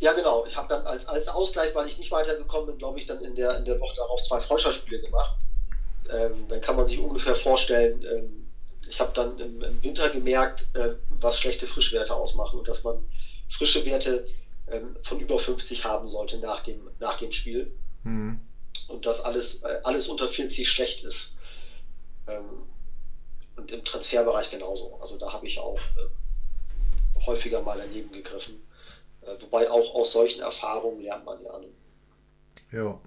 Ja, 0.00 0.12
genau. 0.12 0.46
Ich 0.46 0.56
habe 0.56 0.68
dann 0.68 0.86
als, 0.86 1.06
als 1.06 1.28
Ausgleich, 1.28 1.74
weil 1.74 1.86
ich 1.86 1.98
nicht 1.98 2.10
weitergekommen 2.10 2.66
bin, 2.66 2.78
glaube 2.78 2.98
ich, 2.98 3.06
dann 3.06 3.22
in 3.22 3.34
der, 3.34 3.58
in 3.58 3.64
der 3.64 3.78
Woche 3.80 3.96
darauf 3.96 4.22
zwei 4.22 4.40
Freundschaftsspiele 4.40 5.00
gemacht. 5.00 5.36
Ähm, 6.10 6.46
dann 6.48 6.60
kann 6.60 6.76
man 6.76 6.86
sich 6.86 6.98
ungefähr 6.98 7.34
vorstellen, 7.34 8.04
ähm, 8.04 8.50
ich 8.88 9.00
habe 9.00 9.12
dann 9.14 9.38
im, 9.38 9.62
im, 9.62 9.82
Winter 9.82 10.08
gemerkt, 10.08 10.68
äh, 10.74 10.94
was 11.20 11.38
schlechte 11.38 11.66
Frischwerte 11.66 12.14
ausmachen 12.14 12.58
und 12.58 12.66
dass 12.66 12.82
man 12.82 13.04
frische 13.48 13.84
Werte 13.84 14.26
ähm, 14.70 14.96
von 15.02 15.20
über 15.20 15.38
50 15.38 15.84
haben 15.84 16.08
sollte 16.08 16.38
nach 16.38 16.60
dem, 16.62 16.88
nach 16.98 17.16
dem 17.18 17.32
Spiel. 17.32 17.72
Mhm. 18.04 18.40
Und 18.88 19.06
dass 19.06 19.20
alles, 19.20 19.62
äh, 19.62 19.80
alles 19.84 20.08
unter 20.08 20.28
40 20.28 20.68
schlecht 20.68 21.04
ist. 21.04 21.34
Ähm, 22.26 22.66
und 23.56 23.70
im 23.70 23.84
Transferbereich 23.84 24.50
genauso. 24.50 24.98
Also 25.00 25.18
da 25.18 25.32
habe 25.32 25.46
ich 25.46 25.58
auch 25.58 25.78
äh, 25.78 27.20
häufiger 27.26 27.62
mal 27.62 27.78
daneben 27.78 28.12
gegriffen. 28.12 28.60
Äh, 29.22 29.40
wobei 29.40 29.70
auch 29.70 29.94
aus 29.94 30.12
solchen 30.12 30.40
Erfahrungen 30.40 31.02
lernt 31.02 31.24
man 31.24 31.42
lernen. 31.42 31.74
Ja. 32.72 33.00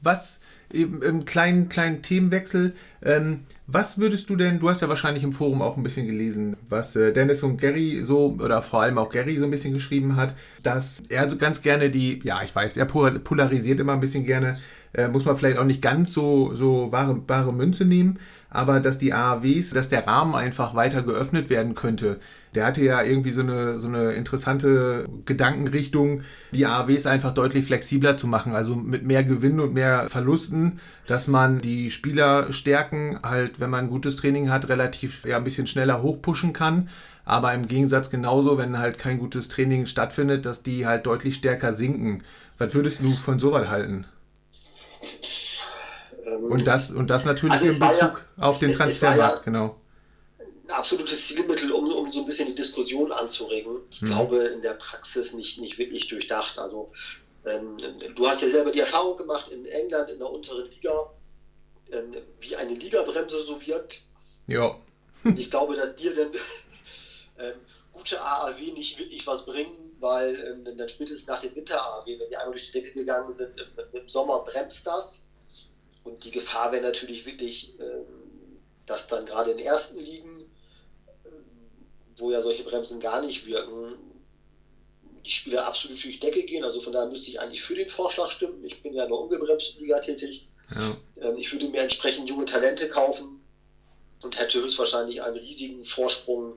Was 0.00 0.40
im 0.70 1.24
kleinen, 1.24 1.68
kleinen 1.68 2.02
Themenwechsel. 2.02 2.74
Ähm, 3.02 3.40
was 3.66 3.98
würdest 3.98 4.28
du 4.28 4.36
denn, 4.36 4.58
du 4.58 4.68
hast 4.68 4.82
ja 4.82 4.88
wahrscheinlich 4.88 5.24
im 5.24 5.32
Forum 5.32 5.62
auch 5.62 5.76
ein 5.76 5.82
bisschen 5.82 6.06
gelesen, 6.06 6.56
was 6.68 6.96
äh, 6.96 7.12
Dennis 7.12 7.42
und 7.42 7.58
Gary 7.58 8.00
so, 8.02 8.36
oder 8.38 8.62
vor 8.62 8.82
allem 8.82 8.98
auch 8.98 9.10
Gary 9.10 9.38
so 9.38 9.44
ein 9.44 9.50
bisschen 9.50 9.72
geschrieben 9.72 10.16
hat, 10.16 10.34
dass 10.62 11.02
er 11.08 11.28
so 11.30 11.36
ganz 11.36 11.62
gerne 11.62 11.90
die, 11.90 12.20
ja, 12.24 12.42
ich 12.44 12.54
weiß, 12.54 12.76
er 12.76 12.86
polarisiert 12.86 13.80
immer 13.80 13.94
ein 13.94 14.00
bisschen 14.00 14.26
gerne, 14.26 14.58
äh, 14.92 15.08
muss 15.08 15.24
man 15.24 15.36
vielleicht 15.36 15.56
auch 15.56 15.64
nicht 15.64 15.80
ganz 15.80 16.12
so, 16.12 16.54
so 16.54 16.92
wahre, 16.92 17.22
wahre 17.26 17.52
Münze 17.54 17.84
nehmen, 17.84 18.18
aber 18.50 18.80
dass 18.80 18.98
die 18.98 19.12
AAWs, 19.12 19.70
dass 19.70 19.88
der 19.88 20.06
Rahmen 20.06 20.34
einfach 20.34 20.74
weiter 20.74 21.02
geöffnet 21.02 21.48
werden 21.50 21.74
könnte. 21.74 22.18
Der 22.54 22.66
hatte 22.66 22.82
ja 22.82 23.00
irgendwie 23.02 23.30
so 23.30 23.42
eine, 23.42 23.78
so 23.78 23.86
eine 23.86 24.12
interessante 24.12 25.06
Gedankenrichtung, 25.24 26.22
die 26.52 26.66
AAWs 26.66 27.06
einfach 27.06 27.32
deutlich 27.32 27.64
flexibler 27.64 28.16
zu 28.16 28.26
machen, 28.26 28.54
also 28.54 28.74
mit 28.74 29.04
mehr 29.04 29.22
Gewinn 29.22 29.60
und 29.60 29.72
mehr 29.72 30.08
Verlusten, 30.08 30.80
dass 31.06 31.28
man 31.28 31.60
die 31.60 31.92
Spielerstärken 31.92 33.20
halt, 33.22 33.60
wenn 33.60 33.70
man 33.70 33.84
ein 33.84 33.90
gutes 33.90 34.16
Training 34.16 34.50
hat, 34.50 34.68
relativ 34.68 35.24
ja, 35.24 35.36
ein 35.36 35.44
bisschen 35.44 35.68
schneller 35.68 36.02
hochpushen 36.02 36.52
kann. 36.52 36.88
Aber 37.24 37.54
im 37.54 37.68
Gegensatz 37.68 38.10
genauso, 38.10 38.58
wenn 38.58 38.78
halt 38.78 38.98
kein 38.98 39.20
gutes 39.20 39.48
Training 39.48 39.86
stattfindet, 39.86 40.46
dass 40.46 40.64
die 40.64 40.86
halt 40.86 41.06
deutlich 41.06 41.36
stärker 41.36 41.72
sinken. 41.72 42.24
Was 42.58 42.74
würdest 42.74 43.00
du 43.00 43.12
von 43.12 43.38
sowas 43.38 43.68
halten? 43.68 44.06
Ähm, 46.24 46.52
und 46.52 46.66
das, 46.66 46.90
und 46.90 47.08
das 47.08 47.24
natürlich 47.24 47.54
also 47.54 47.66
in 47.66 47.78
Bezug 47.78 48.24
ja, 48.36 48.44
auf 48.44 48.58
den 48.58 48.72
Transfermarkt, 48.72 49.38
ja 49.38 49.44
genau. 49.44 49.76
Ein 50.38 50.70
absolutes 50.70 51.28
Zielmittel, 51.28 51.72
um, 51.72 51.90
um 51.90 52.12
so 52.12 52.20
ein 52.20 52.26
bisschen 52.26 52.48
die 52.48 52.54
Diskussion 52.54 53.12
anzuregen. 53.12 53.78
Ich 53.90 54.00
hm. 54.00 54.08
glaube, 54.08 54.38
in 54.38 54.62
der 54.62 54.74
Praxis 54.74 55.32
nicht, 55.32 55.60
nicht 55.60 55.78
wirklich 55.78 56.08
durchdacht. 56.08 56.58
Also, 56.58 56.92
ähm, 57.46 57.76
du 58.14 58.28
hast 58.28 58.42
ja 58.42 58.50
selber 58.50 58.70
die 58.70 58.80
Erfahrung 58.80 59.16
gemacht 59.16 59.50
in 59.50 59.64
England, 59.66 60.10
in 60.10 60.18
der 60.18 60.30
unteren 60.30 60.70
Liga, 60.70 61.10
ähm, 61.92 62.16
wie 62.38 62.56
eine 62.56 62.74
Ligabremse 62.74 63.42
so 63.42 63.60
wirkt. 63.66 64.02
Ja. 64.46 64.76
ich 65.36 65.50
glaube, 65.50 65.76
dass 65.76 65.96
dir 65.96 66.14
dann 66.14 66.32
ähm, 67.38 67.54
gute 67.92 68.20
AAW 68.20 68.60
nicht 68.72 68.98
wirklich 68.98 69.26
was 69.26 69.44
bringen, 69.44 69.96
weil 70.00 70.34
ähm, 70.36 70.76
dann 70.76 70.88
spätestens 70.88 71.26
nach 71.26 71.40
dem 71.40 71.54
Winter-AAW, 71.54 72.06
wenn 72.06 72.28
die 72.28 72.36
einmal 72.36 72.52
durch 72.52 72.66
die 72.66 72.72
Decke 72.72 72.92
gegangen 72.92 73.34
sind, 73.34 73.52
im, 73.58 74.00
im 74.00 74.08
Sommer 74.08 74.44
bremst 74.44 74.86
das. 74.86 75.24
Und 76.04 76.24
die 76.24 76.30
Gefahr 76.30 76.72
wäre 76.72 76.82
natürlich 76.82 77.26
wirklich, 77.26 77.78
ähm, 77.78 78.60
dass 78.86 79.06
dann 79.06 79.26
gerade 79.26 79.50
in 79.50 79.58
ersten 79.58 79.98
Ligen, 79.98 80.50
ähm, 81.24 81.32
wo 82.16 82.30
ja 82.30 82.42
solche 82.42 82.64
Bremsen 82.64 83.00
gar 83.00 83.24
nicht 83.24 83.46
wirken, 83.46 83.96
die 85.24 85.30
Spieler 85.30 85.66
absolut 85.66 86.02
durch 86.02 86.14
die 86.14 86.20
Decke 86.20 86.42
gehen. 86.42 86.64
Also 86.64 86.80
von 86.80 86.92
daher 86.92 87.08
müsste 87.08 87.30
ich 87.30 87.40
eigentlich 87.40 87.62
für 87.62 87.74
den 87.74 87.88
Vorschlag 87.88 88.30
stimmen. 88.30 88.64
Ich 88.64 88.82
bin 88.82 88.94
ja 88.94 89.04
in 89.04 89.10
der 89.10 89.18
ungebremsten 89.18 89.80
Liga 89.80 90.00
tätig. 90.00 90.48
Ja. 90.74 90.96
Ähm, 91.20 91.36
ich 91.36 91.52
würde 91.52 91.68
mir 91.68 91.82
entsprechend 91.82 92.28
junge 92.28 92.46
Talente 92.46 92.88
kaufen 92.88 93.40
und 94.22 94.38
hätte 94.38 94.62
höchstwahrscheinlich 94.62 95.22
einen 95.22 95.36
riesigen 95.36 95.84
Vorsprung 95.84 96.56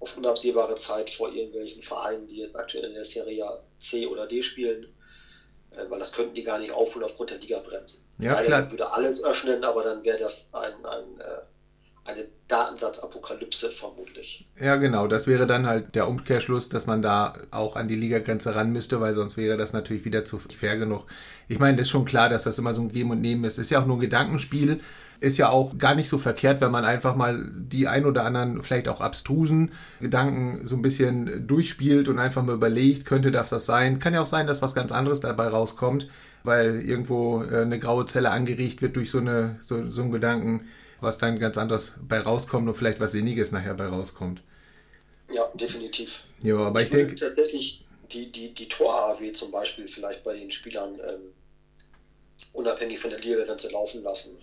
auf 0.00 0.16
unabsehbare 0.16 0.74
Zeit 0.76 1.10
vor 1.10 1.32
irgendwelchen 1.32 1.82
Vereinen, 1.82 2.26
die 2.26 2.38
jetzt 2.38 2.56
aktuell 2.56 2.84
in 2.84 2.94
der 2.94 3.04
Serie 3.04 3.60
C 3.78 4.06
oder 4.06 4.26
D 4.26 4.42
spielen, 4.42 4.92
weil 5.88 5.98
das 5.98 6.12
könnten 6.12 6.34
die 6.34 6.42
gar 6.42 6.58
nicht 6.58 6.72
aufholen 6.72 7.04
aufgrund 7.04 7.30
der 7.30 7.38
Ligabremse. 7.38 7.98
Ja, 8.18 8.34
Leider 8.34 8.46
klar. 8.46 8.70
würde 8.70 8.92
alles 8.92 9.22
öffnen, 9.24 9.64
aber 9.64 9.82
dann 9.82 10.02
wäre 10.04 10.18
das 10.18 10.50
ein, 10.52 10.72
ein, 10.84 11.20
äh, 11.20 12.10
eine 12.10 12.28
Datensatzapokalypse 12.48 13.70
vermutlich. 13.70 14.46
Ja, 14.60 14.76
genau. 14.76 15.06
Das 15.06 15.26
wäre 15.26 15.46
dann 15.46 15.66
halt 15.66 15.94
der 15.94 16.08
Umkehrschluss, 16.08 16.68
dass 16.68 16.86
man 16.86 17.00
da 17.00 17.34
auch 17.50 17.76
an 17.76 17.88
die 17.88 17.94
Ligagrenze 17.94 18.54
ran 18.54 18.72
müsste, 18.72 19.00
weil 19.00 19.14
sonst 19.14 19.36
wäre 19.36 19.56
das 19.56 19.72
natürlich 19.72 20.04
wieder 20.04 20.24
zu 20.24 20.38
fair 20.38 20.76
genug. 20.76 21.06
Ich 21.48 21.58
meine, 21.58 21.76
das 21.76 21.86
ist 21.86 21.90
schon 21.90 22.04
klar, 22.04 22.28
dass 22.28 22.44
das 22.44 22.58
immer 22.58 22.74
so 22.74 22.82
ein 22.82 22.92
Geben 22.92 23.10
und 23.10 23.20
Nehmen 23.20 23.44
ist. 23.44 23.58
Ist 23.58 23.70
ja 23.70 23.80
auch 23.80 23.86
nur 23.86 23.96
ein 23.96 24.00
Gedankenspiel. 24.00 24.80
Ist 25.22 25.38
ja 25.38 25.48
auch 25.48 25.78
gar 25.78 25.94
nicht 25.94 26.08
so 26.08 26.18
verkehrt, 26.18 26.60
wenn 26.60 26.72
man 26.72 26.84
einfach 26.84 27.14
mal 27.14 27.50
die 27.54 27.88
ein 27.88 28.04
oder 28.04 28.24
anderen 28.24 28.62
vielleicht 28.62 28.88
auch 28.88 29.00
abstrusen 29.00 29.72
Gedanken 30.00 30.66
so 30.66 30.76
ein 30.76 30.82
bisschen 30.82 31.46
durchspielt 31.46 32.08
und 32.08 32.18
einfach 32.18 32.42
mal 32.42 32.54
überlegt, 32.54 33.06
könnte 33.06 33.30
das 33.30 33.48
das 33.50 33.66
sein? 33.66 33.98
Kann 33.98 34.14
ja 34.14 34.22
auch 34.22 34.26
sein, 34.26 34.46
dass 34.46 34.62
was 34.62 34.74
ganz 34.74 34.92
anderes 34.92 35.20
dabei 35.20 35.48
rauskommt 35.48 36.08
weil 36.44 36.88
irgendwo 36.88 37.42
äh, 37.42 37.62
eine 37.62 37.78
graue 37.78 38.06
Zelle 38.06 38.30
angeregt 38.30 38.82
wird 38.82 38.96
durch 38.96 39.10
so, 39.10 39.18
eine, 39.18 39.58
so, 39.60 39.88
so 39.88 40.02
einen 40.02 40.12
Gedanken, 40.12 40.68
was 41.00 41.18
dann 41.18 41.38
ganz 41.38 41.58
anders 41.58 41.94
bei 42.00 42.20
rauskommt 42.20 42.68
und 42.68 42.74
vielleicht 42.74 43.00
was 43.00 43.12
Sinniges 43.12 43.52
nachher 43.52 43.74
bei 43.74 43.86
rauskommt. 43.86 44.42
Ja, 45.32 45.50
definitiv. 45.54 46.24
Ja, 46.42 46.56
aber 46.56 46.80
ich, 46.80 46.86
ich 46.86 46.90
denke. 46.92 47.16
Tatsächlich 47.16 47.84
die, 48.12 48.30
die, 48.30 48.54
die 48.54 48.68
Tor-AW 48.68 49.32
zum 49.32 49.50
Beispiel 49.50 49.88
vielleicht 49.88 50.24
bei 50.24 50.34
den 50.34 50.50
Spielern 50.50 50.94
ähm, 50.94 51.32
unabhängig 52.52 52.98
von 52.98 53.10
der 53.10 53.20
Liegegrenze 53.20 53.68
laufen 53.70 54.02
lassen. 54.02 54.36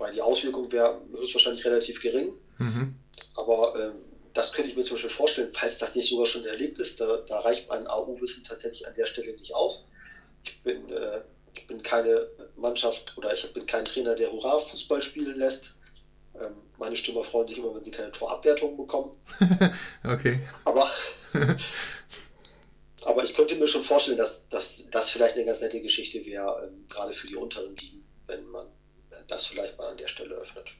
Weil 0.00 0.14
die 0.14 0.22
Auswirkung 0.22 0.72
wäre 0.72 0.98
höchstwahrscheinlich 1.12 1.64
relativ 1.64 2.00
gering. 2.00 2.32
Mhm. 2.58 2.94
Aber 3.36 3.74
ähm, 3.78 3.96
das 4.32 4.52
könnte 4.52 4.70
ich 4.70 4.76
mir 4.76 4.84
zum 4.84 4.94
Beispiel 4.94 5.10
vorstellen, 5.10 5.50
falls 5.52 5.76
das 5.76 5.94
nicht 5.94 6.08
sogar 6.08 6.26
schon 6.26 6.46
erlebt 6.46 6.78
ist, 6.78 7.00
da, 7.00 7.18
da 7.18 7.40
reicht 7.40 7.68
mein 7.68 7.86
AU-Wissen 7.86 8.44
tatsächlich 8.44 8.86
an 8.88 8.94
der 8.94 9.04
Stelle 9.04 9.32
nicht 9.34 9.54
aus. 9.54 9.84
Ich 10.42 10.62
bin, 10.62 10.90
äh, 10.90 11.20
ich 11.54 11.66
bin 11.66 11.82
keine 11.82 12.28
Mannschaft 12.56 13.12
oder 13.18 13.34
ich 13.34 13.52
bin 13.52 13.66
kein 13.66 13.84
Trainer, 13.84 14.14
der 14.14 14.32
Hurra-Fußball 14.32 15.02
spielen 15.02 15.36
lässt. 15.36 15.74
Ähm, 16.34 16.54
meine 16.78 16.96
Stürmer 16.96 17.22
freuen 17.22 17.48
sich 17.48 17.58
immer, 17.58 17.74
wenn 17.74 17.84
sie 17.84 17.90
keine 17.90 18.10
Torabwertungen 18.12 18.78
bekommen. 18.78 19.12
okay. 20.04 20.40
Aber, 20.64 20.88
aber 23.02 23.24
ich 23.24 23.34
könnte 23.34 23.56
mir 23.56 23.68
schon 23.68 23.82
vorstellen, 23.82 24.16
dass, 24.16 24.48
dass 24.48 24.88
das 24.90 25.10
vielleicht 25.10 25.34
eine 25.34 25.44
ganz 25.44 25.60
nette 25.60 25.82
Geschichte 25.82 26.24
wäre, 26.24 26.68
ähm, 26.68 26.86
gerade 26.88 27.12
für 27.12 27.26
die 27.26 27.36
unteren 27.36 27.76
Ligen, 27.76 28.02
wenn 28.26 28.46
man 28.46 28.66
das 29.30 29.46
vielleicht 29.46 29.78
mal 29.78 29.90
an 29.90 29.96
der 29.96 30.08
Stelle 30.08 30.34
öffnet. 30.34 30.74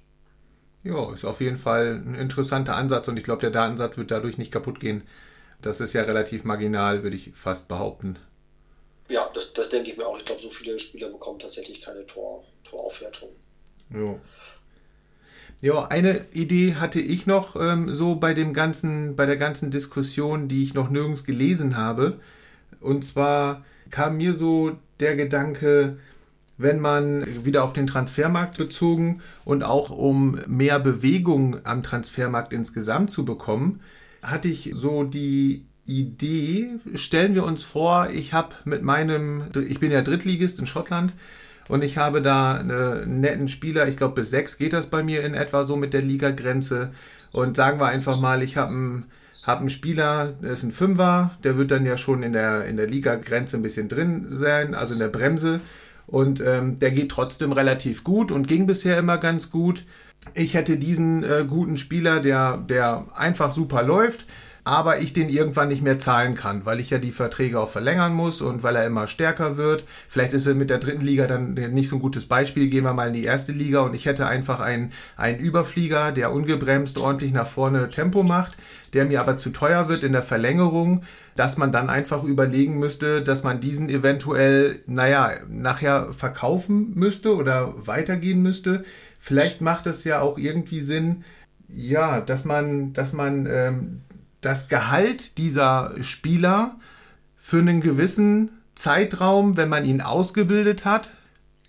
Ja, 0.82 1.12
ist 1.12 1.24
auf 1.24 1.40
jeden 1.40 1.58
Fall 1.58 2.02
ein 2.04 2.14
interessanter 2.14 2.76
Ansatz 2.76 3.08
und 3.08 3.18
ich 3.18 3.24
glaube, 3.24 3.42
der 3.42 3.50
Datensatz 3.50 3.98
wird 3.98 4.10
dadurch 4.10 4.38
nicht 4.38 4.50
kaputt 4.52 4.80
gehen. 4.80 5.02
Das 5.60 5.80
ist 5.80 5.92
ja 5.92 6.02
relativ 6.02 6.44
marginal, 6.44 7.02
würde 7.02 7.16
ich 7.16 7.32
fast 7.34 7.68
behaupten. 7.68 8.18
Ja, 9.08 9.28
das, 9.34 9.52
das 9.52 9.68
denke 9.68 9.90
ich 9.90 9.96
mir 9.96 10.06
auch. 10.06 10.18
Ich 10.18 10.24
glaube, 10.24 10.40
so 10.40 10.50
viele 10.50 10.78
Spieler 10.78 11.08
bekommen 11.08 11.38
tatsächlich 11.38 11.82
keine 11.82 12.06
Tor, 12.06 12.44
Toraufwertung. 12.64 13.30
Ja. 13.90 14.18
Ja, 15.62 15.88
eine 15.88 16.26
Idee 16.32 16.76
hatte 16.76 17.00
ich 17.00 17.26
noch 17.26 17.54
ähm, 17.56 17.86
so 17.86 18.14
bei 18.14 18.32
dem 18.32 18.54
ganzen, 18.54 19.14
bei 19.16 19.26
der 19.26 19.36
ganzen 19.36 19.70
Diskussion, 19.70 20.48
die 20.48 20.62
ich 20.62 20.72
noch 20.72 20.88
nirgends 20.88 21.24
gelesen 21.24 21.76
habe. 21.76 22.18
Und 22.80 23.04
zwar 23.04 23.66
kam 23.90 24.16
mir 24.16 24.32
so 24.32 24.78
der 25.00 25.16
Gedanke, 25.16 25.98
wenn 26.60 26.78
man 26.78 27.24
wieder 27.44 27.64
auf 27.64 27.72
den 27.72 27.86
Transfermarkt 27.86 28.58
bezogen 28.58 29.22
und 29.44 29.62
auch 29.62 29.88
um 29.88 30.38
mehr 30.46 30.78
Bewegung 30.78 31.64
am 31.64 31.82
Transfermarkt 31.82 32.52
insgesamt 32.52 33.10
zu 33.10 33.24
bekommen, 33.24 33.80
hatte 34.22 34.48
ich 34.48 34.72
so 34.74 35.04
die 35.04 35.64
Idee, 35.86 36.68
stellen 36.94 37.34
wir 37.34 37.44
uns 37.44 37.62
vor, 37.62 38.10
ich 38.12 38.34
habe 38.34 38.54
mit 38.64 38.82
meinem, 38.82 39.44
ich 39.68 39.80
bin 39.80 39.90
ja 39.90 40.02
Drittligist 40.02 40.58
in 40.58 40.66
Schottland 40.66 41.14
und 41.68 41.82
ich 41.82 41.96
habe 41.96 42.20
da 42.20 42.56
einen 42.56 43.20
netten 43.20 43.48
Spieler, 43.48 43.88
ich 43.88 43.96
glaube 43.96 44.16
bis 44.16 44.28
sechs 44.28 44.58
geht 44.58 44.74
das 44.74 44.88
bei 44.88 45.02
mir 45.02 45.24
in 45.24 45.32
etwa 45.32 45.64
so 45.64 45.76
mit 45.76 45.94
der 45.94 46.02
Ligagrenze. 46.02 46.90
Und 47.32 47.56
sagen 47.56 47.80
wir 47.80 47.86
einfach 47.86 48.20
mal, 48.20 48.42
ich 48.42 48.56
habe 48.56 48.72
einen, 48.72 49.04
hab 49.46 49.60
einen 49.60 49.70
Spieler, 49.70 50.34
der 50.42 50.52
ist 50.52 50.64
ein 50.64 50.72
Fünfer, 50.72 51.30
der 51.42 51.56
wird 51.56 51.70
dann 51.70 51.86
ja 51.86 51.96
schon 51.96 52.22
in 52.22 52.34
der, 52.34 52.66
in 52.66 52.76
der 52.76 52.88
Ligagrenze 52.88 53.56
ein 53.56 53.62
bisschen 53.62 53.88
drin 53.88 54.26
sein, 54.28 54.74
also 54.74 54.94
in 54.94 55.00
der 55.00 55.08
Bremse 55.08 55.60
und 56.10 56.40
ähm, 56.40 56.78
der 56.78 56.90
geht 56.90 57.10
trotzdem 57.10 57.52
relativ 57.52 58.04
gut 58.04 58.32
und 58.32 58.48
ging 58.48 58.66
bisher 58.66 58.98
immer 58.98 59.18
ganz 59.18 59.50
gut. 59.50 59.84
Ich 60.34 60.54
hätte 60.54 60.76
diesen 60.76 61.22
äh, 61.22 61.44
guten 61.48 61.76
Spieler, 61.76 62.20
der, 62.20 62.58
der 62.58 63.06
einfach 63.14 63.52
super 63.52 63.82
läuft, 63.82 64.26
aber 64.64 64.98
ich 64.98 65.12
den 65.12 65.30
irgendwann 65.30 65.68
nicht 65.68 65.82
mehr 65.82 65.98
zahlen 65.98 66.34
kann, 66.34 66.66
weil 66.66 66.80
ich 66.80 66.90
ja 66.90 66.98
die 66.98 67.12
Verträge 67.12 67.58
auch 67.58 67.70
verlängern 67.70 68.12
muss 68.12 68.42
und 68.42 68.62
weil 68.62 68.76
er 68.76 68.86
immer 68.86 69.06
stärker 69.06 69.56
wird. 69.56 69.84
Vielleicht 70.08 70.34
ist 70.34 70.46
er 70.46 70.54
mit 70.54 70.68
der 70.68 70.78
dritten 70.78 71.04
Liga 71.04 71.26
dann 71.26 71.54
nicht 71.54 71.88
so 71.88 71.96
ein 71.96 72.02
gutes 72.02 72.26
Beispiel. 72.26 72.68
Gehen 72.68 72.84
wir 72.84 72.92
mal 72.92 73.08
in 73.08 73.14
die 73.14 73.24
erste 73.24 73.52
Liga 73.52 73.80
und 73.80 73.94
ich 73.94 74.04
hätte 74.04 74.26
einfach 74.26 74.60
einen, 74.60 74.92
einen 75.16 75.38
Überflieger, 75.38 76.12
der 76.12 76.32
ungebremst 76.32 76.98
ordentlich 76.98 77.32
nach 77.32 77.46
vorne 77.46 77.88
Tempo 77.90 78.22
macht, 78.22 78.58
der 78.92 79.06
mir 79.06 79.20
aber 79.20 79.38
zu 79.38 79.50
teuer 79.50 79.88
wird 79.88 80.02
in 80.02 80.12
der 80.12 80.22
Verlängerung, 80.22 81.04
dass 81.34 81.56
man 81.56 81.72
dann 81.72 81.88
einfach 81.90 82.24
überlegen 82.24 82.78
müsste, 82.78 83.22
dass 83.22 83.42
man 83.42 83.60
diesen 83.60 83.88
eventuell, 83.88 84.82
naja, 84.86 85.32
nachher 85.48 86.12
verkaufen 86.12 86.92
müsste 86.94 87.34
oder 87.34 87.74
weitergehen 87.86 88.42
müsste. 88.42 88.84
Vielleicht 89.18 89.60
macht 89.60 89.86
es 89.86 90.04
ja 90.04 90.20
auch 90.20 90.38
irgendwie 90.38 90.80
Sinn, 90.80 91.24
ja, 91.68 92.20
dass 92.20 92.44
man, 92.44 92.92
dass 92.92 93.12
man 93.12 93.46
ähm, 93.50 94.00
das 94.40 94.68
Gehalt 94.68 95.38
dieser 95.38 95.94
Spieler 96.00 96.76
für 97.36 97.58
einen 97.58 97.80
gewissen 97.80 98.50
Zeitraum, 98.74 99.56
wenn 99.56 99.68
man 99.68 99.84
ihn 99.84 100.00
ausgebildet 100.00 100.84
hat, 100.84 101.10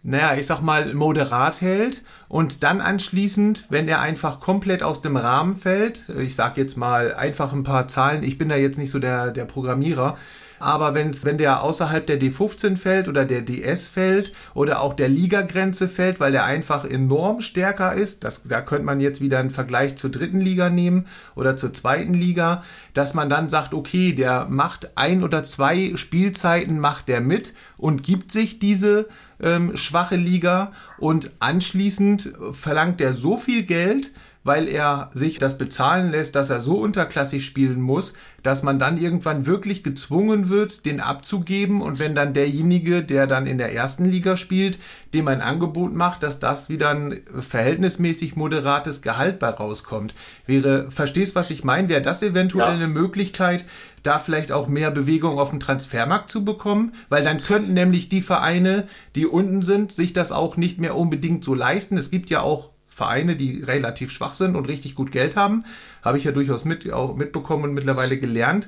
naja, 0.03 0.35
ich 0.35 0.47
sag 0.47 0.61
mal, 0.61 0.93
moderat 0.93 1.61
hält 1.61 2.01
und 2.27 2.63
dann 2.63 2.81
anschließend, 2.81 3.65
wenn 3.69 3.87
er 3.87 4.01
einfach 4.01 4.39
komplett 4.39 4.81
aus 4.83 5.01
dem 5.01 5.15
Rahmen 5.15 5.53
fällt, 5.53 6.09
ich 6.19 6.35
sag 6.35 6.57
jetzt 6.57 6.75
mal 6.75 7.13
einfach 7.13 7.53
ein 7.53 7.63
paar 7.63 7.87
Zahlen, 7.87 8.23
ich 8.23 8.37
bin 8.37 8.49
da 8.49 8.55
jetzt 8.55 8.79
nicht 8.79 8.89
so 8.89 8.99
der, 8.99 9.31
der 9.31 9.45
Programmierer, 9.45 10.17
aber 10.61 10.93
wenn's, 10.93 11.25
wenn 11.25 11.37
der 11.37 11.63
außerhalb 11.63 12.05
der 12.05 12.19
D15 12.19 12.77
fällt 12.77 13.07
oder 13.07 13.25
der 13.25 13.41
DS 13.41 13.87
fällt 13.87 14.33
oder 14.53 14.81
auch 14.81 14.93
der 14.93 15.09
Ligagrenze 15.09 15.87
fällt, 15.87 16.19
weil 16.19 16.31
der 16.31 16.45
einfach 16.45 16.85
enorm 16.85 17.41
stärker 17.41 17.93
ist, 17.93 18.23
das, 18.23 18.43
da 18.43 18.61
könnte 18.61 18.85
man 18.85 18.99
jetzt 18.99 19.21
wieder 19.21 19.39
einen 19.39 19.49
Vergleich 19.49 19.95
zur 19.95 20.09
dritten 20.09 20.39
Liga 20.39 20.69
nehmen 20.69 21.07
oder 21.35 21.57
zur 21.57 21.73
zweiten 21.73 22.13
Liga, 22.13 22.63
dass 22.93 23.13
man 23.13 23.29
dann 23.29 23.49
sagt, 23.49 23.73
okay, 23.73 24.13
der 24.13 24.45
macht 24.49 24.91
ein 24.95 25.23
oder 25.23 25.43
zwei 25.43 25.93
Spielzeiten, 25.95 26.79
macht 26.79 27.07
der 27.07 27.21
mit 27.21 27.53
und 27.77 28.03
gibt 28.03 28.31
sich 28.31 28.59
diese 28.59 29.07
ähm, 29.41 29.75
schwache 29.75 30.15
Liga 30.15 30.71
und 30.97 31.31
anschließend 31.39 32.33
verlangt 32.51 32.99
der 32.99 33.13
so 33.13 33.37
viel 33.37 33.63
Geld, 33.63 34.11
weil 34.43 34.67
er 34.67 35.11
sich 35.13 35.37
das 35.37 35.57
bezahlen 35.57 36.11
lässt, 36.11 36.35
dass 36.35 36.49
er 36.49 36.59
so 36.59 36.77
unterklassig 36.79 37.45
spielen 37.45 37.79
muss, 37.79 38.13
dass 38.43 38.63
man 38.63 38.79
dann 38.79 38.97
irgendwann 38.97 39.45
wirklich 39.45 39.83
gezwungen 39.83 40.49
wird, 40.49 40.85
den 40.85 40.99
abzugeben 40.99 41.81
und 41.81 41.99
wenn 41.99 42.15
dann 42.15 42.33
derjenige, 42.33 43.03
der 43.03 43.27
dann 43.27 43.45
in 43.45 43.59
der 43.59 43.73
ersten 43.73 44.05
Liga 44.05 44.35
spielt, 44.37 44.79
dem 45.13 45.27
ein 45.27 45.41
Angebot 45.41 45.93
macht, 45.93 46.23
dass 46.23 46.39
das 46.39 46.69
wieder 46.69 46.89
ein 46.89 47.19
verhältnismäßig 47.39 48.35
moderates 48.35 49.03
Gehalt 49.03 49.37
bei 49.37 49.49
rauskommt. 49.49 50.15
Wäre, 50.47 50.89
verstehst 50.89 51.35
was 51.35 51.51
ich 51.51 51.63
meine? 51.63 51.89
Wäre 51.89 52.01
das 52.01 52.23
eventuell 52.23 52.69
ja. 52.69 52.73
eine 52.73 52.87
Möglichkeit, 52.87 53.63
da 54.01 54.17
vielleicht 54.17 54.51
auch 54.51 54.67
mehr 54.67 54.89
Bewegung 54.89 55.37
auf 55.37 55.51
dem 55.51 55.59
Transfermarkt 55.59 56.31
zu 56.31 56.43
bekommen? 56.43 56.93
Weil 57.09 57.23
dann 57.23 57.41
könnten 57.41 57.75
nämlich 57.75 58.09
die 58.09 58.21
Vereine, 58.21 58.87
die 59.13 59.27
unten 59.27 59.61
sind, 59.61 59.91
sich 59.91 60.13
das 60.13 60.31
auch 60.31 60.57
nicht 60.57 60.79
mehr 60.79 60.95
unbedingt 60.95 61.43
so 61.43 61.53
leisten. 61.53 61.97
Es 61.97 62.09
gibt 62.09 62.31
ja 62.31 62.41
auch 62.41 62.70
Vereine, 62.91 63.37
die 63.37 63.63
relativ 63.63 64.11
schwach 64.11 64.33
sind 64.33 64.55
und 64.55 64.67
richtig 64.67 64.95
gut 64.95 65.11
Geld 65.11 65.37
haben. 65.37 65.65
Habe 66.03 66.17
ich 66.17 66.25
ja 66.25 66.31
durchaus 66.31 66.65
mit, 66.65 66.91
auch 66.91 67.15
mitbekommen 67.15 67.63
und 67.63 67.73
mittlerweile 67.73 68.19
gelernt. 68.19 68.67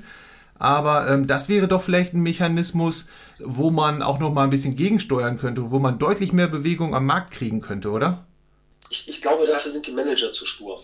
Aber 0.58 1.08
ähm, 1.08 1.26
das 1.26 1.48
wäre 1.48 1.68
doch 1.68 1.82
vielleicht 1.82 2.14
ein 2.14 2.22
Mechanismus, 2.22 3.08
wo 3.38 3.70
man 3.70 4.02
auch 4.02 4.18
noch 4.18 4.32
mal 4.32 4.44
ein 4.44 4.50
bisschen 4.50 4.76
gegensteuern 4.76 5.38
könnte, 5.38 5.70
wo 5.70 5.78
man 5.78 5.98
deutlich 5.98 6.32
mehr 6.32 6.46
Bewegung 6.46 6.94
am 6.94 7.04
Markt 7.04 7.32
kriegen 7.32 7.60
könnte, 7.60 7.90
oder? 7.90 8.26
Ich, 8.88 9.08
ich 9.08 9.20
glaube, 9.20 9.46
dafür 9.46 9.72
sind 9.72 9.86
die 9.86 9.92
Manager 9.92 10.32
zu 10.32 10.46
stur. 10.46 10.82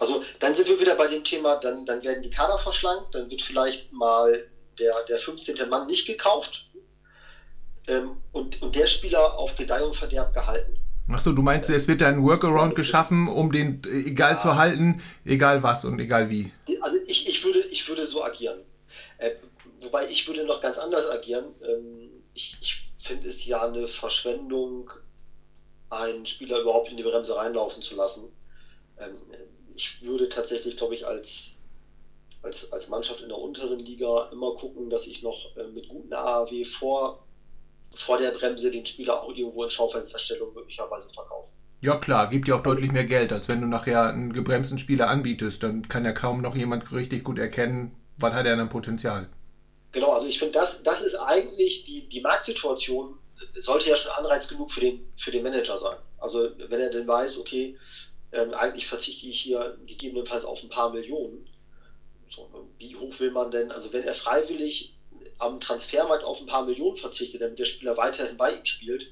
Also 0.00 0.24
dann 0.40 0.56
sind 0.56 0.66
wir 0.66 0.80
wieder 0.80 0.96
bei 0.96 1.06
dem 1.06 1.22
Thema, 1.22 1.56
dann, 1.56 1.86
dann 1.86 2.02
werden 2.02 2.22
die 2.22 2.30
Kader 2.30 2.58
verschlankt, 2.58 3.14
dann 3.14 3.30
wird 3.30 3.42
vielleicht 3.42 3.92
mal 3.92 4.46
der, 4.78 4.94
der 5.08 5.18
15. 5.18 5.68
Mann 5.68 5.86
nicht 5.86 6.06
gekauft 6.06 6.66
ähm, 7.86 8.16
und, 8.32 8.60
und 8.62 8.74
der 8.74 8.86
Spieler 8.86 9.38
auf 9.38 9.54
Gedeih 9.56 9.84
und 9.84 9.94
Verderb 9.94 10.34
gehalten. 10.34 10.79
Achso, 11.12 11.32
du 11.32 11.42
meinst, 11.42 11.68
es 11.70 11.88
wird 11.88 12.02
ein 12.02 12.22
Workaround 12.22 12.74
geschaffen, 12.74 13.28
um 13.28 13.52
den 13.52 13.82
äh, 13.84 14.08
egal 14.08 14.32
ja. 14.32 14.38
zu 14.38 14.56
halten, 14.56 15.02
egal 15.24 15.62
was 15.62 15.84
und 15.84 15.98
egal 16.00 16.30
wie. 16.30 16.52
Also 16.80 16.98
ich, 17.06 17.28
ich, 17.28 17.44
würde, 17.44 17.60
ich 17.60 17.88
würde 17.88 18.06
so 18.06 18.22
agieren. 18.22 18.60
Äh, 19.18 19.30
wobei 19.80 20.08
ich 20.08 20.26
würde 20.28 20.44
noch 20.44 20.60
ganz 20.60 20.78
anders 20.78 21.08
agieren. 21.10 21.46
Ähm, 21.62 22.10
ich, 22.34 22.56
ich 22.60 22.92
finde 22.98 23.28
es 23.28 23.44
ja 23.44 23.66
eine 23.66 23.88
Verschwendung, 23.88 24.90
einen 25.88 26.26
Spieler 26.26 26.60
überhaupt 26.60 26.90
in 26.90 26.96
die 26.96 27.02
Bremse 27.02 27.34
reinlaufen 27.34 27.82
zu 27.82 27.96
lassen. 27.96 28.28
Ähm, 28.98 29.16
ich 29.74 30.02
würde 30.02 30.28
tatsächlich, 30.28 30.76
glaube 30.76 30.94
ich, 30.94 31.06
als, 31.06 31.52
als, 32.42 32.72
als 32.72 32.88
Mannschaft 32.88 33.22
in 33.22 33.28
der 33.28 33.38
unteren 33.38 33.80
Liga 33.80 34.28
immer 34.32 34.54
gucken, 34.54 34.90
dass 34.90 35.06
ich 35.06 35.22
noch 35.22 35.56
äh, 35.56 35.66
mit 35.68 35.88
guten 35.88 36.12
AAW 36.12 36.64
vor 36.64 37.26
vor 37.94 38.18
der 38.18 38.30
Bremse 38.30 38.70
den 38.70 38.86
Spieler 38.86 39.22
auch 39.22 39.34
irgendwo 39.34 39.64
in 39.64 39.70
Schaufensterstellung 39.70 40.54
möglicherweise 40.54 41.08
verkaufen. 41.12 41.50
Ja 41.82 41.96
klar, 41.96 42.28
gibt 42.28 42.46
ja 42.46 42.56
auch 42.56 42.62
deutlich 42.62 42.92
mehr 42.92 43.04
Geld, 43.04 43.32
als 43.32 43.48
wenn 43.48 43.60
du 43.60 43.66
nachher 43.66 44.08
einen 44.08 44.32
gebremsten 44.32 44.78
Spieler 44.78 45.08
anbietest. 45.08 45.62
Dann 45.62 45.88
kann 45.88 46.04
ja 46.04 46.12
kaum 46.12 46.42
noch 46.42 46.54
jemand 46.54 46.92
richtig 46.92 47.24
gut 47.24 47.38
erkennen, 47.38 47.96
was 48.18 48.34
hat 48.34 48.46
er 48.46 48.56
denn 48.56 48.68
Potenzial. 48.68 49.28
Genau, 49.92 50.12
also 50.12 50.26
ich 50.26 50.38
finde, 50.38 50.52
das, 50.52 50.82
das 50.82 51.00
ist 51.00 51.14
eigentlich 51.16 51.84
die, 51.84 52.08
die 52.08 52.20
Marktsituation, 52.20 53.18
sollte 53.58 53.88
ja 53.88 53.96
schon 53.96 54.12
Anreiz 54.12 54.46
genug 54.48 54.70
für 54.70 54.80
den, 54.80 55.12
für 55.16 55.30
den 55.30 55.42
Manager 55.42 55.78
sein. 55.78 55.96
Also 56.18 56.50
wenn 56.68 56.80
er 56.80 56.90
denn 56.90 57.08
weiß, 57.08 57.38
okay, 57.38 57.76
ähm, 58.32 58.54
eigentlich 58.54 58.86
verzichte 58.86 59.26
ich 59.26 59.40
hier 59.40 59.78
gegebenenfalls 59.86 60.44
auf 60.44 60.62
ein 60.62 60.68
paar 60.68 60.92
Millionen. 60.92 61.48
So, 62.28 62.48
wie 62.78 62.94
hoch 62.94 63.18
will 63.18 63.32
man 63.32 63.50
denn, 63.50 63.72
also 63.72 63.92
wenn 63.92 64.04
er 64.04 64.14
freiwillig 64.14 64.94
am 65.40 65.60
Transfermarkt 65.60 66.24
auf 66.24 66.40
ein 66.40 66.46
paar 66.46 66.64
Millionen 66.64 66.96
verzichtet, 66.96 67.40
damit 67.40 67.58
der 67.58 67.64
Spieler 67.64 67.96
weiterhin 67.96 68.36
bei 68.36 68.52
ihm 68.52 68.64
spielt, 68.64 69.10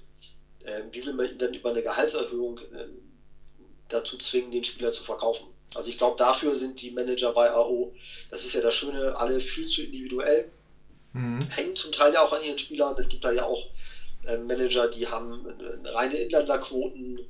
äh, 0.65 0.83
wie 0.93 1.05
will 1.05 1.15
man 1.15 1.31
ihn 1.31 1.39
dann 1.39 1.55
über 1.55 1.71
eine 1.71 1.83
Gehaltserhöhung 1.83 2.59
äh, 2.59 2.87
dazu 3.89 4.19
zwingen, 4.19 4.51
den 4.51 4.65
Spieler 4.65 4.93
zu 4.93 5.03
verkaufen? 5.03 5.49
Also 5.75 5.91
ich 5.91 5.99
glaube, 5.99 6.19
dafür 6.19 6.57
sind 6.57 6.81
die 6.81 6.91
Manager 6.91 7.33
bei 7.33 7.51
AO, 7.51 7.95
das 8.31 8.45
ist 8.45 8.55
ja 8.55 8.61
das 8.61 8.75
Schöne, 8.75 9.17
alle 9.17 9.41
viel 9.41 9.67
zu 9.67 9.83
individuell, 9.83 10.51
mhm. 11.13 11.49
hängen 11.51 11.77
zum 11.77 11.93
Teil 11.93 12.13
ja 12.13 12.23
auch 12.23 12.33
an 12.33 12.45
ihren 12.45 12.59
Spielern. 12.59 12.97
Es 12.99 13.09
gibt 13.09 13.25
da 13.25 13.33
ja 13.33 13.45
auch 13.45 13.67
äh, 14.27 14.37
Manager, 14.39 14.89
die 14.89 15.07
haben 15.07 15.47
äh, 15.47 15.89
reine 15.89 16.17
Inlanderquoten 16.17 17.21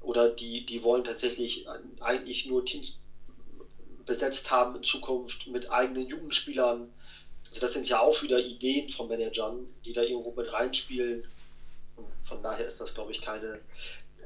oder 0.00 0.28
die, 0.28 0.66
die 0.66 0.82
wollen 0.82 1.04
tatsächlich 1.04 1.66
eigentlich 2.00 2.46
nur 2.46 2.64
Teams 2.64 3.00
besetzt 4.04 4.50
haben 4.50 4.76
in 4.76 4.82
Zukunft 4.82 5.46
mit 5.46 5.70
eigenen 5.70 6.06
Jugendspielern 6.06 6.92
also 7.54 7.66
das 7.66 7.72
sind 7.72 7.88
ja 7.88 8.00
auch 8.00 8.20
wieder 8.20 8.40
Ideen 8.40 8.88
von 8.88 9.06
Managern, 9.06 9.64
die 9.84 9.92
da 9.92 10.02
irgendwo 10.02 10.32
mit 10.32 10.52
reinspielen. 10.52 11.24
Und 11.94 12.06
von 12.24 12.42
daher 12.42 12.66
ist 12.66 12.80
das, 12.80 12.94
glaube 12.94 13.12
ich, 13.12 13.20
keine, 13.20 13.60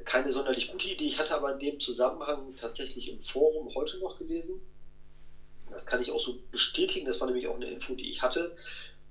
keine 0.07 0.33
sonderlich 0.33 0.69
gute 0.69 0.89
Idee. 0.89 1.05
Ich 1.05 1.19
hatte 1.19 1.35
aber 1.35 1.53
in 1.53 1.59
dem 1.59 1.79
Zusammenhang 1.79 2.57
tatsächlich 2.57 3.07
im 3.07 3.21
Forum 3.21 3.75
heute 3.75 3.99
noch 3.99 4.17
gelesen. 4.17 4.59
Das 5.69 5.85
kann 5.85 6.01
ich 6.01 6.11
auch 6.11 6.21
so 6.21 6.39
bestätigen. 6.51 7.05
Das 7.05 7.21
war 7.21 7.27
nämlich 7.27 7.49
auch 7.49 7.57
eine 7.57 7.67
Info, 7.67 7.95
die 7.95 8.09
ich 8.09 8.23
hatte. 8.23 8.57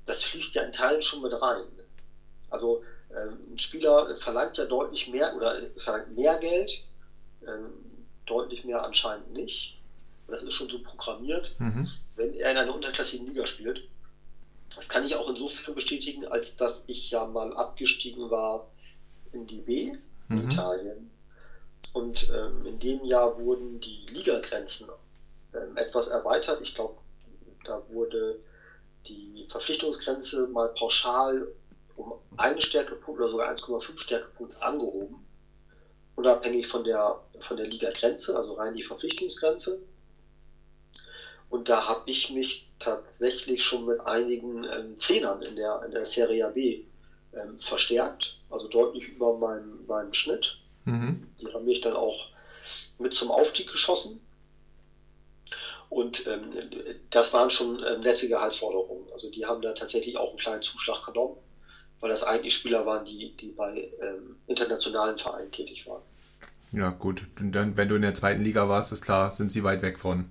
Das 0.07 0.23
fließt 0.23 0.55
ja 0.55 0.63
in 0.63 0.73
Teilen 0.73 1.03
schon 1.03 1.21
mit 1.21 1.39
rein. 1.39 1.67
Also 2.49 2.83
ähm, 3.15 3.37
ein 3.53 3.59
Spieler 3.59 4.15
verlangt 4.15 4.57
ja 4.57 4.65
deutlich 4.65 5.07
mehr 5.09 5.35
oder 5.35 5.61
verlangt 5.77 6.15
mehr 6.15 6.39
Geld, 6.39 6.81
ähm, 7.47 7.69
deutlich 8.25 8.63
mehr 8.63 8.83
anscheinend 8.83 9.31
nicht. 9.33 9.77
Das 10.27 10.41
ist 10.41 10.55
schon 10.55 10.69
so 10.69 10.79
programmiert, 10.79 11.53
mhm. 11.59 11.87
wenn 12.15 12.33
er 12.33 12.49
in 12.49 12.57
einer 12.57 12.73
unterklassigen 12.73 13.27
Liga 13.27 13.45
spielt. 13.45 13.87
Das 14.77 14.89
kann 14.89 15.05
ich 15.05 15.15
auch 15.15 15.27
insofern 15.27 15.75
bestätigen, 15.75 16.25
als 16.27 16.55
dass 16.55 16.83
ich 16.87 17.09
ja 17.09 17.25
mal 17.25 17.51
abgestiegen 17.57 18.29
war 18.29 18.69
in 19.33 19.47
die 19.47 19.61
B 19.61 19.97
in 20.29 20.45
mhm. 20.45 20.51
Italien. 20.51 21.11
Und 21.93 22.29
ähm, 22.33 22.65
in 22.65 22.79
dem 22.79 23.03
Jahr 23.03 23.39
wurden 23.39 23.79
die 23.79 24.05
Ligagrenzen 24.09 24.87
ähm, 25.53 25.75
etwas 25.77 26.07
erweitert. 26.07 26.61
Ich 26.61 26.75
glaube, 26.75 26.97
da 27.63 27.81
wurde 27.89 28.39
die 29.07 29.47
Verpflichtungsgrenze 29.49 30.47
mal 30.47 30.69
pauschal 30.69 31.47
um 31.95 32.13
eine 32.35 32.61
Stärkepunkt 32.61 33.19
oder 33.19 33.29
sogar 33.29 33.51
1,5 33.51 33.97
Stärkepunkt 33.99 34.61
angehoben. 34.61 35.25
Unabhängig 36.15 36.67
von 36.67 36.83
der, 36.83 37.19
von 37.41 37.57
der 37.57 37.67
Ligagrenze, 37.67 38.35
also 38.35 38.53
rein 38.53 38.75
die 38.75 38.83
Verpflichtungsgrenze. 38.83 39.81
Und 41.49 41.69
da 41.69 41.87
habe 41.87 42.09
ich 42.09 42.29
mich 42.29 42.69
tatsächlich 42.79 43.63
schon 43.63 43.85
mit 43.85 44.01
einigen 44.01 44.65
ähm, 44.65 44.97
Zehnern 44.97 45.41
in 45.41 45.55
der, 45.55 45.81
in 45.85 45.91
der 45.91 46.05
Serie 46.05 46.49
B 46.53 46.83
ähm, 47.33 47.57
verstärkt, 47.57 48.37
also 48.49 48.67
deutlich 48.67 49.07
über 49.07 49.37
meinem, 49.37 49.85
meinem 49.87 50.13
Schnitt. 50.13 50.57
Mhm. 50.85 51.27
Die 51.39 51.47
haben 51.53 51.65
mich 51.65 51.81
dann 51.81 51.93
auch 51.93 52.27
mit 52.99 53.13
zum 53.13 53.31
Aufstieg 53.31 53.71
geschossen. 53.71 54.19
Und 55.89 56.27
ähm, 56.27 56.51
das 57.11 57.31
waren 57.33 57.49
schon 57.49 57.81
ähm, 57.81 58.01
nette 58.01 58.27
Gehaltsforderungen. 58.27 59.05
Also 59.13 59.31
die 59.31 59.45
haben 59.45 59.61
da 59.61 59.73
tatsächlich 59.73 60.17
auch 60.17 60.31
einen 60.31 60.39
kleinen 60.39 60.61
Zuschlag 60.61 61.05
genommen, 61.05 61.37
weil 62.01 62.09
das 62.09 62.23
eigentlich 62.23 62.55
Spieler 62.55 62.85
waren, 62.85 63.05
die, 63.05 63.33
die 63.37 63.51
bei 63.51 63.89
ähm, 64.01 64.35
internationalen 64.47 65.17
Vereinen 65.17 65.51
tätig 65.51 65.87
waren. 65.87 66.01
Ja, 66.73 66.89
gut. 66.89 67.23
Und 67.39 67.53
dann, 67.53 67.77
wenn 67.77 67.87
du 67.87 67.95
in 67.95 68.01
der 68.01 68.13
zweiten 68.13 68.43
Liga 68.43 68.67
warst, 68.67 68.91
ist 68.91 69.01
klar, 69.01 69.31
sind 69.31 69.49
sie 69.51 69.63
weit 69.63 69.81
weg 69.81 69.97
von. 69.97 70.29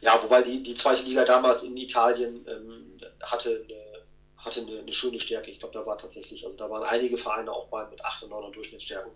Ja, 0.00 0.22
wobei 0.22 0.42
die, 0.42 0.62
die 0.62 0.74
zweite 0.74 1.02
Liga 1.02 1.24
damals 1.24 1.62
in 1.62 1.76
Italien 1.76 2.46
ähm, 2.48 2.98
hatte, 3.22 3.64
eine, 3.68 4.04
hatte 4.36 4.60
eine, 4.62 4.80
eine, 4.80 4.92
schöne 4.92 5.20
Stärke. 5.20 5.50
Ich 5.50 5.58
glaube, 5.58 5.74
da 5.74 5.84
war 5.86 5.98
tatsächlich, 5.98 6.44
also 6.44 6.56
da 6.56 6.70
waren 6.70 6.82
einige 6.82 7.16
Vereine 7.16 7.52
auch 7.52 7.68
bei 7.68 7.86
mit 7.86 8.04
8 8.04 8.24
und 8.24 8.30
9 8.30 8.52
Durchschnittsstärken 8.52 9.12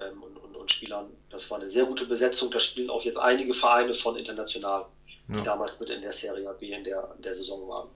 ähm, 0.00 0.22
und, 0.22 0.36
und, 0.36 0.56
und, 0.56 0.72
Spielern. 0.72 1.10
Das 1.30 1.50
war 1.50 1.58
eine 1.58 1.70
sehr 1.70 1.84
gute 1.84 2.06
Besetzung. 2.06 2.50
Da 2.50 2.60
spielen 2.60 2.90
auch 2.90 3.02
jetzt 3.02 3.18
einige 3.18 3.54
Vereine 3.54 3.94
von 3.94 4.16
international, 4.16 4.86
die 5.28 5.36
ja. 5.36 5.42
damals 5.42 5.78
mit 5.80 5.90
in 5.90 6.02
der 6.02 6.12
Serie 6.12 6.54
B 6.58 6.72
in 6.72 6.84
der, 6.84 7.14
in 7.16 7.22
der 7.22 7.34
Saison 7.34 7.68
waren. 7.68 7.88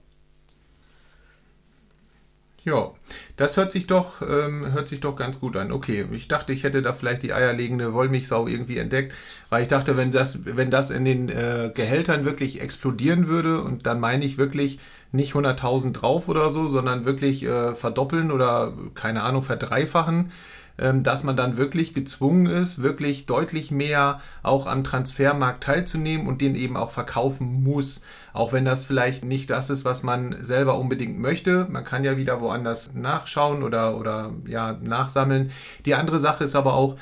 Ja, 2.65 2.93
das 3.37 3.57
hört 3.57 3.71
sich 3.71 3.85
doch, 3.85 4.23
ähm, 4.23 4.73
hört 4.73 4.87
sich 4.87 4.99
doch 4.99 5.15
ganz 5.15 5.39
gut 5.39 5.55
an. 5.55 5.71
Okay, 5.71 6.07
ich 6.11 6.27
dachte, 6.27 6.51
ich 6.51 6.63
hätte 6.63 6.81
da 6.81 6.93
vielleicht 6.93 7.21
die 7.21 7.31
eierlegende 7.31 7.93
Wollmilchsau 7.93 8.47
irgendwie 8.47 8.79
entdeckt, 8.79 9.13
weil 9.51 9.61
ich 9.61 9.67
dachte, 9.67 9.97
wenn 9.97 10.09
das, 10.09 10.45
wenn 10.45 10.71
das 10.71 10.89
in 10.89 11.05
den 11.05 11.29
äh, 11.29 11.71
Gehältern 11.75 12.25
wirklich 12.25 12.61
explodieren 12.61 13.27
würde, 13.27 13.61
und 13.61 13.85
dann 13.85 13.99
meine 13.99 14.25
ich 14.25 14.39
wirklich 14.39 14.79
nicht 15.11 15.35
100.000 15.35 15.93
drauf 15.93 16.27
oder 16.27 16.49
so, 16.49 16.67
sondern 16.67 17.05
wirklich 17.05 17.43
äh, 17.43 17.75
verdoppeln 17.75 18.31
oder 18.31 18.73
keine 18.95 19.21
Ahnung, 19.21 19.43
verdreifachen, 19.43 20.31
dass 20.77 21.23
man 21.23 21.37
dann 21.37 21.57
wirklich 21.57 21.93
gezwungen 21.93 22.47
ist, 22.47 22.83
wirklich 22.83 23.25
deutlich 23.25 23.71
mehr 23.71 24.21
auch 24.43 24.67
am 24.67 24.83
Transfermarkt 24.83 25.63
teilzunehmen 25.63 26.27
und 26.27 26.41
den 26.41 26.55
eben 26.55 26.75
auch 26.75 26.91
verkaufen 26.91 27.63
muss. 27.63 28.01
Auch 28.33 28.51
wenn 28.51 28.65
das 28.65 28.83
vielleicht 28.83 29.23
nicht 29.23 29.49
das 29.49 29.69
ist, 29.69 29.85
was 29.85 30.03
man 30.03 30.43
selber 30.43 30.77
unbedingt 30.77 31.17
möchte. 31.17 31.65
Man 31.69 31.85
kann 31.85 32.03
ja 32.03 32.17
wieder 32.17 32.41
woanders 32.41 32.91
nachschauen 32.93 33.63
oder, 33.63 33.97
oder 33.97 34.33
ja, 34.47 34.77
nachsammeln. 34.81 35.51
Die 35.85 35.95
andere 35.95 36.19
Sache 36.19 36.43
ist 36.43 36.55
aber 36.55 36.73
auch, 36.73 36.95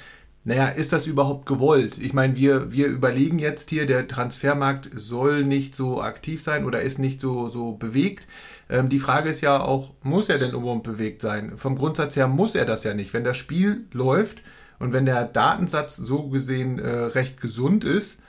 naja, 0.46 0.68
ist 0.68 0.92
das 0.92 1.08
überhaupt 1.08 1.46
gewollt? 1.46 1.98
Ich 2.00 2.14
meine, 2.14 2.36
wir, 2.36 2.72
wir 2.72 2.88
überlegen 2.88 3.40
jetzt 3.40 3.70
hier, 3.70 3.86
der 3.86 4.08
Transfermarkt 4.10 4.90
soll 4.94 5.46
nicht 5.46 5.74
so 5.74 6.02
aktiv 6.02 6.42
sein 6.44 6.66
oder 6.66 6.82
ist 6.82 7.00
nicht 7.00 7.22
so, 7.22 7.48
so 7.48 7.74
bewegt. 7.74 8.28
Ähm, 8.74 8.90
die 8.90 9.00
Frage 9.00 9.30
ist 9.30 9.42
ja 9.42 9.62
auch, 9.62 9.92
muss 10.02 10.30
er 10.30 10.40
denn 10.40 10.52
überhaupt 10.52 10.82
bewegt 10.82 11.22
sein? 11.22 11.60
Vom 11.60 11.78
Grundsatz 11.78 12.16
her 12.16 12.28
muss 12.28 12.56
er 12.56 12.66
das 12.66 12.84
ja 12.84 12.96
nicht. 12.96 13.14
Wenn 13.14 13.24
das 13.24 13.38
Spiel 13.38 13.86
läuft 13.92 14.42
und 14.80 14.94
wenn 14.94 15.06
der 15.06 15.26
Datensatz 15.26 15.96
so 15.96 16.28
gesehen 16.30 16.80
äh, 16.80 16.90
recht 16.90 17.40
gesund 17.40 17.84
ist, 17.84 18.20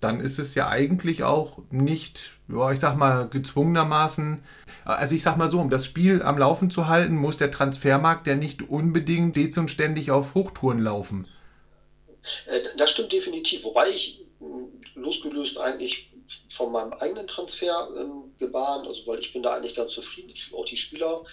dann 0.00 0.18
ist 0.18 0.40
es 0.40 0.56
ja 0.56 0.68
eigentlich 0.68 1.22
auch 1.22 1.58
nicht, 1.70 2.32
ja, 2.48 2.72
ich 2.72 2.80
sag 2.80 2.96
mal, 2.96 3.28
gezwungenermaßen. 3.28 4.40
Also 4.84 5.14
ich 5.14 5.22
sag 5.22 5.36
mal 5.36 5.48
so, 5.48 5.60
um 5.60 5.70
das 5.70 5.86
Spiel 5.86 6.20
am 6.20 6.36
Laufen 6.36 6.68
zu 6.68 6.88
halten, 6.88 7.14
muss 7.14 7.36
der 7.36 7.52
Transfermarkt 7.52 8.26
ja 8.26 8.34
nicht 8.34 8.68
unbedingt 8.68 9.36
dez 9.36 9.56
und 9.56 9.70
ständig 9.70 10.10
auf 10.10 10.34
Hochtouren 10.34 10.80
laufen. 10.80 11.28
Äh, 12.46 12.58
das 12.76 12.90
stimmt 12.90 13.12
definitiv, 13.12 13.62
wobei 13.62 13.88
ich 13.90 14.24
losgelöst 14.96 15.58
eigentlich 15.58 16.11
von 16.50 16.72
meinem 16.72 16.92
eigenen 16.94 17.26
Transfer 17.26 17.88
ähm, 17.98 18.32
gebaren, 18.38 18.86
also 18.86 19.06
weil 19.06 19.20
ich 19.20 19.32
bin 19.32 19.42
da 19.42 19.54
eigentlich 19.54 19.74
ganz 19.74 19.92
zufrieden, 19.92 20.30
ich 20.30 20.44
kriege 20.44 20.56
auch 20.56 20.66
die 20.66 20.76
Spieler. 20.76 21.24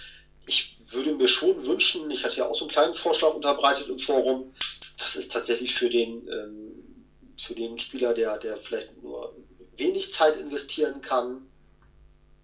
Ich 0.45 0.79
würde 0.89 1.13
mir 1.13 1.27
schon 1.27 1.65
wünschen, 1.65 2.09
ich 2.09 2.23
hatte 2.23 2.37
ja 2.37 2.47
auch 2.47 2.55
so 2.55 2.65
einen 2.65 2.71
kleinen 2.71 2.93
Vorschlag 2.93 3.33
unterbreitet 3.33 3.87
im 3.87 3.99
Forum, 3.99 4.53
das 4.97 5.15
ist 5.15 5.31
tatsächlich 5.31 5.75
für 5.75 5.89
den, 5.89 6.27
ähm, 6.27 7.05
für 7.37 7.55
den 7.55 7.79
Spieler, 7.79 8.13
der, 8.13 8.37
der 8.37 8.57
vielleicht 8.57 9.01
nur 9.01 9.35
wenig 9.77 10.11
Zeit 10.11 10.37
investieren 10.37 11.01
kann, 11.01 11.47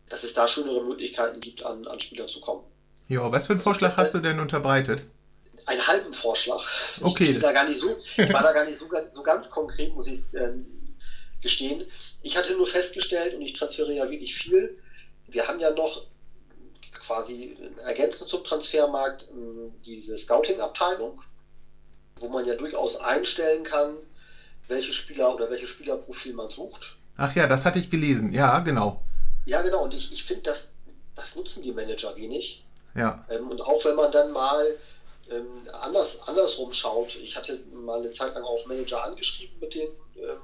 dass 0.10 0.24
es 0.24 0.34
da 0.34 0.48
schönere 0.48 0.84
Möglichkeiten 0.84 1.42
gibt, 1.42 1.64
an, 1.64 1.88
an 1.88 2.00
Spieler 2.00 2.28
zu 2.28 2.40
kommen. 2.40 2.64
Ja, 3.08 3.32
was 3.32 3.48
für 3.48 3.54
einen 3.54 3.60
Vorschlag 3.60 3.98
hast 3.98 4.14
du 4.14 4.20
denn 4.20 4.40
unterbreitet? 4.40 5.04
Einen 5.66 5.86
halben 5.86 6.14
Vorschlag. 6.14 6.64
Okay. 7.02 7.32
Ich, 7.32 7.40
da 7.40 7.52
gar 7.52 7.68
nicht 7.68 7.80
so, 7.80 7.98
ich 8.18 8.32
war 8.32 8.44
da 8.44 8.54
gar 8.54 8.66
nicht 8.66 8.78
so, 8.78 8.88
so 9.12 9.24
ganz 9.24 9.50
konkret, 9.50 9.96
muss 9.96 10.08
ich 10.08 10.22
ähm, 10.36 10.66
gestehen. 11.46 11.86
Ich 12.24 12.36
hatte 12.38 12.54
nur 12.54 12.68
festgestellt, 12.68 13.36
und 13.36 13.42
ich 13.44 13.54
transferiere 13.54 14.06
ja 14.06 14.10
wirklich 14.10 14.36
viel, 14.36 14.78
wir 15.28 15.48
haben 15.48 15.60
ja 15.60 15.72
noch 15.72 16.08
quasi 16.92 17.56
ergänzend 17.84 18.30
zum 18.30 18.44
Transfermarkt 18.44 19.28
ähm, 19.32 19.72
diese 19.86 20.18
Scouting-Abteilung, 20.18 21.22
wo 22.20 22.28
man 22.30 22.46
ja 22.46 22.56
durchaus 22.56 22.98
einstellen 22.98 23.64
kann, 23.64 23.96
welche 24.68 24.92
Spieler 24.92 25.36
oder 25.36 25.50
welches 25.52 25.70
Spielerprofil 25.70 26.34
man 26.34 26.50
sucht. 26.50 26.96
Ach 27.16 27.36
ja, 27.36 27.48
das 27.48 27.64
hatte 27.64 27.80
ich 27.80 27.92
gelesen. 27.92 28.34
Ja, 28.34 28.60
genau. 28.60 29.04
Ja, 29.46 29.62
genau. 29.62 29.84
Und 29.84 29.94
ich, 29.94 30.12
ich 30.12 30.24
finde, 30.24 30.44
das, 30.44 30.72
das 31.14 31.36
nutzen 31.36 31.62
die 31.62 31.72
Manager 31.72 32.16
wenig. 32.16 32.66
Ja. 32.96 33.24
Ähm, 33.30 33.52
und 33.52 33.62
auch 33.62 33.86
wenn 33.86 33.96
man 33.96 34.12
dann 34.12 34.32
mal 34.32 34.66
ähm, 35.30 35.70
anders, 35.72 36.28
andersrum 36.28 36.74
schaut, 36.74 37.16
ich 37.16 37.36
hatte 37.38 37.60
mal 37.72 38.00
eine 38.00 38.12
Zeit 38.12 38.34
lang 38.34 38.44
auch 38.44 38.66
Manager 38.66 39.04
angeschrieben 39.04 39.60
mit 39.60 39.76
den 39.76 39.90
ähm, 40.18 40.40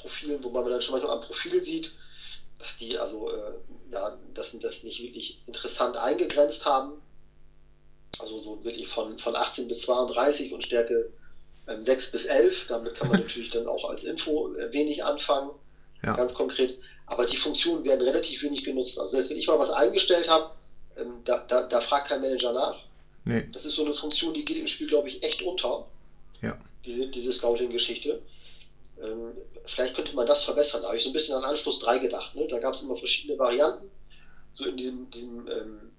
Profilen, 0.00 0.42
wo 0.42 0.50
man 0.50 0.68
dann 0.68 0.82
schon 0.82 0.92
manchmal 0.92 1.16
am 1.16 1.22
Profil 1.22 1.62
sieht, 1.64 1.92
dass 2.58 2.76
die 2.76 2.98
also 2.98 3.30
äh, 3.30 3.52
ja, 3.92 4.16
das, 4.34 4.50
das 4.60 4.82
nicht 4.82 5.02
wirklich 5.02 5.40
interessant 5.46 5.96
eingegrenzt 5.96 6.64
haben. 6.64 6.92
Also 8.18 8.42
so 8.42 8.64
wirklich 8.64 8.88
von, 8.88 9.18
von 9.18 9.36
18 9.36 9.68
bis 9.68 9.82
32 9.82 10.52
und 10.52 10.64
Stärke 10.64 11.12
ähm, 11.68 11.82
6 11.82 12.12
bis 12.12 12.24
11. 12.26 12.66
Damit 12.68 12.94
kann 12.96 13.08
man 13.08 13.20
natürlich 13.22 13.50
dann 13.50 13.66
auch 13.66 13.88
als 13.88 14.04
Info 14.04 14.54
äh, 14.54 14.72
wenig 14.72 15.04
anfangen, 15.04 15.50
ja. 16.02 16.14
ganz 16.14 16.34
konkret. 16.34 16.78
Aber 17.06 17.26
die 17.26 17.36
Funktionen 17.36 17.84
werden 17.84 18.02
relativ 18.02 18.42
wenig 18.42 18.64
genutzt. 18.64 18.98
Also 18.98 19.12
selbst 19.12 19.30
wenn 19.30 19.38
ich 19.38 19.48
mal 19.48 19.58
was 19.58 19.70
eingestellt 19.70 20.28
habe, 20.28 20.50
ähm, 20.96 21.22
da, 21.24 21.44
da, 21.48 21.62
da, 21.62 21.80
fragt 21.80 22.08
kein 22.08 22.20
Manager 22.20 22.52
nach. 22.52 22.76
Nee. 23.24 23.48
Das 23.52 23.64
ist 23.64 23.74
so 23.74 23.84
eine 23.84 23.94
Funktion, 23.94 24.34
die 24.34 24.44
geht 24.44 24.58
im 24.58 24.66
Spiel, 24.66 24.86
glaube 24.86 25.08
ich, 25.08 25.22
echt 25.22 25.42
unter. 25.42 25.86
Ja. 26.40 26.56
Diese, 26.84 27.08
diese 27.08 27.32
Scouting-Geschichte. 27.32 28.22
Ähm, 29.02 29.32
vielleicht 29.66 29.94
könnte 29.94 30.14
man 30.14 30.26
das 30.26 30.44
verbessern. 30.44 30.82
Da 30.82 30.88
habe 30.88 30.96
ich 30.96 31.02
so 31.02 31.10
ein 31.10 31.14
bisschen 31.14 31.34
an 31.34 31.44
Anschluss 31.44 31.78
3 31.80 31.98
gedacht. 31.98 32.34
Ne? 32.34 32.46
Da 32.46 32.58
gab 32.58 32.74
es 32.74 32.82
immer 32.82 32.96
verschiedene 32.96 33.38
Varianten, 33.38 33.90
so 34.52 34.64
in 34.64 34.76
diesem, 34.76 35.10
diesem 35.10 35.48
ähm, 35.48 35.92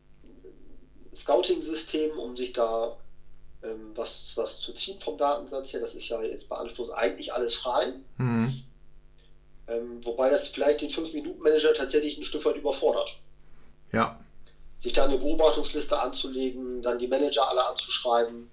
Scouting-System, 1.15 2.17
um 2.17 2.35
sich 2.37 2.53
da 2.53 2.95
ähm, 3.63 3.91
was, 3.95 4.33
was 4.35 4.59
zu 4.59 4.73
ziehen 4.73 4.99
vom 4.99 5.17
Datensatz 5.17 5.73
her. 5.73 5.79
Das 5.79 5.93
ist 5.93 6.07
ja 6.09 6.21
jetzt 6.21 6.47
bei 6.49 6.57
Anschluss 6.57 6.89
eigentlich 6.89 7.33
alles 7.33 7.55
frei. 7.55 7.93
Mhm. 8.17 8.63
Ähm, 9.67 10.03
wobei 10.03 10.29
das 10.29 10.49
vielleicht 10.49 10.81
den 10.81 10.89
5-Minuten-Manager 10.89 11.73
tatsächlich 11.73 12.17
ein 12.17 12.23
Stück 12.23 12.45
weit 12.45 12.57
überfordert. 12.57 13.15
Ja. 13.91 14.19
Sich 14.79 14.93
da 14.93 15.05
eine 15.05 15.17
Beobachtungsliste 15.17 15.99
anzulegen, 15.99 16.81
dann 16.81 16.99
die 16.99 17.07
Manager 17.07 17.47
alle 17.47 17.65
anzuschreiben 17.65 18.49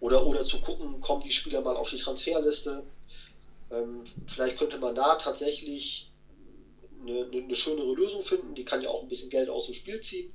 oder, 0.00 0.24
oder 0.24 0.44
zu 0.44 0.60
gucken, 0.60 1.00
kommen 1.00 1.22
die 1.22 1.32
Spieler 1.32 1.60
mal 1.60 1.76
auf 1.76 1.90
die 1.90 1.98
Transferliste 1.98 2.84
ähm, 3.70 4.04
vielleicht 4.26 4.58
könnte 4.58 4.78
man 4.78 4.94
da 4.94 5.16
tatsächlich 5.16 6.12
eine, 7.02 7.26
eine, 7.32 7.56
schönere 7.56 7.94
Lösung 7.94 8.22
finden. 8.22 8.54
Die 8.54 8.64
kann 8.64 8.82
ja 8.82 8.88
auch 8.88 9.02
ein 9.02 9.08
bisschen 9.08 9.30
Geld 9.30 9.48
aus 9.48 9.66
dem 9.66 9.74
Spiel 9.74 10.00
ziehen, 10.00 10.32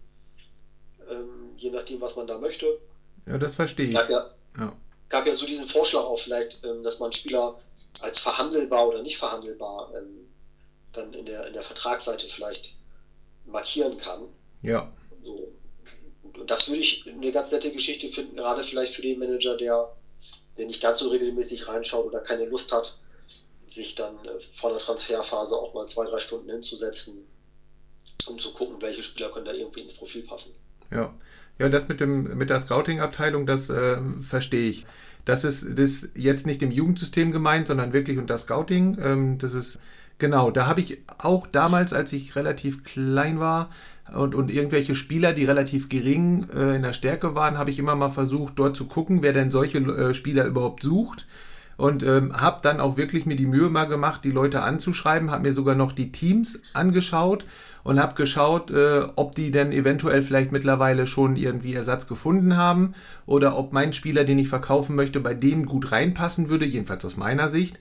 ähm, 1.10 1.52
je 1.58 1.70
nachdem, 1.70 2.02
was 2.02 2.16
man 2.16 2.28
da 2.28 2.38
möchte. 2.38 2.80
Ja, 3.26 3.38
das 3.38 3.56
verstehe 3.56 3.88
ich. 3.88 3.94
Gab 3.94 4.10
ja, 4.10 4.34
ja. 4.58 4.76
gab 5.10 5.28
ja 5.28 5.36
so 5.36 5.46
diesen 5.46 5.68
Vorschlag 5.68 6.04
auch 6.04 6.20
vielleicht, 6.20 6.64
ähm, 6.64 6.84
dass 6.84 7.00
man 7.00 7.14
Spieler 7.14 7.60
als 8.00 8.20
verhandelbar 8.20 8.88
oder 8.88 9.02
nicht 9.02 9.18
verhandelbar 9.18 9.92
ähm, 9.96 10.28
dann 10.94 11.14
in 11.14 11.26
der, 11.26 11.48
in 11.48 11.54
der 11.54 11.64
Vertragsseite 11.64 12.28
vielleicht 12.28 12.76
markieren 13.46 13.98
kann. 13.98 14.28
Ja. 14.62 14.92
So. 15.24 15.54
Und 16.24 16.50
das 16.50 16.68
würde 16.68 16.82
ich 16.82 17.06
eine 17.08 17.32
ganz 17.32 17.52
nette 17.52 17.72
Geschichte 17.72 18.10
finden, 18.10 18.36
gerade 18.36 18.64
vielleicht 18.64 18.94
für 18.94 19.02
den 19.02 19.20
Manager, 19.20 19.58
der, 19.58 19.96
der 20.58 20.66
nicht 20.66 20.82
ganz 20.82 21.00
so 21.00 21.10
regelmäßig 21.10 21.68
reinschaut 21.68 22.06
oder 22.06 22.20
keine 22.20 22.46
Lust 22.46 22.72
hat, 22.72 22.98
sich 23.74 23.96
dann 23.96 24.16
äh, 24.26 24.40
vor 24.40 24.72
der 24.72 24.80
Transferphase 24.80 25.56
auch 25.56 25.74
mal 25.74 25.88
zwei, 25.88 26.06
drei 26.06 26.20
Stunden 26.20 26.50
hinzusetzen, 26.50 27.26
um 28.28 28.38
zu 28.38 28.54
gucken, 28.54 28.82
welche 28.82 29.04
Spieler 29.04 29.32
können 29.32 29.46
da 29.46 29.54
irgendwie 29.54 29.82
ins 29.82 29.94
Profil 29.94 30.24
passen. 30.24 30.52
Ja, 30.92 31.14
ja, 31.58 31.70
das 31.70 31.88
mit 31.88 32.02
dem 32.02 32.38
mit 32.38 32.50
der 32.50 32.60
Scouting-Abteilung, 32.60 33.46
das 33.46 33.70
äh, 33.70 33.98
verstehe 34.22 34.70
ich. 34.70 34.86
Das 35.26 35.44
ist 35.44 35.78
das 35.78 36.10
jetzt 36.16 36.48
nicht 36.48 36.64
im 36.64 36.72
Jugendsystem 36.72 37.32
gemeint, 37.32 37.68
sondern 37.68 37.94
wirklich 37.94 38.18
unter 38.18 38.38
Scouting. 38.38 38.98
Ähm, 39.02 39.38
das 39.38 39.54
ist 39.54 39.80
genau. 40.18 40.52
Da 40.52 40.66
habe 40.66 40.82
ich 40.82 41.00
auch 41.20 41.48
damals, 41.48 41.94
als 41.94 42.12
ich 42.14 42.36
relativ 42.36 42.84
klein 42.84 43.40
war 43.40 43.70
und, 44.14 44.34
und 44.36 44.52
irgendwelche 44.52 44.96
Spieler, 44.96 45.34
die 45.34 45.46
relativ 45.46 45.88
gering 45.88 46.50
äh, 46.54 46.76
in 46.76 46.82
der 46.82 46.94
Stärke 46.94 47.36
waren, 47.36 47.58
habe 47.58 47.70
ich 47.70 47.80
immer 47.80 47.96
mal 47.96 48.10
versucht, 48.10 48.54
dort 48.58 48.76
zu 48.76 48.88
gucken, 48.88 49.22
wer 49.22 49.34
denn 49.34 49.52
solche 49.52 49.78
äh, 49.78 50.14
Spieler 50.14 50.46
überhaupt 50.46 50.84
sucht 50.84 51.28
und 51.82 52.04
ähm, 52.04 52.40
habe 52.40 52.60
dann 52.62 52.80
auch 52.80 52.96
wirklich 52.96 53.26
mir 53.26 53.36
die 53.36 53.48
Mühe 53.48 53.72
mal 53.72 53.86
gemacht, 53.86 54.24
die 54.24 54.30
Leute 54.30 54.62
anzuschreiben, 54.62 55.32
habe 55.32 55.48
mir 55.48 55.52
sogar 55.52 55.74
noch 55.74 55.94
die 55.94 56.12
Teams 56.12 56.62
angeschaut 56.76 57.44
und 57.84 58.00
habe 58.00 58.14
geschaut, 58.14 58.70
äh, 58.70 59.02
ob 59.16 59.34
die 59.34 59.50
denn 59.50 59.72
eventuell 59.72 60.22
vielleicht 60.22 60.52
mittlerweile 60.52 61.08
schon 61.08 61.36
irgendwie 61.36 61.74
Ersatz 61.74 62.08
gefunden 62.08 62.56
haben 62.56 62.94
oder 63.26 63.58
ob 63.58 63.74
mein 63.74 63.94
Spieler, 63.94 64.26
den 64.26 64.38
ich 64.38 64.48
verkaufen 64.48 64.96
möchte, 64.96 65.22
bei 65.22 65.34
denen 65.34 65.66
gut 65.66 65.92
reinpassen 65.92 66.50
würde, 66.50 66.66
jedenfalls 66.66 67.04
aus 67.04 67.18
meiner 67.18 67.50
Sicht. 67.50 67.80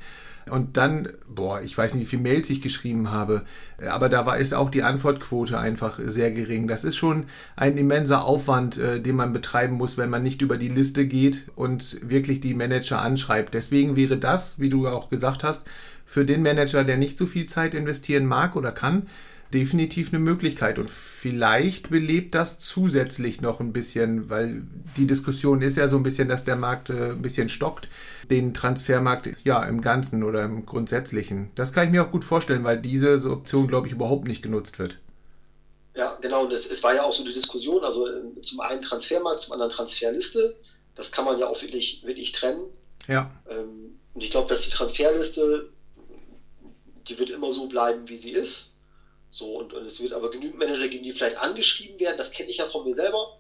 Und 0.51 0.76
dann, 0.76 1.09
boah, 1.28 1.61
ich 1.62 1.76
weiß 1.76 1.94
nicht, 1.94 2.03
wie 2.03 2.16
viele 2.16 2.22
Mails 2.22 2.51
ich 2.51 2.61
geschrieben 2.61 3.11
habe, 3.11 3.42
aber 3.88 4.09
da 4.09 4.26
war 4.26 4.38
ist 4.38 4.53
auch 4.53 4.70
die 4.70 4.82
Antwortquote 4.82 5.59
einfach 5.59 5.98
sehr 6.03 6.32
gering. 6.32 6.68
Das 6.68 6.84
ist 6.84 6.96
schon 6.96 7.24
ein 7.57 7.76
immenser 7.78 8.24
Aufwand, 8.24 8.78
äh, 8.78 9.01
den 9.01 9.16
man 9.16 9.32
betreiben 9.32 9.76
muss, 9.76 9.96
wenn 9.96 10.11
man 10.11 10.22
nicht 10.22 10.42
über 10.42 10.57
die 10.57 10.68
Liste 10.68 11.07
geht 11.07 11.46
und 11.57 11.98
wirklich 12.03 12.40
die 12.40 12.55
Manager 12.55 13.01
anschreibt. 13.01 13.55
Deswegen 13.55 13.96
wäre 13.96 14.16
das, 14.16 14.59
wie 14.59 14.68
du 14.68 14.88
auch 14.88 15.09
gesagt 15.09 15.44
hast, 15.44 15.66
für 16.05 16.24
den 16.24 16.42
Manager, 16.42 16.82
der 16.82 16.96
nicht 16.96 17.16
so 17.16 17.26
viel 17.26 17.46
Zeit 17.46 17.72
investieren 17.72 18.26
mag 18.26 18.57
oder 18.57 18.72
kann, 18.72 19.07
definitiv 19.53 20.09
eine 20.09 20.18
Möglichkeit. 20.18 20.78
Und 20.78 20.90
vielleicht 20.90 21.90
belebt 21.90 22.34
das 22.34 22.59
zusätzlich 22.59 23.40
noch 23.40 23.61
ein 23.61 23.72
bisschen, 23.72 24.30
weil 24.30 24.62
die 24.96 25.07
Diskussion 25.07 25.62
ist 25.62 25.76
ja 25.76 25.88
so 25.88 25.96
ein 25.96 26.03
bisschen, 26.03 26.28
dass 26.28 26.44
der 26.44 26.57
Markt 26.57 26.90
äh, 26.90 27.11
ein 27.11 27.22
bisschen 27.22 27.48
stockt, 27.48 27.88
den 28.30 28.55
Transfermarkt 28.55 29.30
ja 29.44 29.64
im 29.64 29.80
Ganzen 29.80 30.22
oder 30.22 30.44
im 30.44 30.66
Grundsätzlichen. 30.66 31.51
Das 31.55 31.72
kann 31.72 31.86
ich 31.86 31.90
mir 31.90 32.05
auch 32.05 32.11
gut 32.11 32.24
vorstellen, 32.24 32.64
weil 32.64 32.80
diese 32.80 33.14
Option, 33.30 33.66
glaube 33.66 33.86
ich, 33.86 33.92
überhaupt 33.92 34.26
nicht 34.26 34.42
genutzt 34.42 34.78
wird. 34.78 34.98
Ja, 35.96 36.16
genau. 36.20 36.44
Und 36.44 36.53
es, 36.53 36.70
es 36.70 36.82
war 36.82 36.94
ja 36.94 37.03
auch 37.03 37.12
so 37.12 37.24
die 37.24 37.34
Diskussion, 37.34 37.82
also 37.82 38.07
äh, 38.07 38.40
zum 38.42 38.61
einen 38.61 38.82
Transfermarkt, 38.82 39.42
zum 39.42 39.53
anderen 39.53 39.72
Transferliste. 39.72 40.57
Das 40.94 41.11
kann 41.11 41.24
man 41.24 41.38
ja 41.38 41.46
auch 41.46 41.61
wirklich, 41.61 42.03
wirklich 42.05 42.32
trennen. 42.32 42.62
Ja. 43.09 43.30
Ähm, 43.48 43.98
und 44.14 44.22
ich 44.22 44.30
glaube, 44.30 44.48
dass 44.48 44.62
die 44.62 44.70
Transferliste, 44.70 45.70
die 47.09 47.18
wird 47.18 47.30
immer 47.30 47.53
so 47.53 47.66
bleiben, 47.66 48.09
wie 48.09 48.16
sie 48.16 48.30
ist. 48.30 48.70
So, 49.31 49.59
und, 49.59 49.72
und 49.72 49.87
es 49.87 50.01
wird 50.01 50.12
aber 50.12 50.31
genügend 50.31 50.59
Manager 50.59 50.89
geben, 50.89 51.05
die 51.05 51.12
vielleicht 51.12 51.37
angeschrieben 51.37 51.99
werden. 52.01 52.18
Das 52.18 52.33
kenne 52.33 52.51
ich 52.51 52.57
ja 52.57 52.66
von 52.66 52.85
mir 52.85 52.95
selber. 52.95 53.39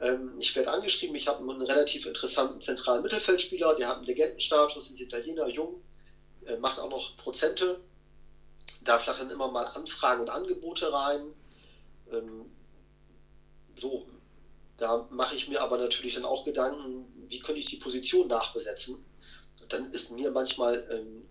Ähm, 0.00 0.32
ich 0.38 0.54
werde 0.56 0.70
angeschrieben, 0.70 1.14
ich 1.14 1.28
habe 1.28 1.40
einen 1.40 1.62
relativ 1.62 2.06
interessanten 2.06 2.62
zentralen 2.62 3.02
Mittelfeldspieler, 3.02 3.74
der 3.74 3.88
hat 3.88 3.98
einen 3.98 4.06
Legendenstatus, 4.06 4.90
ist 4.90 5.00
Italiener, 5.00 5.46
jung, 5.48 5.82
äh, 6.46 6.56
macht 6.56 6.78
auch 6.78 6.88
noch 6.88 7.16
Prozente. 7.18 7.80
Da 8.82 8.98
flattern 8.98 9.30
immer 9.30 9.50
mal 9.50 9.64
Anfragen 9.66 10.22
und 10.22 10.30
Angebote 10.30 10.90
rein. 10.90 11.34
Ähm, 12.10 12.46
so, 13.76 14.06
da 14.78 15.06
mache 15.10 15.36
ich 15.36 15.48
mir 15.48 15.60
aber 15.60 15.76
natürlich 15.76 16.14
dann 16.14 16.24
auch 16.24 16.44
Gedanken, 16.44 17.06
wie 17.28 17.40
könnte 17.40 17.60
ich 17.60 17.66
die 17.66 17.76
Position 17.76 18.28
nachbesetzen. 18.28 19.04
dann 19.68 19.92
ist 19.92 20.10
mir 20.10 20.30
manchmal 20.30 20.88
ähm, 20.90 21.28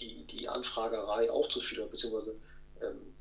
die, 0.00 0.24
die 0.24 0.48
Anfragerei 0.48 1.30
auch 1.30 1.48
zu 1.48 1.60
viel, 1.60 1.84
beziehungsweise 1.86 2.40
ähm, 2.80 3.14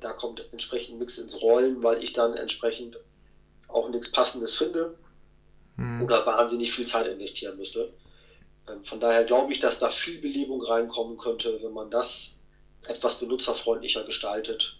da 0.00 0.12
kommt 0.12 0.44
entsprechend 0.52 0.98
nichts 0.98 1.18
ins 1.18 1.40
Rollen, 1.40 1.82
weil 1.82 2.02
ich 2.02 2.12
dann 2.12 2.34
entsprechend 2.34 2.98
auch 3.68 3.88
nichts 3.88 4.10
Passendes 4.10 4.56
finde 4.56 4.96
hm. 5.76 6.02
oder 6.02 6.24
wahnsinnig 6.26 6.72
viel 6.72 6.86
Zeit 6.86 7.06
investieren 7.06 7.56
müsste. 7.56 7.92
Ähm, 8.68 8.84
von 8.84 9.00
daher 9.00 9.24
glaube 9.24 9.52
ich, 9.52 9.60
dass 9.60 9.78
da 9.78 9.90
viel 9.90 10.20
Belebung 10.20 10.62
reinkommen 10.62 11.18
könnte, 11.18 11.62
wenn 11.62 11.72
man 11.72 11.90
das 11.90 12.34
etwas 12.86 13.18
benutzerfreundlicher 13.18 14.04
gestaltet 14.04 14.78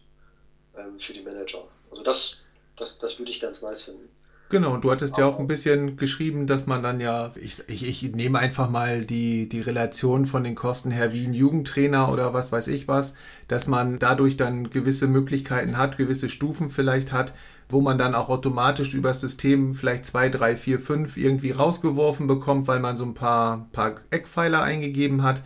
ähm, 0.76 0.98
für 0.98 1.12
die 1.12 1.20
Manager. 1.22 1.68
Also 1.90 2.02
das, 2.02 2.36
das, 2.76 2.98
das 2.98 3.18
würde 3.18 3.30
ich 3.30 3.40
ganz 3.40 3.62
nice 3.62 3.82
finden. 3.82 4.08
Genau, 4.50 4.72
und 4.72 4.82
du 4.82 4.90
hattest 4.90 5.18
ja 5.18 5.26
auch 5.26 5.38
ein 5.38 5.46
bisschen 5.46 5.98
geschrieben, 5.98 6.46
dass 6.46 6.66
man 6.66 6.82
dann 6.82 7.00
ja, 7.00 7.32
ich, 7.36 7.62
ich, 7.68 7.86
ich 7.86 8.14
nehme 8.14 8.38
einfach 8.38 8.70
mal 8.70 9.04
die, 9.04 9.46
die 9.46 9.60
Relation 9.60 10.24
von 10.24 10.42
den 10.42 10.54
Kosten 10.54 10.90
her 10.90 11.12
wie 11.12 11.26
ein 11.26 11.34
Jugendtrainer 11.34 12.10
oder 12.10 12.32
was 12.32 12.50
weiß 12.50 12.68
ich 12.68 12.88
was, 12.88 13.14
dass 13.48 13.66
man 13.66 13.98
dadurch 13.98 14.38
dann 14.38 14.70
gewisse 14.70 15.06
Möglichkeiten 15.06 15.76
hat, 15.76 15.98
gewisse 15.98 16.30
Stufen 16.30 16.70
vielleicht 16.70 17.12
hat, 17.12 17.34
wo 17.68 17.82
man 17.82 17.98
dann 17.98 18.14
auch 18.14 18.30
automatisch 18.30 18.94
über 18.94 19.10
das 19.10 19.20
System 19.20 19.74
vielleicht 19.74 20.06
zwei, 20.06 20.30
drei, 20.30 20.56
vier, 20.56 20.80
fünf 20.80 21.18
irgendwie 21.18 21.50
rausgeworfen 21.50 22.26
bekommt, 22.26 22.68
weil 22.68 22.80
man 22.80 22.96
so 22.96 23.04
ein 23.04 23.12
paar, 23.12 23.68
paar 23.72 23.96
Eckpfeiler 24.10 24.62
eingegeben 24.62 25.22
hat 25.22 25.42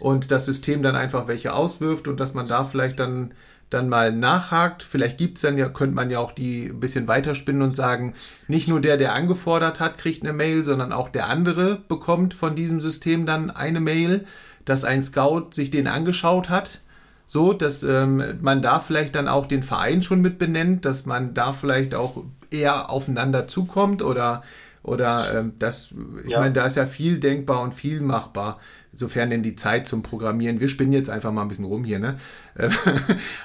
und 0.00 0.30
das 0.30 0.46
System 0.46 0.82
dann 0.82 0.96
einfach 0.96 1.28
welche 1.28 1.52
auswirft 1.52 2.08
und 2.08 2.20
dass 2.20 2.32
man 2.32 2.48
da 2.48 2.64
vielleicht 2.64 3.00
dann 3.00 3.34
dann 3.70 3.88
mal 3.88 4.12
nachhakt. 4.12 4.82
Vielleicht 4.82 5.18
gibt 5.18 5.38
es 5.38 5.42
dann 5.42 5.58
ja, 5.58 5.68
könnte 5.68 5.96
man 5.96 6.10
ja 6.10 6.18
auch 6.20 6.32
die 6.32 6.66
ein 6.66 6.80
bisschen 6.80 7.08
weiterspinnen 7.08 7.62
und 7.62 7.74
sagen, 7.74 8.14
nicht 8.48 8.68
nur 8.68 8.80
der, 8.80 8.96
der 8.96 9.14
angefordert 9.14 9.80
hat, 9.80 9.98
kriegt 9.98 10.22
eine 10.22 10.32
Mail, 10.32 10.64
sondern 10.64 10.92
auch 10.92 11.08
der 11.08 11.28
andere 11.28 11.76
bekommt 11.88 12.34
von 12.34 12.54
diesem 12.54 12.80
System 12.80 13.26
dann 13.26 13.50
eine 13.50 13.80
Mail, 13.80 14.22
dass 14.64 14.84
ein 14.84 15.02
Scout 15.02 15.48
sich 15.52 15.70
den 15.70 15.88
angeschaut 15.88 16.48
hat. 16.48 16.80
So, 17.28 17.52
dass 17.52 17.82
ähm, 17.82 18.22
man 18.40 18.62
da 18.62 18.78
vielleicht 18.78 19.16
dann 19.16 19.26
auch 19.26 19.46
den 19.46 19.64
Verein 19.64 20.00
schon 20.02 20.20
mit 20.20 20.38
benennt, 20.38 20.84
dass 20.84 21.06
man 21.06 21.34
da 21.34 21.52
vielleicht 21.52 21.96
auch 21.96 22.22
eher 22.50 22.88
aufeinander 22.88 23.48
zukommt 23.48 24.00
oder 24.02 24.42
oder 24.84 25.40
ähm, 25.40 25.54
das, 25.58 25.92
ich 26.24 26.30
ja. 26.30 26.38
meine, 26.38 26.52
da 26.52 26.64
ist 26.64 26.76
ja 26.76 26.86
viel 26.86 27.18
denkbar 27.18 27.62
und 27.62 27.74
viel 27.74 28.00
machbar 28.00 28.60
sofern 28.98 29.30
denn 29.30 29.42
die 29.42 29.56
Zeit 29.56 29.86
zum 29.86 30.02
Programmieren, 30.02 30.60
wir 30.60 30.68
spinnen 30.68 30.92
jetzt 30.92 31.10
einfach 31.10 31.32
mal 31.32 31.42
ein 31.42 31.48
bisschen 31.48 31.64
rum 31.64 31.84
hier, 31.84 31.98
ne? 31.98 32.18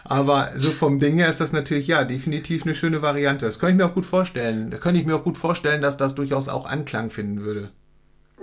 Aber 0.04 0.52
so 0.56 0.72
vom 0.72 1.00
Ding 1.00 1.16
her 1.18 1.30
ist 1.30 1.42
das 1.42 1.54
natürlich, 1.54 1.88
ja, 1.88 2.04
definitiv 2.04 2.64
eine 2.64 2.76
schöne 2.76 3.02
Variante. 3.02 3.46
Das 3.46 3.60
könnte 3.60 3.74
ich 3.74 3.78
mir 3.78 3.86
auch 3.86 3.96
gut 3.96 4.06
vorstellen. 4.06 4.72
Da 4.72 4.78
könnte 4.78 5.00
ich 5.00 5.06
mir 5.06 5.16
auch 5.16 5.24
gut 5.24 5.38
vorstellen, 5.38 5.82
dass 5.82 5.98
das 5.98 6.16
durchaus 6.16 6.48
auch 6.48 6.66
Anklang 6.66 7.10
finden 7.10 7.42
würde. 7.42 7.72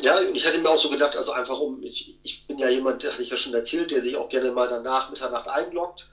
Ja, 0.00 0.18
und 0.18 0.36
ich 0.36 0.46
hatte 0.46 0.58
mir 0.58 0.68
auch 0.68 0.78
so 0.78 0.90
gedacht, 0.90 1.16
also 1.16 1.32
einfach 1.32 1.58
um, 1.58 1.82
ich, 1.82 2.16
ich 2.22 2.46
bin 2.46 2.58
ja 2.58 2.68
jemand, 2.68 3.02
der 3.02 3.12
hatte 3.12 3.22
ich 3.22 3.30
ja 3.30 3.36
schon 3.36 3.54
erzählt, 3.54 3.90
der 3.90 4.00
sich 4.00 4.16
auch 4.16 4.28
gerne 4.28 4.52
mal 4.52 4.68
danach 4.68 5.10
Mitternacht 5.10 5.48
einloggt. 5.48 6.08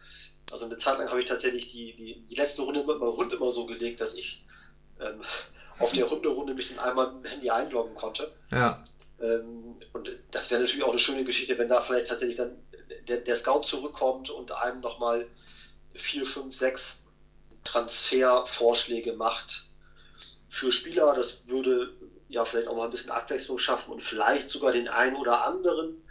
Also 0.51 0.65
eine 0.65 0.77
Zeit 0.77 0.97
lang 0.97 1.09
habe 1.09 1.21
ich 1.21 1.27
tatsächlich 1.27 1.71
die, 1.71 1.95
die, 1.95 2.25
die 2.29 2.35
letzte 2.35 2.63
Runde 2.63 2.83
mit 2.85 2.99
meinem 2.99 3.17
Hund 3.17 3.33
immer 3.33 3.51
so 3.51 3.65
gelegt, 3.65 4.01
dass 4.01 4.15
ich 4.15 4.43
ähm, 4.99 5.21
auf 5.79 5.91
der 5.91 6.09
Hunderunde 6.09 6.53
mich 6.53 6.69
dann 6.69 6.79
einmal 6.79 7.11
mit 7.13 7.25
dem 7.25 7.31
Handy 7.31 7.49
einloggen 7.49 7.95
konnte. 7.95 8.31
Ja. 8.51 8.83
Ähm, 9.22 9.76
und 9.93 10.11
das 10.32 10.51
wäre 10.51 10.61
natürlich 10.61 10.84
auch 10.84 10.91
eine 10.91 10.99
schöne 10.99 11.24
Geschichte, 11.24 11.57
wenn 11.57 11.70
da 11.70 11.82
vielleicht 11.82 12.07
tatsächlich 12.07 12.38
dann 12.38 12.57
der, 13.07 13.18
der 13.18 13.36
Scout 13.36 13.63
zurückkommt 13.63 14.30
und 14.30 14.51
einem 14.51 14.82
nochmal 14.82 15.28
vier, 15.93 16.26
fünf, 16.26 16.53
sechs 16.53 17.03
Transfervorschläge 17.63 19.13
macht 19.13 19.66
für 20.49 20.72
Spieler. 20.72 21.13
Das 21.16 21.47
würde 21.47 21.93
ja 22.30 22.45
vielleicht 22.45 22.68
auch 22.68 22.76
mal 22.76 22.86
ein 22.86 22.91
bisschen 22.91 23.11
Abwechslung 23.11 23.57
schaffen 23.57 23.91
und 23.91 24.03
vielleicht 24.03 24.51
sogar 24.51 24.72
den 24.72 24.88
einen 24.88 25.16
oder 25.16 25.45
anderen 25.45 26.01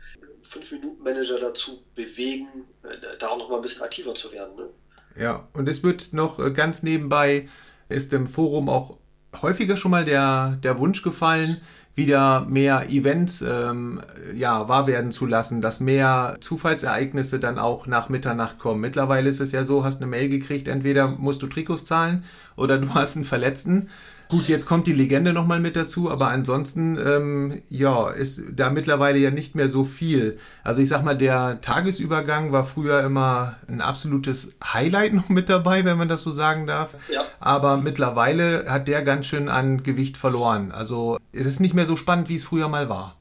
5-Minuten-Manager 0.48 1.40
dazu 1.40 1.82
bewegen, 1.94 2.66
äh, 2.82 3.18
da 3.18 3.28
auch 3.28 3.38
noch 3.38 3.48
mal 3.48 3.56
ein 3.56 3.62
bisschen 3.62 3.82
aktiver 3.82 4.14
zu 4.14 4.32
werden. 4.32 4.56
Ne? 4.56 4.68
Ja, 5.16 5.48
und 5.52 5.68
es 5.68 5.82
wird 5.82 6.12
noch 6.12 6.38
äh, 6.38 6.50
ganz 6.50 6.82
nebenbei, 6.82 7.48
ist 7.88 8.12
im 8.12 8.26
Forum 8.26 8.68
auch 8.68 8.98
häufiger 9.40 9.76
schon 9.76 9.90
mal 9.90 10.04
der, 10.04 10.58
der 10.62 10.78
Wunsch 10.78 11.02
gefallen, 11.02 11.60
wieder 11.94 12.44
mehr 12.48 12.90
Events 12.90 13.42
ähm, 13.42 14.00
ja, 14.34 14.68
wahr 14.68 14.86
werden 14.86 15.12
zu 15.12 15.26
lassen, 15.26 15.60
dass 15.60 15.80
mehr 15.80 16.36
Zufallsereignisse 16.40 17.38
dann 17.38 17.58
auch 17.58 17.86
nach 17.86 18.08
Mitternacht 18.08 18.58
kommen. 18.58 18.80
Mittlerweile 18.80 19.28
ist 19.28 19.40
es 19.40 19.52
ja 19.52 19.64
so, 19.64 19.84
hast 19.84 20.02
eine 20.02 20.10
Mail 20.10 20.28
gekriegt, 20.28 20.66
entweder 20.66 21.08
musst 21.08 21.42
du 21.42 21.46
Trikots 21.46 21.84
zahlen 21.84 22.24
oder 22.56 22.78
du 22.78 22.88
hast 22.94 23.16
einen 23.16 23.24
Verletzten. 23.24 23.88
Gut, 24.28 24.48
jetzt 24.48 24.66
kommt 24.66 24.86
die 24.86 24.92
Legende 24.92 25.32
nochmal 25.32 25.60
mit 25.60 25.76
dazu, 25.76 26.10
aber 26.10 26.28
ansonsten, 26.28 26.98
ähm, 26.98 27.62
ja, 27.68 28.10
ist 28.10 28.42
da 28.52 28.70
mittlerweile 28.70 29.18
ja 29.18 29.30
nicht 29.30 29.54
mehr 29.54 29.68
so 29.68 29.84
viel. 29.84 30.38
Also 30.62 30.82
ich 30.82 30.88
sag 30.88 31.04
mal, 31.04 31.16
der 31.16 31.60
Tagesübergang 31.60 32.50
war 32.50 32.64
früher 32.64 33.02
immer 33.02 33.56
ein 33.68 33.80
absolutes 33.80 34.52
Highlight 34.64 35.12
noch 35.14 35.28
mit 35.28 35.48
dabei, 35.48 35.84
wenn 35.84 35.98
man 35.98 36.08
das 36.08 36.22
so 36.22 36.30
sagen 36.30 36.66
darf. 36.66 36.94
Ja. 37.12 37.26
Aber 37.38 37.76
mittlerweile 37.76 38.66
hat 38.68 38.88
der 38.88 39.02
ganz 39.02 39.26
schön 39.26 39.48
an 39.48 39.82
Gewicht 39.82 40.16
verloren. 40.16 40.72
Also 40.72 41.18
es 41.32 41.46
ist 41.46 41.60
nicht 41.60 41.74
mehr 41.74 41.86
so 41.86 41.96
spannend, 41.96 42.28
wie 42.28 42.36
es 42.36 42.44
früher 42.44 42.68
mal 42.68 42.88
war. 42.88 43.16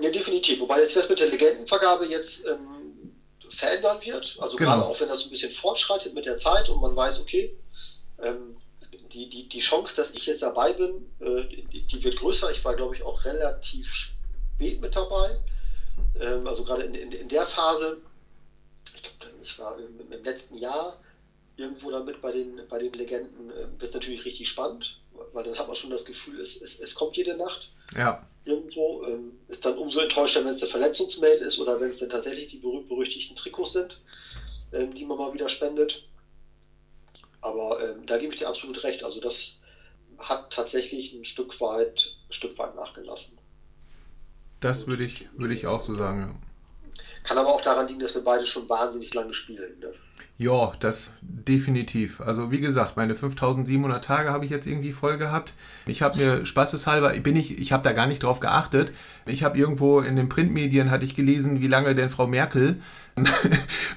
Ja, 0.00 0.10
definitiv. 0.10 0.60
Wobei 0.60 0.84
sich 0.84 0.94
das 0.94 1.08
mit 1.08 1.18
der 1.20 1.28
Legendenvergabe 1.28 2.06
jetzt 2.06 2.44
ähm, 2.46 3.10
verändern 3.50 3.98
wird. 4.02 4.38
Also 4.40 4.56
genau. 4.56 4.70
gerade 4.70 4.86
auch 4.86 5.00
wenn 5.00 5.08
das 5.08 5.24
ein 5.24 5.30
bisschen 5.30 5.52
fortschreitet 5.52 6.14
mit 6.14 6.26
der 6.26 6.38
Zeit 6.38 6.68
und 6.68 6.80
man 6.80 6.94
weiß, 6.94 7.20
okay, 7.20 7.54
ähm, 8.22 8.56
die, 9.12 9.28
die, 9.28 9.48
die 9.48 9.60
Chance, 9.60 9.94
dass 9.96 10.12
ich 10.12 10.26
jetzt 10.26 10.42
dabei 10.42 10.72
bin, 10.72 11.10
äh, 11.20 11.44
die, 11.44 11.82
die, 11.82 12.04
wird 12.04 12.16
größer. 12.16 12.50
Ich 12.50 12.64
war, 12.64 12.76
glaube 12.76 12.94
ich, 12.94 13.02
auch 13.02 13.24
relativ 13.24 13.92
spät 13.92 14.80
mit 14.80 14.96
dabei. 14.96 15.38
Ähm, 16.20 16.46
also 16.46 16.64
gerade 16.64 16.82
in, 16.82 16.94
in, 16.94 17.12
in, 17.12 17.28
der 17.28 17.46
Phase, 17.46 18.00
ich 19.42 19.58
war 19.58 19.78
im, 19.78 20.12
im, 20.12 20.24
letzten 20.24 20.56
Jahr 20.56 20.98
irgendwo 21.56 21.90
damit 21.90 22.22
bei 22.22 22.32
den, 22.32 22.60
bei 22.68 22.78
den 22.78 22.92
Legenden, 22.92 23.50
äh, 23.50 23.66
wird 23.72 23.82
es 23.82 23.94
natürlich 23.94 24.24
richtig 24.24 24.48
spannend, 24.48 25.00
weil 25.32 25.44
dann 25.44 25.58
hat 25.58 25.66
man 25.66 25.76
schon 25.76 25.90
das 25.90 26.04
Gefühl, 26.04 26.40
es, 26.40 26.60
es, 26.60 26.80
es 26.80 26.94
kommt 26.94 27.16
jede 27.16 27.36
Nacht. 27.36 27.70
Ja. 27.96 28.26
Irgendwo 28.44 29.02
ähm, 29.04 29.38
ist 29.48 29.64
dann 29.64 29.76
umso 29.76 30.00
enttäuschter, 30.00 30.44
wenn 30.44 30.54
es 30.54 30.62
eine 30.62 30.70
Verletzungsmail 30.70 31.38
ist 31.38 31.58
oder 31.58 31.80
wenn 31.80 31.90
es 31.90 31.98
dann 31.98 32.10
tatsächlich 32.10 32.46
die 32.46 32.58
berühmt-berüchtigten 32.58 33.36
Trikots 33.36 33.72
sind, 33.72 34.00
ähm, 34.72 34.94
die 34.94 35.04
man 35.04 35.18
mal 35.18 35.34
wieder 35.34 35.48
spendet. 35.48 36.04
Aber 37.40 37.78
ähm, 37.82 38.06
da 38.06 38.18
gebe 38.18 38.32
ich 38.32 38.38
dir 38.38 38.48
absolut 38.48 38.82
recht. 38.84 39.02
Also 39.04 39.20
das 39.20 39.54
hat 40.18 40.52
tatsächlich 40.52 41.12
ein 41.14 41.24
Stück 41.24 41.60
weit, 41.60 42.16
Stück 42.30 42.58
weit 42.58 42.74
nachgelassen. 42.74 43.38
Das 44.60 44.86
würde 44.86 45.04
ich, 45.04 45.26
würde 45.36 45.54
ich 45.54 45.66
auch 45.66 45.80
so 45.80 45.94
sagen. 45.94 46.40
Kann 47.24 47.38
aber 47.38 47.48
auch 47.48 47.62
daran 47.62 47.88
liegen, 47.88 48.00
dass 48.00 48.14
wir 48.14 48.24
beide 48.24 48.46
schon 48.46 48.68
wahnsinnig 48.68 49.12
lange 49.14 49.32
spielen. 49.32 49.78
Ne? 49.80 49.92
Ja, 50.38 50.72
das 50.80 51.10
definitiv. 51.20 52.20
Also 52.22 52.50
wie 52.50 52.60
gesagt, 52.60 52.96
meine 52.96 53.14
5700 53.14 54.02
Tage 54.02 54.30
habe 54.30 54.46
ich 54.46 54.50
jetzt 54.50 54.66
irgendwie 54.66 54.92
voll 54.92 55.18
gehabt. 55.18 55.52
Ich 55.86 56.00
habe 56.00 56.16
mir 56.16 56.46
spaßeshalber, 56.46 57.10
bin 57.20 57.36
ich, 57.36 57.58
ich 57.58 57.72
habe 57.72 57.82
da 57.82 57.92
gar 57.92 58.06
nicht 58.06 58.22
drauf 58.22 58.40
geachtet. 58.40 58.92
Ich 59.30 59.42
habe 59.42 59.58
irgendwo 59.58 60.00
in 60.00 60.16
den 60.16 60.28
Printmedien 60.28 60.90
hatte 60.90 61.04
ich 61.04 61.14
gelesen, 61.14 61.60
wie 61.60 61.66
lange 61.66 61.94
denn 61.94 62.10
Frau 62.10 62.26
Merkel 62.26 62.76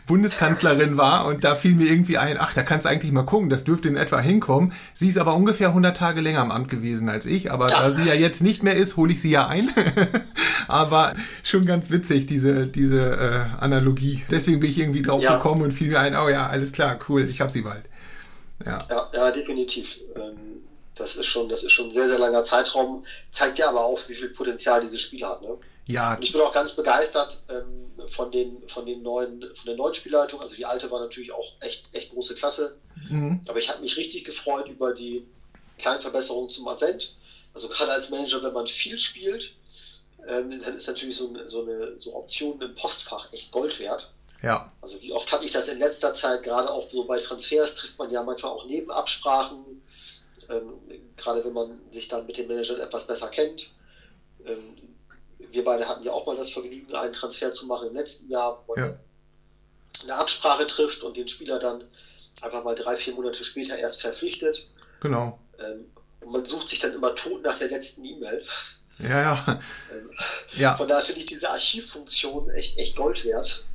Bundeskanzlerin 0.08 0.98
war 0.98 1.26
und 1.26 1.44
da 1.44 1.56
fiel 1.56 1.76
mir 1.76 1.88
irgendwie 1.88 2.18
ein, 2.18 2.38
ach, 2.40 2.54
da 2.54 2.64
kannst 2.64 2.86
du 2.86 2.90
eigentlich 2.90 3.12
mal 3.12 3.24
gucken, 3.24 3.50
das 3.50 3.64
dürfte 3.64 3.88
in 3.88 3.96
etwa 3.96 4.20
hinkommen. 4.20 4.74
Sie 4.94 5.08
ist 5.08 5.18
aber 5.18 5.36
ungefähr 5.36 5.70
100 5.70 5.96
Tage 5.96 6.22
länger 6.22 6.42
im 6.42 6.52
Amt 6.52 6.70
gewesen 6.70 7.10
als 7.10 7.26
ich, 7.26 7.52
aber 7.52 7.70
ja. 7.70 7.82
da 7.82 7.92
sie 7.92 8.08
ja 8.08 8.14
jetzt 8.14 8.42
nicht 8.42 8.64
mehr 8.64 8.76
ist, 8.76 8.98
hole 8.98 9.14
ich 9.14 9.22
sie 9.22 9.30
ja 9.30 9.48
ein. 9.48 9.70
aber 10.68 11.14
schon 11.44 11.66
ganz 11.66 11.92
witzig, 11.92 12.26
diese, 12.26 12.68
diese 12.68 13.00
äh, 13.00 13.62
Analogie. 13.62 14.24
Deswegen 14.30 14.60
bin 14.60 14.70
ich 14.70 14.80
irgendwie 14.80 15.02
drauf 15.02 15.24
ja. 15.24 15.36
gekommen 15.36 15.62
und 15.62 15.72
fiel 15.72 15.90
mir 15.90 16.00
ein, 16.00 16.16
oh 16.16 16.30
ja, 16.30 16.48
alles 16.48 16.72
klar, 16.72 17.00
cool, 17.08 17.30
ich 17.30 17.42
habe 17.42 17.52
sie 17.52 17.62
bald. 17.62 17.84
Ja, 18.66 18.80
ja, 18.90 19.10
ja 19.14 19.32
definitiv. 19.32 20.00
Ähm, 20.16 20.53
das 20.96 21.16
ist 21.16 21.26
schon, 21.26 21.50
das 21.50 21.64
ist 21.64 21.72
schon 21.72 21.88
ein 21.88 21.94
sehr, 21.94 22.08
sehr 22.08 22.20
langer 22.20 22.44
Zeitraum, 22.44 23.06
zeigt 23.32 23.58
ja 23.58 23.70
aber 23.70 23.84
auch, 23.84 24.00
wie 24.08 24.16
viel 24.16 24.30
Potenzial 24.30 24.82
dieses 24.82 25.02
Spiel 25.02 25.26
hat. 25.26 25.42
Ne? 25.42 25.58
Ja. 25.88 26.16
Und 26.16 26.24
ich 26.24 26.32
bin 26.32 26.42
auch 26.42 26.54
ganz 26.54 26.74
begeistert 26.74 27.40
ähm, 27.50 27.92
von 28.10 28.32
den, 28.32 28.68
von 28.70 28.86
den 28.86 29.02
neuen, 29.02 29.42
von 29.42 29.66
der 29.66 29.76
neuen 29.76 29.96
Spielleitung. 29.96 30.40
Also 30.42 30.56
die 30.56 30.66
alte 30.66 30.90
war 30.92 31.00
natürlich 31.00 31.32
auch 31.32 31.54
echt, 31.60 31.90
echt 31.94 32.12
große 32.12 32.36
Klasse. 32.36 32.78
Mhm. 33.10 33.42
Aber 33.48 33.60
ich 33.60 33.70
habe 33.70 33.82
mich 33.82 33.98
richtig 33.98 34.24
gefreut 34.24 34.68
über 34.68 34.94
die 34.94 35.26
kleinen 35.78 36.02
Verbesserungen 36.02 36.50
zum 36.50 36.68
Advent. 36.68 37.16
Also 37.54 37.68
gerade 37.68 37.92
als 37.92 38.10
Manager, 38.10 38.42
wenn 38.44 38.54
man 38.54 38.68
viel 38.68 38.98
spielt, 39.00 39.54
ähm, 40.28 40.62
dann 40.64 40.78
ist 40.78 40.88
natürlich 40.88 41.18
so 41.18 41.30
eine, 41.30 41.50
so 41.50 41.64
eine 41.64 42.00
so 42.00 42.16
Option 42.16 42.62
im 42.62 42.76
Postfach 42.76 43.32
echt 43.34 43.52
Gold 43.52 43.80
wert. 43.80 44.12
Ja. 44.42 44.72
Also 44.82 45.02
wie 45.02 45.14
oft 45.14 45.32
hatte 45.32 45.46
ich 45.46 45.52
das 45.52 45.68
in 45.68 45.80
letzter 45.80 46.14
Zeit, 46.14 46.44
gerade 46.44 46.70
auch 46.70 46.90
so 46.92 47.06
bei 47.06 47.20
Transfers 47.20 47.76
trifft 47.76 47.98
man 47.98 48.12
ja 48.12 48.24
manchmal 48.24 48.52
auch 48.52 48.66
Nebenabsprachen, 48.66 49.82
ähm, 50.50 50.74
gerade 51.18 51.44
wenn 51.46 51.54
man 51.54 51.80
sich 51.92 52.08
dann 52.08 52.26
mit 52.26 52.38
den 52.38 52.48
Managern 52.48 52.80
etwas 52.80 53.08
besser 53.08 53.30
kennt. 53.30 53.72
Ähm, 54.46 54.76
wir 55.52 55.64
beide 55.64 55.88
hatten 55.88 56.04
ja 56.04 56.12
auch 56.12 56.26
mal 56.26 56.36
das 56.36 56.52
Vergnügen, 56.52 56.94
einen 56.96 57.14
Transfer 57.14 57.54
zu 57.54 57.66
machen 57.68 57.90
im 57.90 57.94
letzten 57.94 58.30
Jahr, 58.30 58.64
wo 58.66 58.76
man 58.76 58.86
ja. 58.86 59.00
eine 60.02 60.16
Absprache 60.16 60.66
trifft 60.68 61.04
und 61.04 61.16
den 61.16 61.28
Spieler 61.28 61.60
dann 61.60 61.84
einfach 62.42 62.64
mal 62.64 62.76
drei, 62.76 62.96
vier 62.96 63.14
Monate 63.14 63.46
später 63.46 63.78
erst 63.78 64.02
verpflichtet. 64.02 64.68
Genau. 65.02 65.40
Ähm, 65.60 65.86
und 66.22 66.32
man 66.32 66.46
sucht 66.46 66.70
sich 66.70 66.80
dann 66.80 66.94
immer 66.94 67.16
tot 67.16 67.44
nach 67.44 67.58
der 67.60 67.70
letzten 67.70 68.04
E-Mail. 68.04 68.44
Ja, 69.00 69.22
ja. 69.22 69.62
Ähm, 69.92 70.10
ja. 70.56 70.78
Von 70.78 70.88
daher 70.88 71.04
finde 71.04 71.22
ich 71.22 71.28
diese 71.28 71.50
Archivfunktion 71.50 72.50
echt, 72.52 72.78
echt 72.78 72.96
Gold 72.96 73.24
wert. 73.26 73.66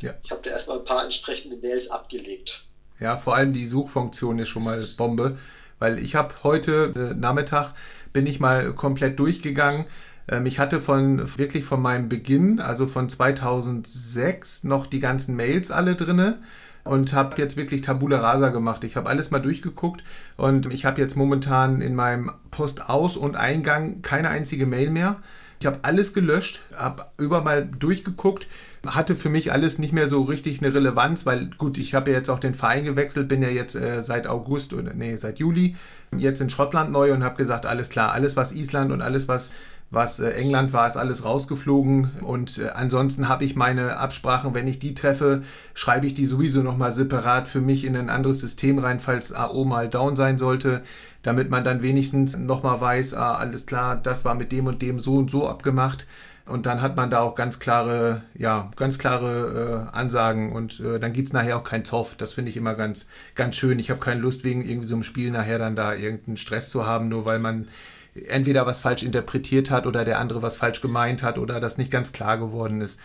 Ja. 0.00 0.14
Ich 0.22 0.30
habe 0.30 0.42
da 0.42 0.50
erstmal 0.50 0.78
ein 0.78 0.84
paar 0.84 1.04
entsprechende 1.04 1.56
Mails 1.56 1.90
abgelegt. 1.90 2.64
Ja, 2.98 3.16
vor 3.16 3.34
allem 3.34 3.52
die 3.52 3.66
Suchfunktion 3.66 4.38
ist 4.38 4.48
schon 4.48 4.64
mal 4.64 4.82
Bombe, 4.96 5.38
weil 5.80 5.98
ich 5.98 6.14
habe 6.14 6.32
heute 6.44 6.92
äh, 6.94 7.14
Nachmittag 7.18 7.72
bin 8.12 8.26
ich 8.26 8.38
mal 8.38 8.72
komplett 8.72 9.18
durchgegangen 9.18 9.86
ähm, 10.30 10.46
ich 10.46 10.58
hatte 10.58 10.80
von 10.80 11.38
wirklich 11.38 11.64
von 11.64 11.82
meinem 11.82 12.08
Beginn, 12.08 12.60
also 12.60 12.86
von 12.86 13.08
2006, 13.08 14.64
noch 14.64 14.86
die 14.86 15.00
ganzen 15.00 15.36
Mails 15.36 15.70
alle 15.70 15.96
drinne 15.96 16.38
und 16.84 17.12
habe 17.12 17.36
jetzt 17.40 17.56
wirklich 17.56 17.82
Tabula 17.82 18.20
Rasa 18.20 18.48
gemacht. 18.48 18.84
Ich 18.84 18.96
habe 18.96 19.08
alles 19.08 19.30
mal 19.30 19.40
durchgeguckt 19.40 20.02
und 20.36 20.72
ich 20.72 20.84
habe 20.84 21.00
jetzt 21.00 21.16
momentan 21.16 21.80
in 21.80 21.94
meinem 21.94 22.32
Postaus- 22.50 23.16
und 23.16 23.36
Eingang 23.36 24.02
keine 24.02 24.30
einzige 24.30 24.66
Mail 24.66 24.90
mehr. 24.90 25.16
Ich 25.60 25.66
habe 25.66 25.80
alles 25.82 26.14
gelöscht, 26.14 26.62
habe 26.74 27.04
überall 27.18 27.66
durchgeguckt, 27.66 28.46
hatte 28.86 29.14
für 29.14 29.28
mich 29.28 29.52
alles 29.52 29.78
nicht 29.78 29.92
mehr 29.92 30.08
so 30.08 30.22
richtig 30.22 30.62
eine 30.62 30.74
Relevanz, 30.74 31.26
weil 31.26 31.50
gut, 31.58 31.76
ich 31.76 31.94
habe 31.94 32.10
ja 32.10 32.16
jetzt 32.16 32.30
auch 32.30 32.38
den 32.38 32.54
Verein 32.54 32.84
gewechselt, 32.84 33.28
bin 33.28 33.42
ja 33.42 33.48
jetzt 33.48 33.74
äh, 33.74 34.02
seit 34.02 34.26
August 34.26 34.72
oder 34.72 34.94
nee, 34.94 35.16
seit 35.16 35.38
Juli 35.38 35.76
jetzt 36.16 36.40
in 36.40 36.50
Schottland 36.50 36.90
neu 36.90 37.12
und 37.12 37.22
habe 37.22 37.36
gesagt, 37.36 37.66
alles 37.66 37.90
klar, 37.90 38.12
alles 38.12 38.36
was 38.36 38.52
Island 38.52 38.90
und 38.90 39.02
alles 39.02 39.28
was 39.28 39.52
was 39.90 40.20
äh, 40.20 40.30
England 40.30 40.72
war, 40.72 40.86
ist 40.86 40.96
alles 40.96 41.24
rausgeflogen. 41.24 42.10
Und 42.22 42.58
äh, 42.58 42.68
ansonsten 42.68 43.28
habe 43.28 43.44
ich 43.44 43.56
meine 43.56 43.96
Absprachen, 43.96 44.54
wenn 44.54 44.68
ich 44.68 44.78
die 44.78 44.94
treffe, 44.94 45.42
schreibe 45.74 46.06
ich 46.06 46.14
die 46.14 46.26
sowieso 46.26 46.62
nochmal 46.62 46.92
separat 46.92 47.48
für 47.48 47.60
mich 47.60 47.84
in 47.84 47.96
ein 47.96 48.08
anderes 48.08 48.40
System 48.40 48.78
rein, 48.78 49.00
falls 49.00 49.32
AO 49.32 49.64
mal 49.64 49.88
down 49.88 50.16
sein 50.16 50.38
sollte, 50.38 50.82
damit 51.22 51.50
man 51.50 51.64
dann 51.64 51.82
wenigstens 51.82 52.36
nochmal 52.36 52.80
weiß, 52.80 53.14
ah, 53.14 53.34
alles 53.34 53.66
klar, 53.66 53.96
das 53.96 54.24
war 54.24 54.34
mit 54.34 54.52
dem 54.52 54.66
und 54.66 54.80
dem 54.80 55.00
so 55.00 55.16
und 55.16 55.30
so 55.30 55.48
abgemacht. 55.48 56.06
Und 56.46 56.66
dann 56.66 56.82
hat 56.82 56.96
man 56.96 57.10
da 57.10 57.20
auch 57.20 57.34
ganz 57.34 57.58
klare, 57.60 58.22
ja, 58.34 58.70
ganz 58.76 58.98
klare 58.98 59.88
äh, 59.92 59.96
Ansagen 59.96 60.52
und 60.52 60.80
äh, 60.80 60.98
dann 60.98 61.12
gibt 61.12 61.28
es 61.28 61.32
nachher 61.32 61.56
auch 61.56 61.64
keinen 61.64 61.84
Zoff. 61.84 62.16
Das 62.16 62.32
finde 62.32 62.50
ich 62.50 62.56
immer 62.56 62.74
ganz, 62.74 63.06
ganz 63.34 63.56
schön. 63.56 63.78
Ich 63.78 63.90
habe 63.90 64.00
keine 64.00 64.20
Lust, 64.20 64.42
wegen 64.42 64.68
irgendwie 64.68 64.88
so 64.88 64.96
einem 64.96 65.04
Spiel 65.04 65.30
nachher 65.30 65.58
dann 65.58 65.76
da 65.76 65.94
irgendeinen 65.94 66.36
Stress 66.36 66.70
zu 66.70 66.86
haben, 66.86 67.08
nur 67.08 67.24
weil 67.24 67.38
man 67.38 67.68
entweder 68.14 68.66
was 68.66 68.80
falsch 68.80 69.02
interpretiert 69.02 69.70
hat 69.70 69.86
oder 69.86 70.04
der 70.04 70.18
andere 70.18 70.42
was 70.42 70.56
falsch 70.56 70.80
gemeint 70.80 71.22
hat 71.22 71.38
oder 71.38 71.60
das 71.60 71.78
nicht 71.78 71.90
ganz 71.90 72.12
klar 72.12 72.38
geworden 72.38 72.80
ist. 72.80 72.98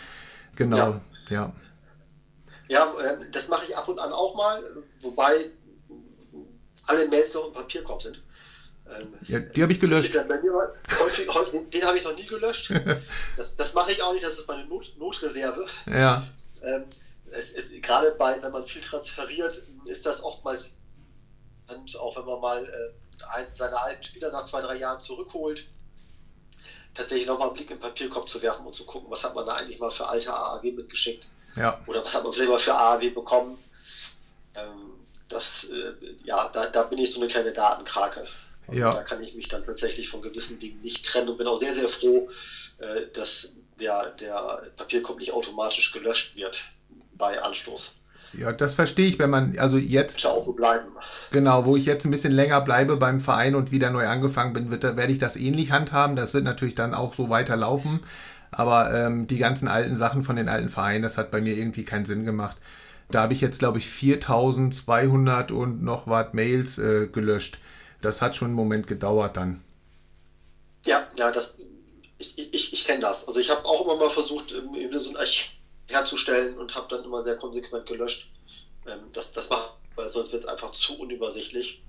Genau, 0.55 0.77
ja. 0.77 1.01
Ja, 1.29 1.53
ja 2.67 2.93
äh, 2.99 3.17
das 3.31 3.47
mache 3.47 3.65
ich 3.67 3.77
ab 3.77 3.87
und 3.87 3.99
an 3.99 4.11
auch 4.11 4.35
mal, 4.35 4.63
wobei 5.01 5.51
alle 6.87 7.07
Mails 7.07 7.33
noch 7.33 7.47
im 7.47 7.53
Papierkorb 7.53 8.01
sind. 8.01 8.21
Ähm, 8.87 9.13
ja, 9.23 9.39
die 9.39 9.63
habe 9.63 9.71
ich 9.71 9.79
gelöscht. 9.79 10.13
Häufig, 10.99 11.27
häufig, 11.33 11.69
den 11.71 11.83
habe 11.83 11.97
ich 11.97 12.03
noch 12.03 12.15
nie 12.15 12.25
gelöscht. 12.25 12.71
Das, 13.37 13.55
das 13.55 13.73
mache 13.73 13.91
ich 13.91 14.01
auch 14.01 14.13
nicht, 14.13 14.23
das 14.23 14.39
ist 14.39 14.47
meine 14.47 14.65
Not, 14.65 14.93
Notreserve. 14.97 15.65
Ja. 15.87 16.25
Ähm, 16.61 16.85
es, 17.31 17.53
es, 17.53 17.65
gerade 17.81 18.11
bei, 18.11 18.41
wenn 18.41 18.51
man 18.51 18.65
viel 18.65 18.81
transferiert, 18.81 19.61
ist 19.85 20.05
das 20.05 20.23
oftmals, 20.23 20.69
und 21.67 21.97
auch 21.97 22.15
wenn 22.15 22.25
man 22.25 22.39
mal 22.39 22.63
äh, 22.63 23.45
seine 23.55 23.79
alten 23.79 24.03
Spieler 24.03 24.31
nach 24.31 24.45
zwei, 24.45 24.61
drei 24.61 24.75
Jahren 24.75 25.01
zurückholt, 25.01 25.65
tatsächlich 26.93 27.27
nochmal 27.27 27.47
einen 27.47 27.55
Blick 27.55 27.71
im 27.71 27.79
Papierkorb 27.79 28.29
zu 28.29 28.41
werfen 28.41 28.65
und 28.65 28.73
zu 28.73 28.85
gucken, 28.85 29.11
was 29.11 29.23
hat 29.23 29.35
man 29.35 29.45
da 29.45 29.55
eigentlich 29.55 29.79
mal 29.79 29.91
für 29.91 30.07
alte 30.07 30.33
AAW 30.33 30.71
mitgeschickt. 30.71 31.27
Ja. 31.55 31.81
Oder 31.87 32.01
was 32.01 32.13
hat 32.13 32.23
man 32.23 32.33
vielleicht 32.33 32.49
mal 32.49 32.59
für 32.59 32.73
AAW 32.73 33.09
bekommen. 33.11 33.57
Ähm, 34.55 34.93
das, 35.27 35.65
äh, 35.65 35.93
ja, 36.23 36.49
da, 36.49 36.67
da 36.67 36.83
bin 36.83 36.99
ich 36.99 37.11
so 37.11 37.19
eine 37.19 37.29
kleine 37.29 37.51
Datenkrake. 37.51 38.27
Also 38.67 38.79
ja. 38.79 38.93
Da 38.93 39.03
kann 39.03 39.21
ich 39.23 39.35
mich 39.35 39.47
dann 39.47 39.63
tatsächlich 39.63 40.09
von 40.09 40.21
gewissen 40.21 40.59
Dingen 40.59 40.81
nicht 40.81 41.05
trennen 41.05 41.29
und 41.29 41.37
bin 41.37 41.47
auch 41.47 41.59
sehr, 41.59 41.73
sehr 41.73 41.87
froh, 41.87 42.29
äh, 42.79 43.07
dass 43.13 43.49
der, 43.79 44.11
der 44.19 44.63
Papierkorb 44.77 45.19
nicht 45.19 45.33
automatisch 45.33 45.91
gelöscht 45.91 46.35
wird 46.35 46.63
bei 47.13 47.41
Anstoß. 47.41 47.95
Ja, 48.33 48.51
das 48.51 48.73
verstehe 48.73 49.07
ich, 49.07 49.19
wenn 49.19 49.29
man, 49.29 49.57
also 49.59 49.77
jetzt. 49.77 50.17
Ich 50.17 50.27
auch 50.27 50.43
so 50.43 50.53
bleiben. 50.53 50.87
Genau, 51.31 51.65
wo 51.65 51.77
ich 51.77 51.85
jetzt 51.85 52.05
ein 52.05 52.11
bisschen 52.11 52.33
länger 52.33 52.61
bleibe 52.61 52.97
beim 52.97 53.19
Verein 53.19 53.55
und 53.55 53.71
wieder 53.71 53.91
neu 53.91 54.07
angefangen 54.07 54.53
bin, 54.53 54.71
wird, 54.71 54.83
werde 54.83 55.11
ich 55.11 55.19
das 55.19 55.35
ähnlich 55.35 55.71
handhaben. 55.71 56.15
Das 56.15 56.33
wird 56.33 56.43
natürlich 56.43 56.75
dann 56.75 56.93
auch 56.93 57.13
so 57.13 57.29
weiterlaufen. 57.29 58.01
Aber 58.51 58.93
ähm, 58.93 59.27
die 59.27 59.37
ganzen 59.37 59.67
alten 59.67 59.95
Sachen 59.95 60.23
von 60.23 60.35
den 60.35 60.47
alten 60.47 60.69
Vereinen, 60.69 61.03
das 61.03 61.17
hat 61.17 61.31
bei 61.31 61.41
mir 61.41 61.57
irgendwie 61.57 61.83
keinen 61.83 62.05
Sinn 62.05 62.25
gemacht. 62.25 62.57
Da 63.11 63.21
habe 63.21 63.33
ich 63.33 63.41
jetzt, 63.41 63.59
glaube 63.59 63.77
ich, 63.77 63.87
4200 63.87 65.51
und 65.51 65.83
noch 65.83 66.07
was 66.07 66.33
Mails 66.33 66.77
äh, 66.77 67.07
gelöscht. 67.07 67.59
Das 68.05 68.21
hat 68.21 68.35
schon 68.35 68.49
einen 68.49 68.55
Moment 68.55 68.85
gedauert 68.85 69.35
dann. 69.35 69.63
Ja, 70.85 71.07
ja, 71.15 71.31
das, 71.31 71.55
ich, 72.19 72.37
ich, 72.37 72.71
ich 72.71 72.85
kenne 72.85 73.01
das. 73.01 73.27
Also 73.27 73.39
ich 73.39 73.49
habe 73.49 73.65
auch 73.65 73.83
immer 73.83 73.95
mal 73.95 74.11
versucht, 74.11 74.51
eben 74.51 74.99
so 74.99 75.09
ein 75.09 75.17
Archiv 75.17 75.49
herzustellen 75.87 76.55
und 76.59 76.75
habe 76.75 76.87
dann 76.89 77.03
immer 77.03 77.23
sehr 77.23 77.35
konsequent 77.35 77.87
gelöscht. 77.87 78.29
Ähm, 78.85 78.99
das, 79.11 79.31
das 79.31 79.49
macht, 79.49 79.73
weil 79.95 80.11
sonst 80.11 80.31
wird 80.33 80.43
es 80.43 80.47
einfach 80.47 80.71
zu 80.73 80.99
unübersichtlich. 80.99 81.81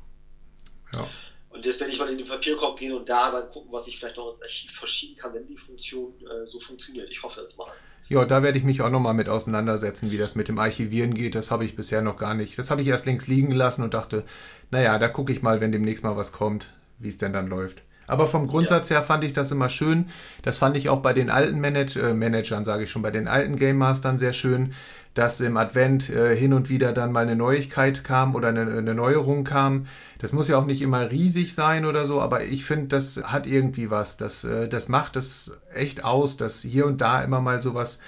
Ja. 0.94 1.06
Und 1.50 1.66
jetzt 1.66 1.80
werde 1.80 1.92
ich 1.92 1.98
mal 1.98 2.08
in 2.08 2.16
den 2.16 2.26
Papierkorb 2.26 2.78
gehen 2.78 2.94
und 2.94 3.08
da 3.10 3.30
dann 3.30 3.50
gucken, 3.50 3.70
was 3.70 3.86
ich 3.86 3.98
vielleicht 3.98 4.16
noch 4.16 4.32
ins 4.32 4.42
Archiv 4.42 4.72
verschieben 4.72 5.16
kann, 5.16 5.34
wenn 5.34 5.46
die 5.46 5.58
Funktion 5.58 6.14
äh, 6.26 6.46
so 6.46 6.58
funktioniert. 6.60 7.10
Ich 7.10 7.22
hoffe 7.22 7.42
es 7.42 7.58
mal. 7.58 7.70
Ja, 8.09 8.24
da 8.24 8.42
werde 8.42 8.57
ich 8.59 8.64
mich 8.64 8.82
auch 8.82 8.90
nochmal 8.90 9.14
mit 9.14 9.28
auseinandersetzen, 9.28 10.11
wie 10.12 10.16
das 10.16 10.36
mit 10.36 10.46
dem 10.48 10.59
Archivieren 10.61 11.12
geht. 11.14 11.34
Das 11.34 11.50
habe 11.50 11.64
ich 11.64 11.74
bisher 11.74 12.02
noch 12.02 12.16
gar 12.16 12.34
nicht. 12.34 12.57
Das 12.59 12.70
habe 12.70 12.80
ich 12.80 12.86
erst 12.88 13.07
links 13.07 13.26
liegen 13.26 13.50
gelassen 13.50 13.82
und 13.82 13.94
dachte, 13.94 14.24
naja, 14.70 14.98
da 14.98 15.09
gucke 15.09 15.32
ich 15.32 15.42
mal, 15.42 15.61
wenn 15.61 15.72
demnächst 15.72 16.04
mal 16.04 16.16
was 16.16 16.30
kommt, 16.32 16.72
wie 16.98 17.09
es 17.09 17.18
denn 17.18 17.32
dann 17.32 17.48
läuft. 17.48 17.82
Aber 18.07 18.26
vom 18.26 18.46
Grundsatz 18.46 18.88
ja. 18.88 18.96
her 18.96 19.02
fand 19.02 19.24
ich 19.24 19.32
das 19.32 19.52
immer 19.52 19.68
schön. 19.68 20.07
Das 20.42 20.59
fand 20.59 20.76
ich 20.76 20.88
auch 20.88 21.00
bei 21.00 21.12
den 21.12 21.30
alten 21.30 21.61
Manage 21.61 22.00
äh, 22.00 22.14
Managern, 22.14 22.64
sage 22.64 22.84
ich 22.84 22.90
schon, 22.90 23.02
bei 23.02 23.11
den 23.11 23.28
alten 23.28 23.57
Game 23.57 23.78
Mastern 23.78 24.18
sehr 24.18 24.32
schön, 24.32 24.72
dass 25.14 25.40
im 25.40 25.57
Advent 25.57 26.11
äh, 26.11 26.36
hin 26.36 26.52
und 26.52 26.68
wieder 26.68 26.92
dann 26.92 27.11
mal 27.11 27.22
eine 27.22 27.36
Neuigkeit 27.36 28.04
kam 28.04 28.34
oder 28.34 28.48
eine, 28.48 28.62
eine, 28.62 28.94
Neuerung 28.94 29.44
kam. 29.44 29.86
Das 30.18 30.32
muss 30.32 30.48
ja 30.48 30.59
auch 30.59 30.66
nicht 30.66 30.82
immer 30.82 31.11
riesig 31.11 31.54
sein 31.54 31.86
oder 31.86 32.04
so, 32.04 32.20
aber 32.20 32.44
ich 32.44 32.64
finde, 32.64 32.88
das 32.88 33.22
hat 33.24 33.46
irgendwie 33.46 33.90
was. 33.90 34.18
Das, 34.18 34.44
äh, 34.44 34.68
das 34.68 34.88
macht 34.88 35.16
es 35.16 35.59
echt 35.74 36.04
aus, 36.04 36.36
dass 36.36 36.61
hier 36.61 36.86
und 36.86 37.00
da 37.00 37.22
immer 37.22 37.40
mal 37.40 37.61
sowas 37.61 37.86
was 37.86 38.00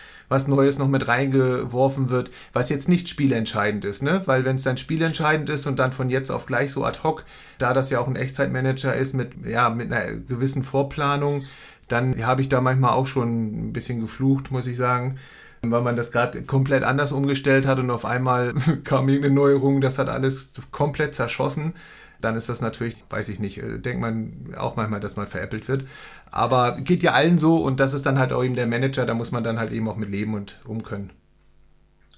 Neues 0.46 0.78
noch 0.78 0.88
mit 0.88 1.08
reingeworfen 1.08 2.10
wird, 2.10 2.30
was 2.52 2.68
jetzt 2.68 2.88
nicht 2.88 3.08
spielentscheidend 3.08 3.84
ist, 3.84 4.02
ne? 4.02 4.22
Weil 4.26 4.44
wenn 4.44 4.56
es 4.56 4.62
dann 4.62 4.76
spielentscheidend 4.76 5.48
ist 5.48 5.66
und 5.66 5.78
dann 5.78 5.92
von 5.92 6.10
jetzt 6.10 6.30
auf 6.30 6.46
gleich 6.46 6.70
so 6.70 6.84
ad 6.84 7.00
hoc, 7.02 7.24
da 7.58 7.72
das 7.72 7.90
ja 7.90 8.00
auch 8.00 8.06
ein 8.08 8.16
Echtzeitmanager 8.16 8.94
ist 8.94 9.14
mit, 9.14 9.46
ja, 9.46 9.70
mit 9.70 9.92
einer 9.92 10.12
gewissen 10.16 10.62
Vorplanung, 10.64 11.44
dann 11.88 12.24
habe 12.24 12.42
ich 12.42 12.48
da 12.48 12.60
manchmal 12.60 12.92
auch 12.92 13.06
schon 13.06 13.68
ein 13.68 13.72
bisschen 13.72 14.00
geflucht, 14.00 14.50
muss 14.50 14.66
ich 14.66 14.76
sagen. 14.76 15.18
weil 15.62 15.82
man 15.82 15.96
das 15.96 16.12
gerade 16.12 16.42
komplett 16.42 16.84
anders 16.84 17.10
umgestellt 17.12 17.66
hat 17.66 17.78
und 17.80 17.90
auf 17.90 18.04
einmal 18.04 18.54
kam 18.84 19.08
irgendeine 19.08 19.34
Neuerung, 19.34 19.80
das 19.80 19.98
hat 19.98 20.08
alles 20.08 20.52
komplett 20.70 21.14
zerschossen. 21.14 21.74
Dann 22.20 22.36
ist 22.36 22.48
das 22.48 22.60
natürlich, 22.60 22.96
weiß 23.10 23.28
ich 23.28 23.38
nicht, 23.38 23.58
äh, 23.58 23.78
denkt 23.78 24.00
man 24.00 24.54
auch 24.56 24.76
manchmal, 24.76 25.00
dass 25.00 25.16
man 25.16 25.28
veräppelt 25.28 25.68
wird. 25.68 25.84
Aber 26.30 26.76
geht 26.80 27.02
ja 27.02 27.12
allen 27.12 27.38
so 27.38 27.56
und 27.56 27.80
das 27.80 27.92
ist 27.94 28.06
dann 28.06 28.18
halt 28.18 28.32
auch 28.32 28.44
eben 28.44 28.54
der 28.54 28.66
Manager, 28.66 29.06
da 29.06 29.14
muss 29.14 29.32
man 29.32 29.44
dann 29.44 29.58
halt 29.58 29.72
eben 29.72 29.88
auch 29.88 29.96
mit 29.96 30.10
leben 30.10 30.34
und 30.34 30.56
um 30.64 30.82
können. 30.82 31.12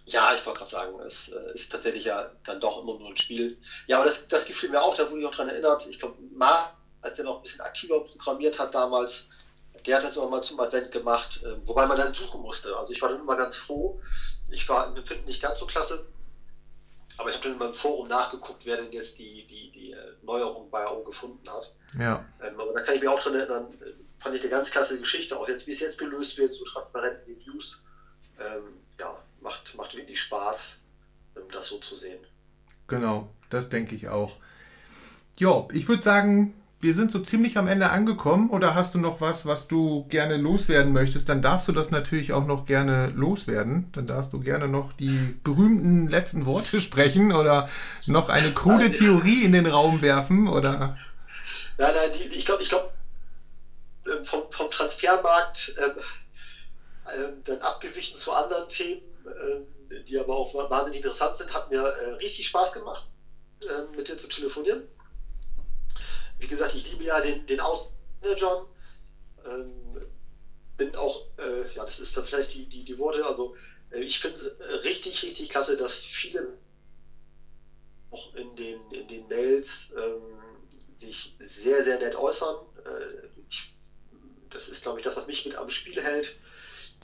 Ja, 0.07 0.35
ich 0.35 0.45
wollte 0.45 0.59
gerade 0.59 0.71
sagen, 0.71 1.01
es 1.07 1.29
äh, 1.29 1.55
ist 1.55 1.71
tatsächlich 1.71 2.05
ja 2.05 2.31
dann 2.45 2.61
doch 2.61 2.83
immer 2.83 2.99
nur 2.99 3.11
ein 3.11 3.17
Spiel. 3.17 3.59
Ja, 3.87 3.99
aber 3.99 4.07
das, 4.07 4.27
das 4.27 4.45
gefiel 4.45 4.71
mir 4.71 4.83
auch, 4.83 4.97
da 4.97 5.09
wurde 5.09 5.21
ich 5.21 5.27
auch 5.27 5.35
dran 5.35 5.49
erinnert. 5.49 5.87
Ich 5.87 6.01
glaube, 6.01 6.17
Marc, 6.35 6.73
als 7.01 7.19
er 7.19 7.25
noch 7.25 7.37
ein 7.37 7.43
bisschen 7.43 7.61
aktiver 7.61 8.01
programmiert 8.05 8.59
hat 8.59 8.75
damals, 8.75 9.29
der 9.87 9.97
hat 9.97 10.05
das 10.05 10.19
auch 10.19 10.29
mal 10.29 10.43
zum 10.43 10.59
Advent 10.59 10.91
gemacht, 10.91 11.43
äh, 11.45 11.57
wobei 11.67 11.87
man 11.87 11.97
dann 11.97 12.13
suchen 12.13 12.43
musste. 12.43 12.77
Also 12.77 12.93
ich 12.93 13.01
war 13.01 13.11
dann 13.11 13.21
immer 13.21 13.37
ganz 13.37 13.57
froh. 13.57 14.01
Ich 14.51 14.69
war 14.69 14.89
im 14.89 14.95
Befinden 14.95 15.27
nicht 15.27 15.41
ganz 15.41 15.61
so 15.61 15.67
klasse, 15.67 16.05
aber 17.17 17.31
ich 17.31 17.37
habe 17.37 17.45
dann 17.45 17.53
in 17.53 17.59
meinem 17.59 17.75
Forum 17.75 18.09
nachgeguckt, 18.09 18.67
wer 18.67 18.79
denn 18.79 18.93
jetzt 18.93 19.19
die, 19.19 19.47
die, 19.47 19.71
die 19.71 19.93
äh, 19.93 19.97
Neuerung 20.23 20.71
bei 20.71 20.85
AO 20.85 21.05
gefunden 21.05 21.49
hat. 21.49 21.73
Ja. 21.99 22.25
Ähm, 22.43 22.59
aber 22.59 22.73
da 22.73 22.81
kann 22.81 22.97
ich 22.97 23.01
mich 23.01 23.09
auch 23.09 23.21
dran 23.21 23.35
erinnern, 23.35 23.79
fand 24.21 24.37
ich 24.37 24.43
eine 24.43 24.51
ganz 24.51 24.71
klasse 24.71 24.99
Geschichte, 24.99 25.37
auch 25.37 25.49
jetzt, 25.49 25.67
wie 25.67 25.73
es 25.73 25.81
jetzt 25.81 25.99
gelöst 25.99 26.39
wird, 26.39 26.55
so 26.55 26.65
transparent 26.65 27.17
in 27.27 27.35
den 27.35 27.47
News. 27.47 27.83
Ähm, 28.39 28.63
ja, 28.99 29.19
macht, 29.41 29.75
macht 29.75 29.97
wirklich 29.97 30.21
Spaß, 30.21 30.77
das 31.51 31.67
so 31.67 31.79
zu 31.79 31.97
sehen. 31.97 32.21
Genau, 32.87 33.29
das 33.49 33.69
denke 33.69 33.95
ich 33.95 34.09
auch. 34.09 34.37
Ja, 35.39 35.67
ich 35.73 35.89
würde 35.89 36.03
sagen, 36.03 36.55
wir 36.81 36.95
sind 36.95 37.11
so 37.11 37.19
ziemlich 37.19 37.59
am 37.59 37.69
Ende 37.69 37.91
angekommen. 37.91 38.51
Oder 38.51 38.75
hast 38.75 38.95
du 38.95 38.99
noch 38.99 39.21
was, 39.21 39.45
was 39.47 39.69
du 39.69 40.07
gerne 40.09 40.37
loswerden 40.39 40.93
möchtest? 40.93 41.29
Dann 41.29 41.43
darfst 41.43 41.69
du 41.69 41.73
das 41.73 41.91
natürlich 41.91 42.33
auch 42.33 42.47
noch 42.47 42.65
gerne 42.65 43.13
loswerden. 43.15 43.91
Dann 43.93 44.07
darfst 44.07 44.33
du 44.33 44.41
gerne 44.41 44.67
noch 44.67 44.95
die 44.95 45.35
berühmten 45.45 46.09
letzten 46.09 46.47
Worte 46.47 46.81
sprechen 46.81 47.33
oder 47.33 47.69
noch 48.07 48.29
eine 48.29 48.53
krude 48.53 48.91
Theorie 48.91 49.45
in 49.45 49.53
den 49.53 49.67
Raum 49.67 50.01
werfen 50.03 50.49
oder. 50.49 50.97
Nein, 51.79 51.93
nein, 51.95 52.11
die, 52.15 52.37
ich 52.37 52.45
glaube, 52.45 52.63
ich 52.63 52.71
glaube, 52.71 52.91
ähm, 54.11 54.25
vom, 54.25 54.51
vom 54.51 54.71
Transfermarkt 54.71 55.75
ähm, 55.77 55.93
ähm, 57.15 57.43
dann 57.45 57.61
abgewichen 57.61 58.17
zu 58.17 58.33
anderen 58.33 58.69
Themen 58.69 59.11
ähm, 59.27 59.67
die 60.07 60.19
aber 60.19 60.35
auch 60.35 60.55
wahnsinnig 60.55 60.99
interessant 60.99 61.37
sind. 61.37 61.53
Hat 61.53 61.71
mir 61.71 61.81
äh, 61.81 62.13
richtig 62.15 62.47
Spaß 62.47 62.73
gemacht, 62.73 63.05
ähm, 63.69 63.91
mit 63.97 64.09
dir 64.09 64.17
zu 64.17 64.29
telefonieren. 64.29 64.87
Wie 66.39 66.47
gesagt, 66.47 66.75
ich 66.75 66.89
liebe 66.89 67.05
ja 67.05 67.21
den, 67.21 67.45
den 67.47 67.61
Außenmanager. 67.61 68.67
Ähm, 69.45 70.01
bin 70.77 70.95
auch, 70.95 71.25
äh, 71.39 71.71
ja, 71.75 71.85
das 71.85 71.99
ist 71.99 72.17
dann 72.17 72.25
vielleicht 72.25 72.55
die, 72.55 72.67
die, 72.67 72.85
die 72.85 72.99
Worte, 72.99 73.27
also 73.27 73.55
äh, 73.91 74.01
ich 74.01 74.19
finde 74.19 74.39
es 74.39 74.85
richtig, 74.85 75.23
richtig 75.23 75.49
klasse, 75.51 75.77
dass 75.77 75.97
viele 75.97 76.57
auch 78.11 78.33
in 78.35 78.57
den, 78.57 78.91
in 78.93 79.07
den 79.07 79.29
Mails 79.29 79.89
ähm, 79.97 80.41
sich 80.97 81.35
sehr, 81.39 81.83
sehr 81.83 81.99
nett 81.99 82.15
äußern. 82.15 82.57
Äh, 82.85 83.29
das 84.51 84.69
ist, 84.69 84.83
glaube 84.83 84.99
ich, 84.99 85.05
das, 85.05 85.17
was 85.17 85.27
mich 85.27 85.45
mit 85.45 85.55
am 85.55 85.71
Spiel 85.71 86.01
hält. 86.01 86.35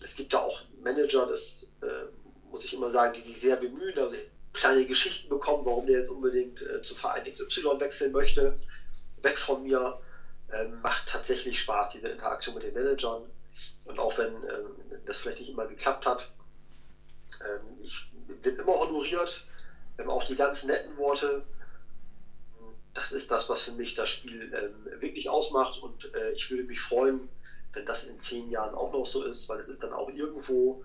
Es 0.02 0.14
gibt 0.14 0.32
ja 0.32 0.40
auch 0.40 0.60
Manager, 0.82 1.26
das 1.26 1.66
äh, 1.82 2.06
muss 2.50 2.64
ich 2.64 2.72
immer 2.72 2.90
sagen, 2.90 3.14
die 3.14 3.20
sich 3.20 3.40
sehr 3.40 3.56
bemühen, 3.56 3.98
also 3.98 4.16
kleine 4.52 4.86
Geschichten 4.86 5.28
bekommen, 5.28 5.64
warum 5.64 5.86
der 5.86 5.98
jetzt 5.98 6.10
unbedingt 6.10 6.62
äh, 6.62 6.82
zu 6.82 6.94
Verein 6.94 7.30
XY 7.30 7.78
wechseln 7.78 8.12
möchte, 8.12 8.58
weg 9.22 9.36
von 9.36 9.62
mir. 9.62 10.00
Ähm, 10.52 10.80
macht 10.80 11.08
tatsächlich 11.08 11.58
Spaß, 11.58 11.90
diese 11.90 12.08
Interaktion 12.08 12.54
mit 12.54 12.62
den 12.62 12.72
Managern. 12.72 13.22
Und 13.86 13.98
auch 13.98 14.16
wenn 14.16 14.32
ähm, 14.32 15.02
das 15.04 15.18
vielleicht 15.18 15.40
nicht 15.40 15.50
immer 15.50 15.66
geklappt 15.66 16.06
hat, 16.06 16.30
ähm, 17.40 17.78
ich 17.82 18.08
bin 18.42 18.56
immer 18.56 18.78
honoriert, 18.78 19.44
ähm, 19.98 20.08
auch 20.08 20.24
die 20.24 20.36
ganz 20.36 20.62
netten 20.62 20.96
Worte. 20.96 21.44
Das 22.94 23.12
ist 23.12 23.30
das, 23.30 23.48
was 23.48 23.62
für 23.62 23.72
mich 23.72 23.94
das 23.94 24.08
Spiel 24.08 24.52
ähm, 24.54 25.00
wirklich 25.00 25.28
ausmacht. 25.28 25.82
Und 25.82 26.14
äh, 26.14 26.32
ich 26.32 26.50
würde 26.50 26.64
mich 26.64 26.80
freuen, 26.80 27.28
wenn 27.76 27.84
das 27.84 28.04
in 28.04 28.18
zehn 28.18 28.50
Jahren 28.50 28.74
auch 28.74 28.92
noch 28.92 29.04
so 29.04 29.22
ist, 29.22 29.48
weil 29.48 29.60
es 29.60 29.68
ist 29.68 29.82
dann 29.82 29.92
auch 29.92 30.08
irgendwo 30.08 30.82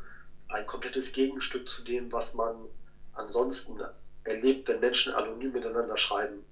ein 0.50 0.68
komplettes 0.68 1.14
Gegenstück 1.14 1.68
zu 1.68 1.82
dem, 1.84 2.12
was 2.12 2.34
man 2.34 2.68
ansonsten 3.14 3.80
erlebt, 4.26 4.68
wenn 4.68 4.82
Menschen 4.82 5.14
anonym 5.14 5.54
miteinander 5.54 5.96
schreiben 5.96 6.44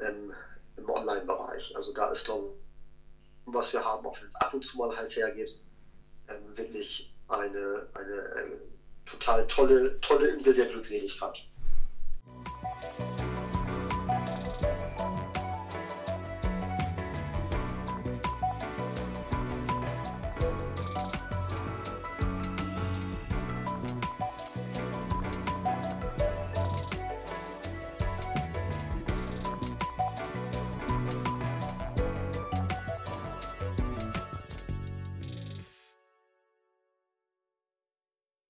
ähm, 0.00 0.32
im 0.76 0.88
Online-Bereich. 0.88 1.76
Also 1.76 1.92
da 1.92 2.10
ist, 2.10 2.26
ich, 2.26 2.34
was 3.44 3.72
wir 3.74 3.84
haben, 3.84 4.06
auch 4.06 4.18
wenn 4.20 4.28
es 4.28 4.34
ab 4.36 4.54
und 4.54 4.64
zu 4.64 4.78
mal 4.78 4.96
heiß 4.96 5.16
hergeht, 5.16 5.54
ähm, 6.28 6.56
wirklich 6.56 7.12
eine, 7.28 7.86
eine, 7.92 8.32
eine, 8.36 8.58
total 9.04 9.46
tolle, 9.46 10.00
tolle 10.00 10.28
Insel 10.28 10.54
der 10.54 10.66
Glückseligkeit. 10.66 11.44